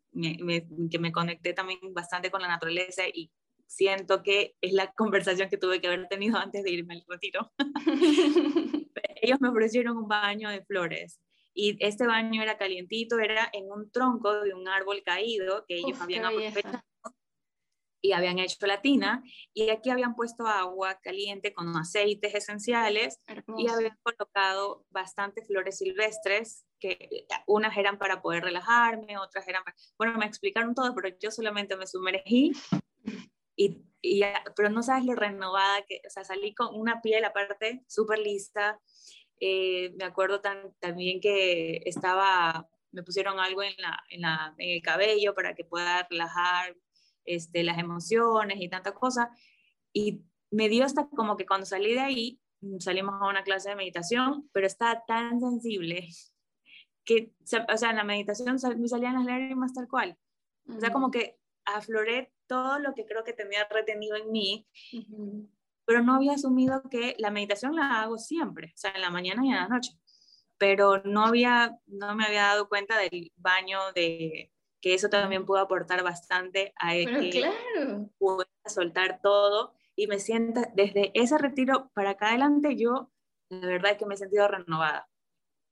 que 0.92 1.00
me 1.00 1.12
conecté 1.12 1.54
también 1.54 1.80
bastante 1.96 2.30
con 2.30 2.44
la 2.44 2.48
naturaleza 2.48 3.08
y 3.12 3.32
siento 3.68 4.24
que 4.24 4.56
es 4.62 4.74
la 4.74 4.92
conversación 4.94 5.50
que 5.50 5.58
tuve 5.58 5.82
que 5.82 5.88
haber 5.88 6.08
tenido 6.08 6.38
antes 6.38 6.64
de 6.64 6.72
irme 6.72 6.96
al 6.96 7.04
retiro. 7.08 7.52
Ellos 9.22 9.40
me 9.42 9.50
ofrecieron 9.50 9.98
un 9.98 10.08
baño 10.08 10.50
de 10.50 10.64
flores 10.66 11.20
y 11.54 11.76
este 11.80 12.06
baño 12.06 12.42
era 12.42 12.58
calientito, 12.58 13.20
era 13.20 13.50
en 13.52 13.72
un 13.72 13.92
tronco 13.92 14.42
de 14.42 14.54
un 14.54 14.68
árbol 14.68 15.02
caído 15.04 15.66
que 15.68 15.78
ellos 15.78 16.00
habían 16.00 16.26
aprovechado 16.26 16.84
y 18.00 18.12
habían 18.12 18.38
hecho 18.38 18.68
la 18.68 18.80
tina 18.80 19.24
y 19.56 19.72
aquí 19.72 19.90
habían 19.90 20.16
puesto 20.16 20.46
agua 20.46 21.00
caliente 21.02 21.54
con 21.54 21.76
aceites 21.76 22.36
esenciales 22.36 23.20
y 23.58 23.68
habían 23.70 23.98
colocado 24.04 24.86
bastantes 24.92 25.48
flores 25.48 25.80
silvestres 25.80 26.64
que 26.80 27.26
unas 27.48 27.76
eran 27.76 27.98
para 27.98 28.22
poder 28.22 28.44
relajarme, 28.44 29.18
otras 29.18 29.48
eran 29.48 29.64
para... 29.64 29.76
Bueno, 29.98 30.16
me 30.20 30.28
explicaron 30.28 30.76
todo, 30.76 30.94
pero 30.94 31.10
yo 31.20 31.32
solamente 31.32 31.76
me 31.76 31.88
sumergí 31.88 32.52
y, 33.58 33.84
y, 34.02 34.22
pero 34.56 34.70
no 34.70 34.84
sabes 34.84 35.04
lo 35.04 35.16
renovada 35.16 35.82
que, 35.88 36.02
o 36.08 36.10
sea, 36.10 36.24
salí 36.24 36.54
con 36.54 36.80
una 36.80 37.02
piel 37.02 37.26
aparte 37.26 37.84
súper 37.88 38.20
lista. 38.20 38.80
Eh, 39.40 39.94
me 39.98 40.06
acuerdo 40.06 40.40
tan, 40.40 40.74
también 40.80 41.20
que 41.20 41.82
estaba, 41.86 42.70
me 42.92 43.04
pusieron 43.04 43.40
algo 43.40 43.64
en, 43.64 43.74
la, 43.80 44.00
en, 44.10 44.22
la, 44.22 44.56
en 44.58 44.70
el 44.70 44.82
cabello 44.82 45.34
para 45.34 45.56
que 45.56 45.66
pueda 45.66 46.08
relajar 46.10 46.78
este, 47.26 47.64
las 47.64 47.80
emociones 47.80 48.62
y 48.62 48.70
tanta 48.70 48.94
cosa. 48.94 49.32
Y 49.92 50.22
me 50.52 50.70
dio 50.70 50.86
hasta 50.86 51.10
como 51.10 51.36
que 51.36 51.48
cuando 51.48 51.66
salí 51.66 51.94
de 51.94 52.00
ahí, 52.00 52.40
salimos 52.80 53.16
a 53.20 53.28
una 53.28 53.44
clase 53.44 53.70
de 53.70 53.76
meditación, 53.76 54.50
pero 54.54 54.68
estaba 54.68 55.04
tan 55.06 55.40
sensible 55.40 56.08
que, 57.04 57.34
o 57.74 57.78
sea, 57.78 57.90
en 57.90 57.96
la 57.96 58.04
meditación 58.04 58.58
me 58.78 58.88
salían 58.88 59.16
las 59.16 59.26
lágrimas 59.26 59.74
tal 59.74 59.88
cual. 59.88 60.18
O 60.68 60.80
sea, 60.80 60.92
como 60.92 61.10
que 61.10 61.40
afloré 61.76 62.32
todo 62.48 62.80
lo 62.80 62.94
que 62.94 63.06
creo 63.06 63.24
que 63.24 63.34
tenía 63.34 63.68
retenido 63.70 64.16
en 64.16 64.32
mí, 64.32 64.68
pero 65.86 66.02
no 66.02 66.16
había 66.16 66.34
asumido 66.34 66.84
que 66.90 67.16
la 67.18 67.32
meditación 67.32 67.76
la 67.76 68.02
hago 68.02 68.18
siempre, 68.18 68.74
o 68.76 68.78
sea, 68.78 68.92
en 68.92 69.02
la 69.02 69.10
mañana 69.10 69.46
y 69.46 69.50
en 69.50 69.56
la 69.56 69.68
noche, 69.68 69.92
pero 70.58 71.02
no, 71.04 71.26
había, 71.26 71.78
no 71.86 72.16
me 72.16 72.26
había 72.26 72.44
dado 72.44 72.70
cuenta 72.70 72.98
del 72.98 73.32
baño 73.36 73.80
de 73.94 74.52
que 74.82 74.94
eso 74.94 75.10
también 75.10 75.46
pudo 75.46 75.60
aportar 75.60 76.04
bastante 76.04 76.74
a 76.80 76.94
que 76.94 77.30
claro. 77.32 78.10
pueda 78.18 78.48
soltar 78.66 79.22
todo 79.22 79.74
y 79.96 80.08
me 80.08 80.20
sienta 80.20 80.72
desde 80.76 81.12
ese 81.16 81.38
retiro 81.38 81.90
para 81.94 82.12
acá 82.12 82.30
adelante 82.30 82.76
yo 82.76 83.12
la 83.50 83.68
verdad 83.68 83.94
es 83.94 83.98
que 83.98 84.06
me 84.06 84.16
he 84.16 84.18
sentido 84.18 84.48
renovada. 84.48 85.10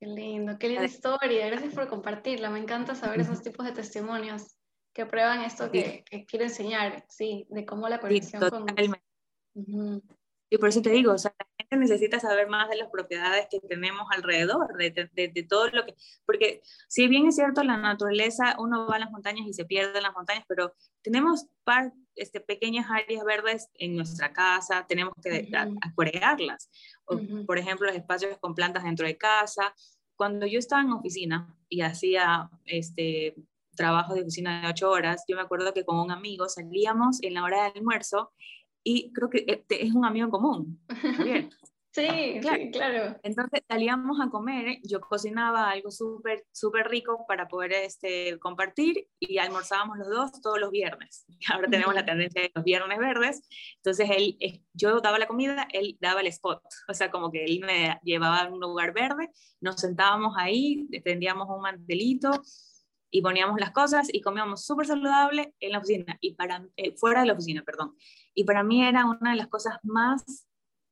Qué 0.00 0.06
lindo, 0.06 0.58
qué 0.58 0.68
linda 0.68 0.84
historia, 0.84 1.46
gracias 1.46 1.74
por 1.74 1.88
compartirla, 1.88 2.50
me 2.50 2.58
encanta 2.58 2.94
saber 2.94 3.20
esos 3.20 3.42
tipos 3.42 3.64
de 3.64 3.72
testimonios 3.72 4.56
que 4.96 5.04
prueban 5.04 5.42
esto 5.42 5.70
que, 5.70 6.04
quiero 6.26 6.46
enseñar, 6.46 7.04
sí, 7.10 7.46
de 7.50 7.66
cómo 7.66 7.86
la 7.86 8.00
conexión 8.00 8.42
sí, 8.42 8.48
totalmente. 8.48 9.02
con... 9.54 10.02
Y 10.48 10.56
por 10.56 10.70
eso 10.70 10.80
te 10.80 10.88
digo, 10.88 11.12
o 11.12 11.18
sea, 11.18 11.34
la 11.38 11.46
gente 11.58 11.76
necesita 11.76 12.18
saber 12.18 12.48
más 12.48 12.70
de 12.70 12.76
las 12.76 12.88
propiedades 12.88 13.46
que 13.50 13.60
tenemos 13.60 14.06
alrededor, 14.10 14.74
de, 14.78 15.10
de, 15.12 15.28
de, 15.28 15.42
todo 15.42 15.68
lo 15.68 15.84
que... 15.84 15.94
Porque 16.24 16.62
si 16.88 17.08
bien 17.08 17.26
es 17.26 17.34
cierto, 17.34 17.62
la 17.62 17.76
naturaleza, 17.76 18.56
uno 18.58 18.86
va 18.86 18.96
a 18.96 19.00
las 19.00 19.10
montañas 19.10 19.46
y 19.46 19.52
se 19.52 19.66
pierde 19.66 19.98
en 19.98 20.04
las 20.04 20.14
montañas, 20.14 20.44
pero 20.48 20.72
tenemos 21.02 21.44
par, 21.64 21.92
este, 22.14 22.40
pequeñas 22.40 22.86
áreas 22.88 23.22
verdes 23.24 23.68
en 23.74 23.96
nuestra 23.96 24.32
casa, 24.32 24.86
tenemos 24.88 25.12
que 25.22 25.46
uh 27.08 27.44
Por 27.44 27.58
ejemplo, 27.58 27.86
los 27.86 27.96
espacios 27.96 28.38
con 28.38 28.54
plantas 28.54 28.84
dentro 28.84 29.06
de 29.06 29.18
casa. 29.18 29.74
Cuando 30.14 30.46
yo 30.46 30.58
estaba 30.58 30.80
en 30.80 30.92
oficina 30.92 31.54
y 31.68 31.82
hacía 31.82 32.48
este, 32.64 33.34
trabajo 33.76 34.14
de 34.14 34.22
oficina 34.22 34.62
de 34.62 34.68
ocho 34.68 34.90
horas, 34.90 35.24
yo 35.28 35.36
me 35.36 35.42
acuerdo 35.42 35.72
que 35.72 35.84
con 35.84 35.98
un 35.98 36.10
amigo 36.10 36.48
salíamos 36.48 37.22
en 37.22 37.34
la 37.34 37.44
hora 37.44 37.64
del 37.64 37.72
almuerzo 37.76 38.32
y 38.82 39.12
creo 39.12 39.30
que 39.30 39.44
este 39.46 39.84
es 39.84 39.94
un 39.94 40.04
amigo 40.04 40.24
en 40.26 40.30
común. 40.30 40.80
Sí, 41.96 42.40
claro. 42.42 42.62
claro. 42.72 43.20
Entonces 43.22 43.62
salíamos 43.66 44.20
a 44.20 44.28
comer, 44.28 44.80
yo 44.82 45.00
cocinaba 45.00 45.70
algo 45.70 45.90
súper, 45.90 46.44
súper 46.52 46.88
rico 46.88 47.24
para 47.26 47.48
poder 47.48 47.72
este, 47.72 48.38
compartir 48.38 49.08
y 49.18 49.38
almorzábamos 49.38 49.96
los 49.96 50.10
dos 50.10 50.40
todos 50.42 50.60
los 50.60 50.70
viernes. 50.70 51.24
Ahora 51.50 51.68
tenemos 51.70 51.94
la 51.94 52.04
tendencia 52.04 52.42
de 52.42 52.52
los 52.54 52.64
viernes 52.64 52.98
verdes. 52.98 53.48
Entonces 53.76 54.10
él, 54.14 54.36
eh, 54.40 54.60
yo 54.74 55.00
daba 55.00 55.18
la 55.18 55.26
comida, 55.26 55.66
él 55.72 55.96
daba 55.98 56.20
el 56.20 56.26
spot. 56.26 56.62
O 56.86 56.92
sea, 56.92 57.10
como 57.10 57.32
que 57.32 57.46
él 57.46 57.60
me 57.64 57.98
llevaba 58.02 58.40
a 58.40 58.52
un 58.52 58.60
lugar 58.60 58.92
verde, 58.92 59.30
nos 59.62 59.80
sentábamos 59.80 60.34
ahí, 60.36 60.86
tendíamos 61.02 61.48
un 61.48 61.62
mantelito 61.62 62.42
y 63.10 63.22
poníamos 63.22 63.58
las 63.60 63.70
cosas 63.70 64.08
y 64.12 64.20
comíamos 64.20 64.64
súper 64.64 64.86
saludable 64.86 65.54
en 65.60 65.72
la 65.72 65.78
oficina, 65.78 66.16
y 66.20 66.34
para, 66.34 66.66
eh, 66.76 66.96
fuera 66.96 67.20
de 67.20 67.26
la 67.26 67.32
oficina, 67.34 67.62
perdón. 67.62 67.96
Y 68.34 68.44
para 68.44 68.62
mí 68.62 68.84
era 68.84 69.04
una 69.06 69.30
de 69.30 69.36
las 69.36 69.48
cosas 69.48 69.78
más 69.82 70.48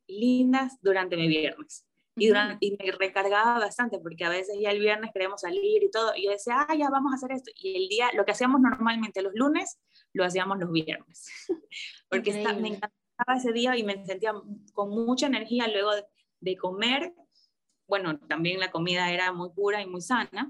lindas 0.07 0.79
durante 0.81 1.17
mi 1.17 1.29
viernes. 1.29 1.87
Y, 2.17 2.29
durante, 2.29 2.65
y 2.65 2.77
me 2.77 2.93
recargaba 2.93 3.59
bastante 3.59 3.99
porque 3.99 4.25
a 4.25 4.29
veces 4.29 4.57
ya 4.61 4.71
el 4.71 4.79
viernes 4.79 5.11
queremos 5.13 5.41
salir 5.41 5.83
y 5.83 5.91
todo. 5.91 6.15
Y 6.15 6.27
yo 6.27 6.31
decía, 6.31 6.65
ah, 6.69 6.75
ya 6.77 6.89
vamos 6.89 7.13
a 7.13 7.17
hacer 7.17 7.33
esto. 7.33 7.51
Y 7.57 7.77
el 7.77 7.89
día, 7.89 8.11
lo 8.15 8.25
que 8.25 8.31
hacíamos 8.31 8.61
normalmente 8.61 9.21
los 9.21 9.33
lunes, 9.35 9.81
lo 10.13 10.25
hacíamos 10.25 10.59
los 10.61 10.71
viernes. 10.71 11.27
porque 12.09 12.33
me 12.33 12.69
encantaba 12.69 13.37
ese 13.37 13.53
día 13.53 13.77
y 13.77 13.83
me 13.83 14.07
sentía 14.07 14.33
con 14.73 14.91
mucha 14.91 15.27
energía 15.27 15.67
luego 15.67 15.93
de, 15.93 16.05
de 16.39 16.57
comer. 16.57 17.13
Bueno, 17.89 18.17
también 18.21 18.61
la 18.61 18.71
comida 18.71 19.11
era 19.11 19.33
muy 19.33 19.51
pura 19.51 19.83
y 19.83 19.87
muy 19.87 20.01
sana 20.01 20.49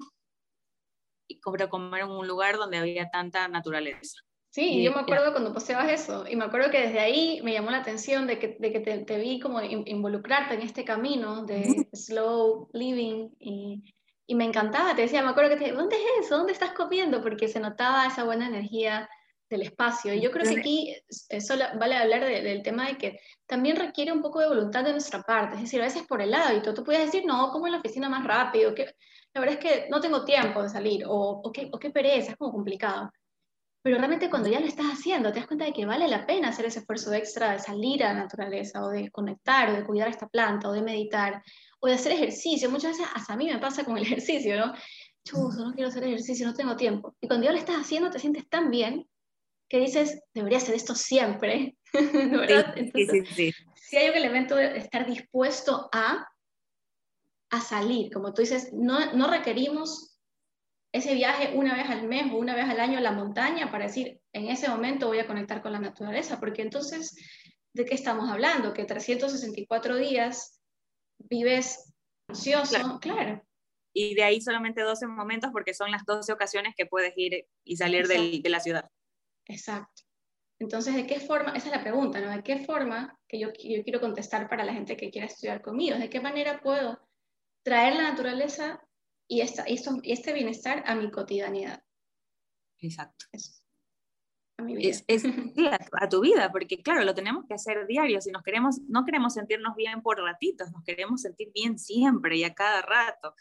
y 1.27 1.41
comer 1.41 1.69
en 2.03 2.11
un 2.11 2.27
lugar 2.27 2.57
donde 2.57 2.79
había 2.79 3.11
tanta 3.11 3.49
naturaleza. 3.49 4.19
Sí, 4.51 4.85
yo 4.85 4.93
me 4.93 5.01
acuerdo 5.01 5.33
cuando 5.33 5.53
paseabas 5.53 5.91
eso, 5.91 6.29
y 6.29 6.37
me 6.37 6.45
acuerdo 6.45 6.71
que 6.71 6.81
desde 6.81 7.01
ahí 7.01 7.41
me 7.43 7.53
llamó 7.53 7.73
la 7.73 7.79
atención 7.79 8.29
de 8.29 8.39
que, 8.39 8.57
de 8.61 8.73
que 8.73 8.79
te, 8.79 9.19
vi 9.19 9.41
como 9.41 9.61
involucrarte 9.61 10.55
en 10.55 10.63
este 10.63 10.85
camino 10.85 11.45
de 11.45 11.65
slow 11.93 12.69
living, 12.73 13.31
y, 13.41 13.83
y, 14.29 14.35
me 14.37 14.45
encantaba, 14.45 14.95
te 14.95 15.03
decía, 15.03 15.25
me 15.25 15.31
acuerdo 15.31 15.51
que 15.51 15.65
te 15.65 15.73
¿dónde 15.73 15.97
es 15.97 16.27
eso? 16.27 16.37
¿Dónde 16.37 16.53
estás 16.53 16.73
comiendo? 16.73 17.21
Porque 17.21 17.49
se 17.49 17.59
notaba 17.59 18.07
esa 18.07 18.23
buena 18.23 18.47
energía 18.47 19.09
del 19.49 19.63
espacio. 19.63 20.15
Y 20.15 20.21
yo 20.21 20.31
creo 20.31 20.45
que 20.45 20.61
aquí 20.61 20.97
eso 21.29 21.55
vale 21.79 21.97
hablar 21.97 22.25
del 22.25 22.63
tema 22.63 22.89
de 22.89 22.97
que 22.97 23.21
también 23.47 23.77
requiere 23.77 24.13
un 24.13 24.23
poco 24.23 24.41
de 24.41 24.49
voluntad 24.49 24.85
de 24.85 24.93
nuestra 24.93 25.23
parte, 25.23 25.57
es 25.57 25.63
decir, 25.63 25.81
a 25.81 25.85
veces 25.85 26.03
por 26.07 26.23
el 26.23 26.35
hábito, 26.35 26.75
tú 26.75 26.85
puedes 26.85 27.05
decir, 27.05 27.25
no, 27.27 27.51
como 27.51 27.67
en 27.67 27.73
la 27.73 27.79
oficina 27.79 28.09
más 28.09 28.25
rápido, 28.25 28.75
que 28.75 28.95
la 29.35 29.41
verdad 29.41 29.59
es 29.59 29.61
que 29.61 29.89
no 29.91 30.01
tengo 30.01 30.25
tiempo 30.25 30.63
de 30.63 30.69
salir, 30.69 31.05
o, 31.07 31.41
o, 31.45 31.53
qué, 31.53 31.69
o 31.73 31.79
qué 31.79 31.91
pereza, 31.91 32.33
es 32.33 32.37
como 32.37 32.53
complicado. 32.53 33.11
Pero 33.83 33.99
realmente 33.99 34.31
cuando 34.31 34.49
ya 34.49 34.61
lo 34.61 34.67
estás 34.67 34.87
haciendo, 34.87 35.31
te 35.31 35.41
das 35.41 35.47
cuenta 35.47 35.67
de 35.67 35.73
que 35.75 35.85
vale 35.85 36.09
la 36.09 36.25
pena 36.25 36.49
hacer 36.49 36.65
ese 36.65 36.79
esfuerzo 36.79 37.13
extra 37.13 37.53
de 37.53 37.59
salir 37.59 38.03
a 38.03 38.15
la 38.15 38.21
naturaleza, 38.21 38.83
o 38.83 38.89
de 38.89 39.11
conectar, 39.11 39.69
o 39.69 39.75
de 39.75 39.85
cuidar 39.85 40.09
esta 40.09 40.27
planta, 40.27 40.71
o 40.71 40.73
de 40.73 40.81
meditar, 40.81 41.43
o 41.81 41.87
de 41.87 41.93
hacer 41.93 42.13
ejercicio. 42.13 42.71
Muchas 42.71 42.93
veces 42.93 43.07
hasta 43.15 43.35
a 43.35 43.37
mí 43.37 43.47
me 43.47 43.59
pasa 43.59 43.85
con 43.85 43.99
el 43.99 44.03
ejercicio, 44.05 44.57
¿no? 44.57 44.73
Chuzo, 45.23 45.67
no 45.67 45.75
quiero 45.75 45.89
hacer 45.89 46.05
ejercicio, 46.05 46.47
no 46.47 46.55
tengo 46.55 46.77
tiempo. 46.77 47.15
Y 47.21 47.29
cuando 47.29 47.45
ya 47.45 47.53
lo 47.53 47.59
estás 47.59 47.77
haciendo, 47.77 48.09
te 48.09 48.19
sientes 48.19 48.49
tan 48.49 48.71
bien 48.71 49.07
que 49.69 49.81
dices, 49.81 50.21
debería 50.33 50.59
hacer 50.59 50.75
esto 50.75 50.95
siempre. 50.95 51.77
¿verdad? 51.93 52.75
sí, 52.95 53.07
sí, 53.07 53.27
sí. 53.27 53.53
Si 53.75 53.97
hay 53.97 54.09
un 54.09 54.17
elemento 54.17 54.57
de 54.57 54.77
estar 54.79 55.07
dispuesto 55.07 55.89
a, 55.93 56.27
a 57.51 57.61
salir. 57.61 58.13
Como 58.13 58.33
tú 58.35 58.43
dices, 58.43 58.73
no, 58.73 59.15
no 59.15 59.31
requerimos 59.31 60.15
ese 60.95 61.15
viaje 61.15 61.53
una 61.55 61.75
vez 61.75 61.91
al 61.91 62.07
mes 62.07 62.33
o 62.33 62.37
una 62.37 62.55
vez 62.55 62.67
al 62.67 62.79
año 62.79 62.99
a 62.99 63.03
la 63.03 63.11
montaña 63.11 63.71
para 63.71 63.87
decir, 63.87 64.21
en 64.33 64.49
ese 64.49 64.69
momento 64.69 65.09
voy 65.09 65.19
a 65.19 65.27
conectar 65.27 65.61
con 65.61 65.73
la 65.73 65.81
naturaleza, 65.81 66.39
porque 66.39 66.63
entonces, 66.63 67.17
¿de 67.73 67.85
qué 67.85 67.95
estamos 67.95 68.31
hablando? 68.31 68.73
Que 68.73 68.85
364 68.85 69.97
días 69.97 70.61
vives 71.19 71.93
ansioso, 72.29 73.01
claro. 73.01 73.43
y 73.93 74.15
de 74.15 74.23
ahí 74.23 74.41
solamente 74.41 74.83
12 74.83 75.09
momentos 75.09 75.51
porque 75.53 75.75
son 75.75 75.91
las 75.91 76.05
12 76.05 76.33
ocasiones 76.33 76.75
que 76.77 76.87
puedes 76.87 77.13
ir 77.17 77.45
y 77.65 77.77
salir 77.77 78.07
del, 78.07 78.41
de 78.41 78.49
la 78.49 78.61
ciudad. 78.61 78.89
Exacto. 79.47 80.03
Entonces, 80.59 80.95
¿de 80.95 81.07
qué 81.07 81.21
forma? 81.21 81.53
Esa 81.53 81.67
es 81.67 81.77
la 81.77 81.83
pregunta, 81.83 82.21
¿no? 82.21 82.31
¿De 82.31 82.43
qué 82.43 82.65
forma 82.65 83.19
que 83.29 83.39
yo, 83.39 83.49
yo 83.49 83.83
quiero 83.83 84.01
contestar 84.01 84.49
para 84.49 84.65
la 84.65 84.73
gente 84.73 84.97
que 84.97 85.11
quiera 85.11 85.27
estudiar 85.27 85.61
conmigo? 85.61 85.99
¿De 85.99 86.09
qué 86.09 86.21
manera 86.21 86.61
puedo 86.61 87.01
traer 87.65 87.97
la 87.97 88.11
naturaleza 88.11 88.81
y, 89.29 89.41
esta, 89.41 89.65
y, 89.69 89.81
este 90.05 90.33
bienestar 90.33 90.83
a 90.87 90.95
mi 90.95 91.11
cotidianidad? 91.11 91.83
Exacto. 92.79 93.27
A 94.59 94.63
mi 94.63 94.77
vida. 94.77 94.91
Es, 94.91 95.05
es 95.09 95.25
a, 95.25 96.09
tu 96.09 96.21
vida, 96.21 96.53
porque 96.53 96.81
claro, 96.83 97.03
lo 97.03 97.15
tenemos 97.15 97.45
que 97.47 97.55
hacer 97.55 97.87
diario. 97.87 98.21
Si 98.21 98.31
nos 98.31 98.43
queremos, 98.43 98.81
no 98.89 99.05
queremos 99.05 99.35
sentirnos 99.35 99.75
bien 99.75 100.03
por 100.03 100.19
ratitos, 100.19 100.71
nos 100.71 100.85
queremos 100.85 101.23
sentir 101.23 101.51
bien 101.53 101.79
siempre 101.79 102.37
y 102.37 102.45
a 102.45 102.55
cada 102.55 102.81
rato. 102.83 103.35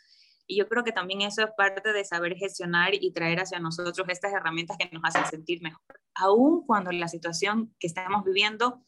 Y 0.48 0.58
yo 0.58 0.68
creo 0.68 0.84
que 0.84 0.92
también 0.92 1.22
eso 1.22 1.44
es 1.44 1.52
parte 1.56 1.94
de 1.94 2.04
saber 2.04 2.36
gestionar 2.36 2.94
y 2.94 3.12
traer 3.14 3.40
hacia 3.40 3.60
nosotros 3.60 4.08
estas 4.10 4.34
herramientas 4.34 4.78
que 4.78 4.90
nos 4.92 5.04
hacen 5.06 5.26
sentir 5.26 5.62
mejor, 5.62 5.82
aun 6.16 6.66
cuando 6.66 6.92
la 6.92 7.08
situación 7.08 7.74
que 7.80 7.88
estamos 7.88 8.24
viviendo 8.24 8.84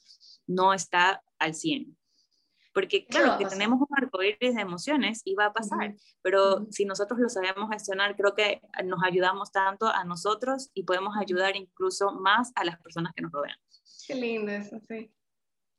no 0.47 0.74
está 0.74 1.24
al 1.39 1.53
100. 1.53 1.97
Porque 2.74 3.06
claro, 3.06 3.38
que 3.38 3.45
tenemos 3.45 3.80
un 3.80 3.88
arco 3.95 4.22
iris 4.22 4.53
de 4.53 4.62
emociones 4.62 5.22
y 5.24 5.34
va 5.34 5.45
a 5.45 5.53
pasar, 5.53 5.95
pero 6.22 6.68
si 6.72 6.84
nosotros 6.84 7.18
lo 7.22 7.30
sabemos 7.30 7.70
gestionar, 7.72 8.18
creo 8.18 8.36
que 8.36 8.60
nos 8.84 9.01
ayudamos 9.01 9.53
tanto 9.53 9.88
a 9.88 10.03
nosotros 10.03 10.72
y 10.74 10.84
podemos 10.84 11.16
ayudar 11.16 11.56
incluso 11.56 12.12
más 12.12 12.51
a 12.56 12.66
las 12.66 12.78
personas 12.82 13.14
que 13.16 13.22
nos 13.22 13.32
rodean. 13.32 13.58
Qué 14.06 14.16
lindo 14.16 14.51
eso, 14.51 14.78
sí. 14.89 15.10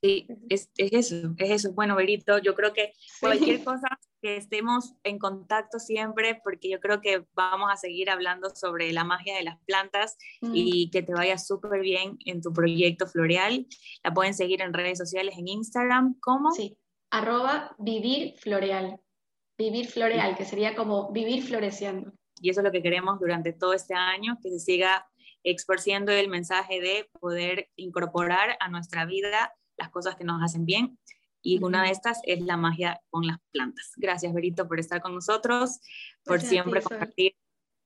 Sí, 0.07 0.27
es, 0.49 0.71
es, 0.77 0.93
eso, 0.93 1.33
es 1.37 1.51
eso. 1.51 1.73
Bueno, 1.73 1.95
Berito, 1.95 2.37
yo 2.37 2.55
creo 2.55 2.71
que 2.71 2.93
cualquier 3.19 3.63
cosa 3.63 3.87
que 4.21 4.37
estemos 4.37 4.93
en 5.03 5.19
contacto 5.19 5.79
siempre, 5.79 6.39
porque 6.43 6.69
yo 6.69 6.79
creo 6.79 7.01
que 7.01 7.25
vamos 7.33 7.69
a 7.71 7.75
seguir 7.75 8.09
hablando 8.09 8.49
sobre 8.49 8.93
la 8.93 9.03
magia 9.03 9.35
de 9.35 9.43
las 9.43 9.59
plantas 9.65 10.17
mm. 10.41 10.51
y 10.53 10.89
que 10.91 11.03
te 11.03 11.13
vaya 11.13 11.37
súper 11.37 11.81
bien 11.81 12.17
en 12.25 12.41
tu 12.41 12.53
proyecto 12.53 13.05
floreal. 13.05 13.67
La 14.03 14.13
pueden 14.13 14.33
seguir 14.33 14.61
en 14.61 14.73
redes 14.73 14.97
sociales, 14.97 15.35
en 15.37 15.49
Instagram, 15.49 16.15
¿cómo? 16.21 16.51
Sí, 16.51 16.77
arroba 17.11 17.75
vivir 17.77 18.35
floreal. 18.37 18.99
Vivir 19.57 19.87
floreal, 19.87 20.37
que 20.37 20.45
sería 20.45 20.75
como 20.75 21.11
vivir 21.11 21.43
floreciendo. 21.43 22.13
Y 22.39 22.51
eso 22.51 22.61
es 22.61 22.63
lo 22.63 22.71
que 22.71 22.83
queremos 22.83 23.19
durante 23.19 23.51
todo 23.51 23.73
este 23.73 23.95
año, 23.95 24.37
que 24.41 24.51
se 24.51 24.59
siga 24.59 25.05
exporciendo 25.43 26.11
el 26.11 26.29
mensaje 26.29 26.79
de 26.79 27.09
poder 27.19 27.69
incorporar 27.75 28.57
a 28.59 28.69
nuestra 28.69 29.05
vida 29.05 29.53
las 29.77 29.89
cosas 29.89 30.15
que 30.15 30.23
nos 30.23 30.41
hacen 30.43 30.65
bien. 30.65 30.97
Y 31.41 31.63
una 31.63 31.83
de 31.83 31.91
estas 31.91 32.19
es 32.23 32.41
la 32.41 32.57
magia 32.57 32.99
con 33.09 33.25
las 33.25 33.37
plantas. 33.51 33.93
Gracias, 33.95 34.33
Berito, 34.33 34.67
por 34.67 34.79
estar 34.79 35.01
con 35.01 35.13
nosotros, 35.13 35.79
por 36.25 36.41
siempre 36.41 36.81
compartir 36.81 37.35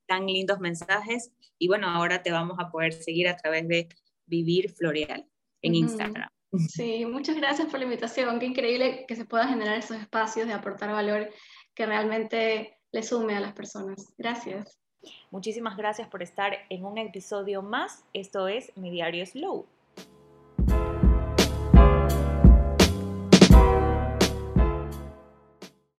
tan 0.07 0.25
lindos 0.25 0.59
mensajes. 0.59 1.31
Y 1.57 1.67
bueno, 1.67 1.87
ahora 1.87 2.23
te 2.23 2.31
vamos 2.31 2.57
a 2.59 2.69
poder 2.69 2.93
seguir 2.93 3.27
a 3.27 3.37
través 3.37 3.67
de 3.67 3.89
Vivir 4.25 4.71
Floreal 4.71 5.27
en 5.61 5.75
Instagram. 5.75 6.29
Sí, 6.69 7.05
muchas 7.05 7.37
gracias 7.37 7.69
por 7.69 7.79
la 7.79 7.85
invitación. 7.85 8.39
Qué 8.39 8.45
increíble 8.45 9.05
que 9.07 9.15
se 9.15 9.25
pueda 9.25 9.47
generar 9.47 9.77
esos 9.77 9.97
espacios 9.97 10.47
de 10.47 10.53
aportar 10.53 10.91
valor 10.91 11.29
que 11.73 11.85
realmente 11.85 12.77
le 12.91 13.03
sume 13.03 13.35
a 13.35 13.39
las 13.39 13.53
personas. 13.53 14.13
Gracias. 14.17 14.77
Muchísimas 15.31 15.77
gracias 15.77 16.07
por 16.09 16.21
estar 16.21 16.53
en 16.69 16.85
un 16.85 16.97
episodio 16.97 17.61
más. 17.61 18.03
Esto 18.13 18.47
es 18.47 18.75
Mi 18.75 18.91
Diario 18.91 19.25
Slow. 19.25 19.65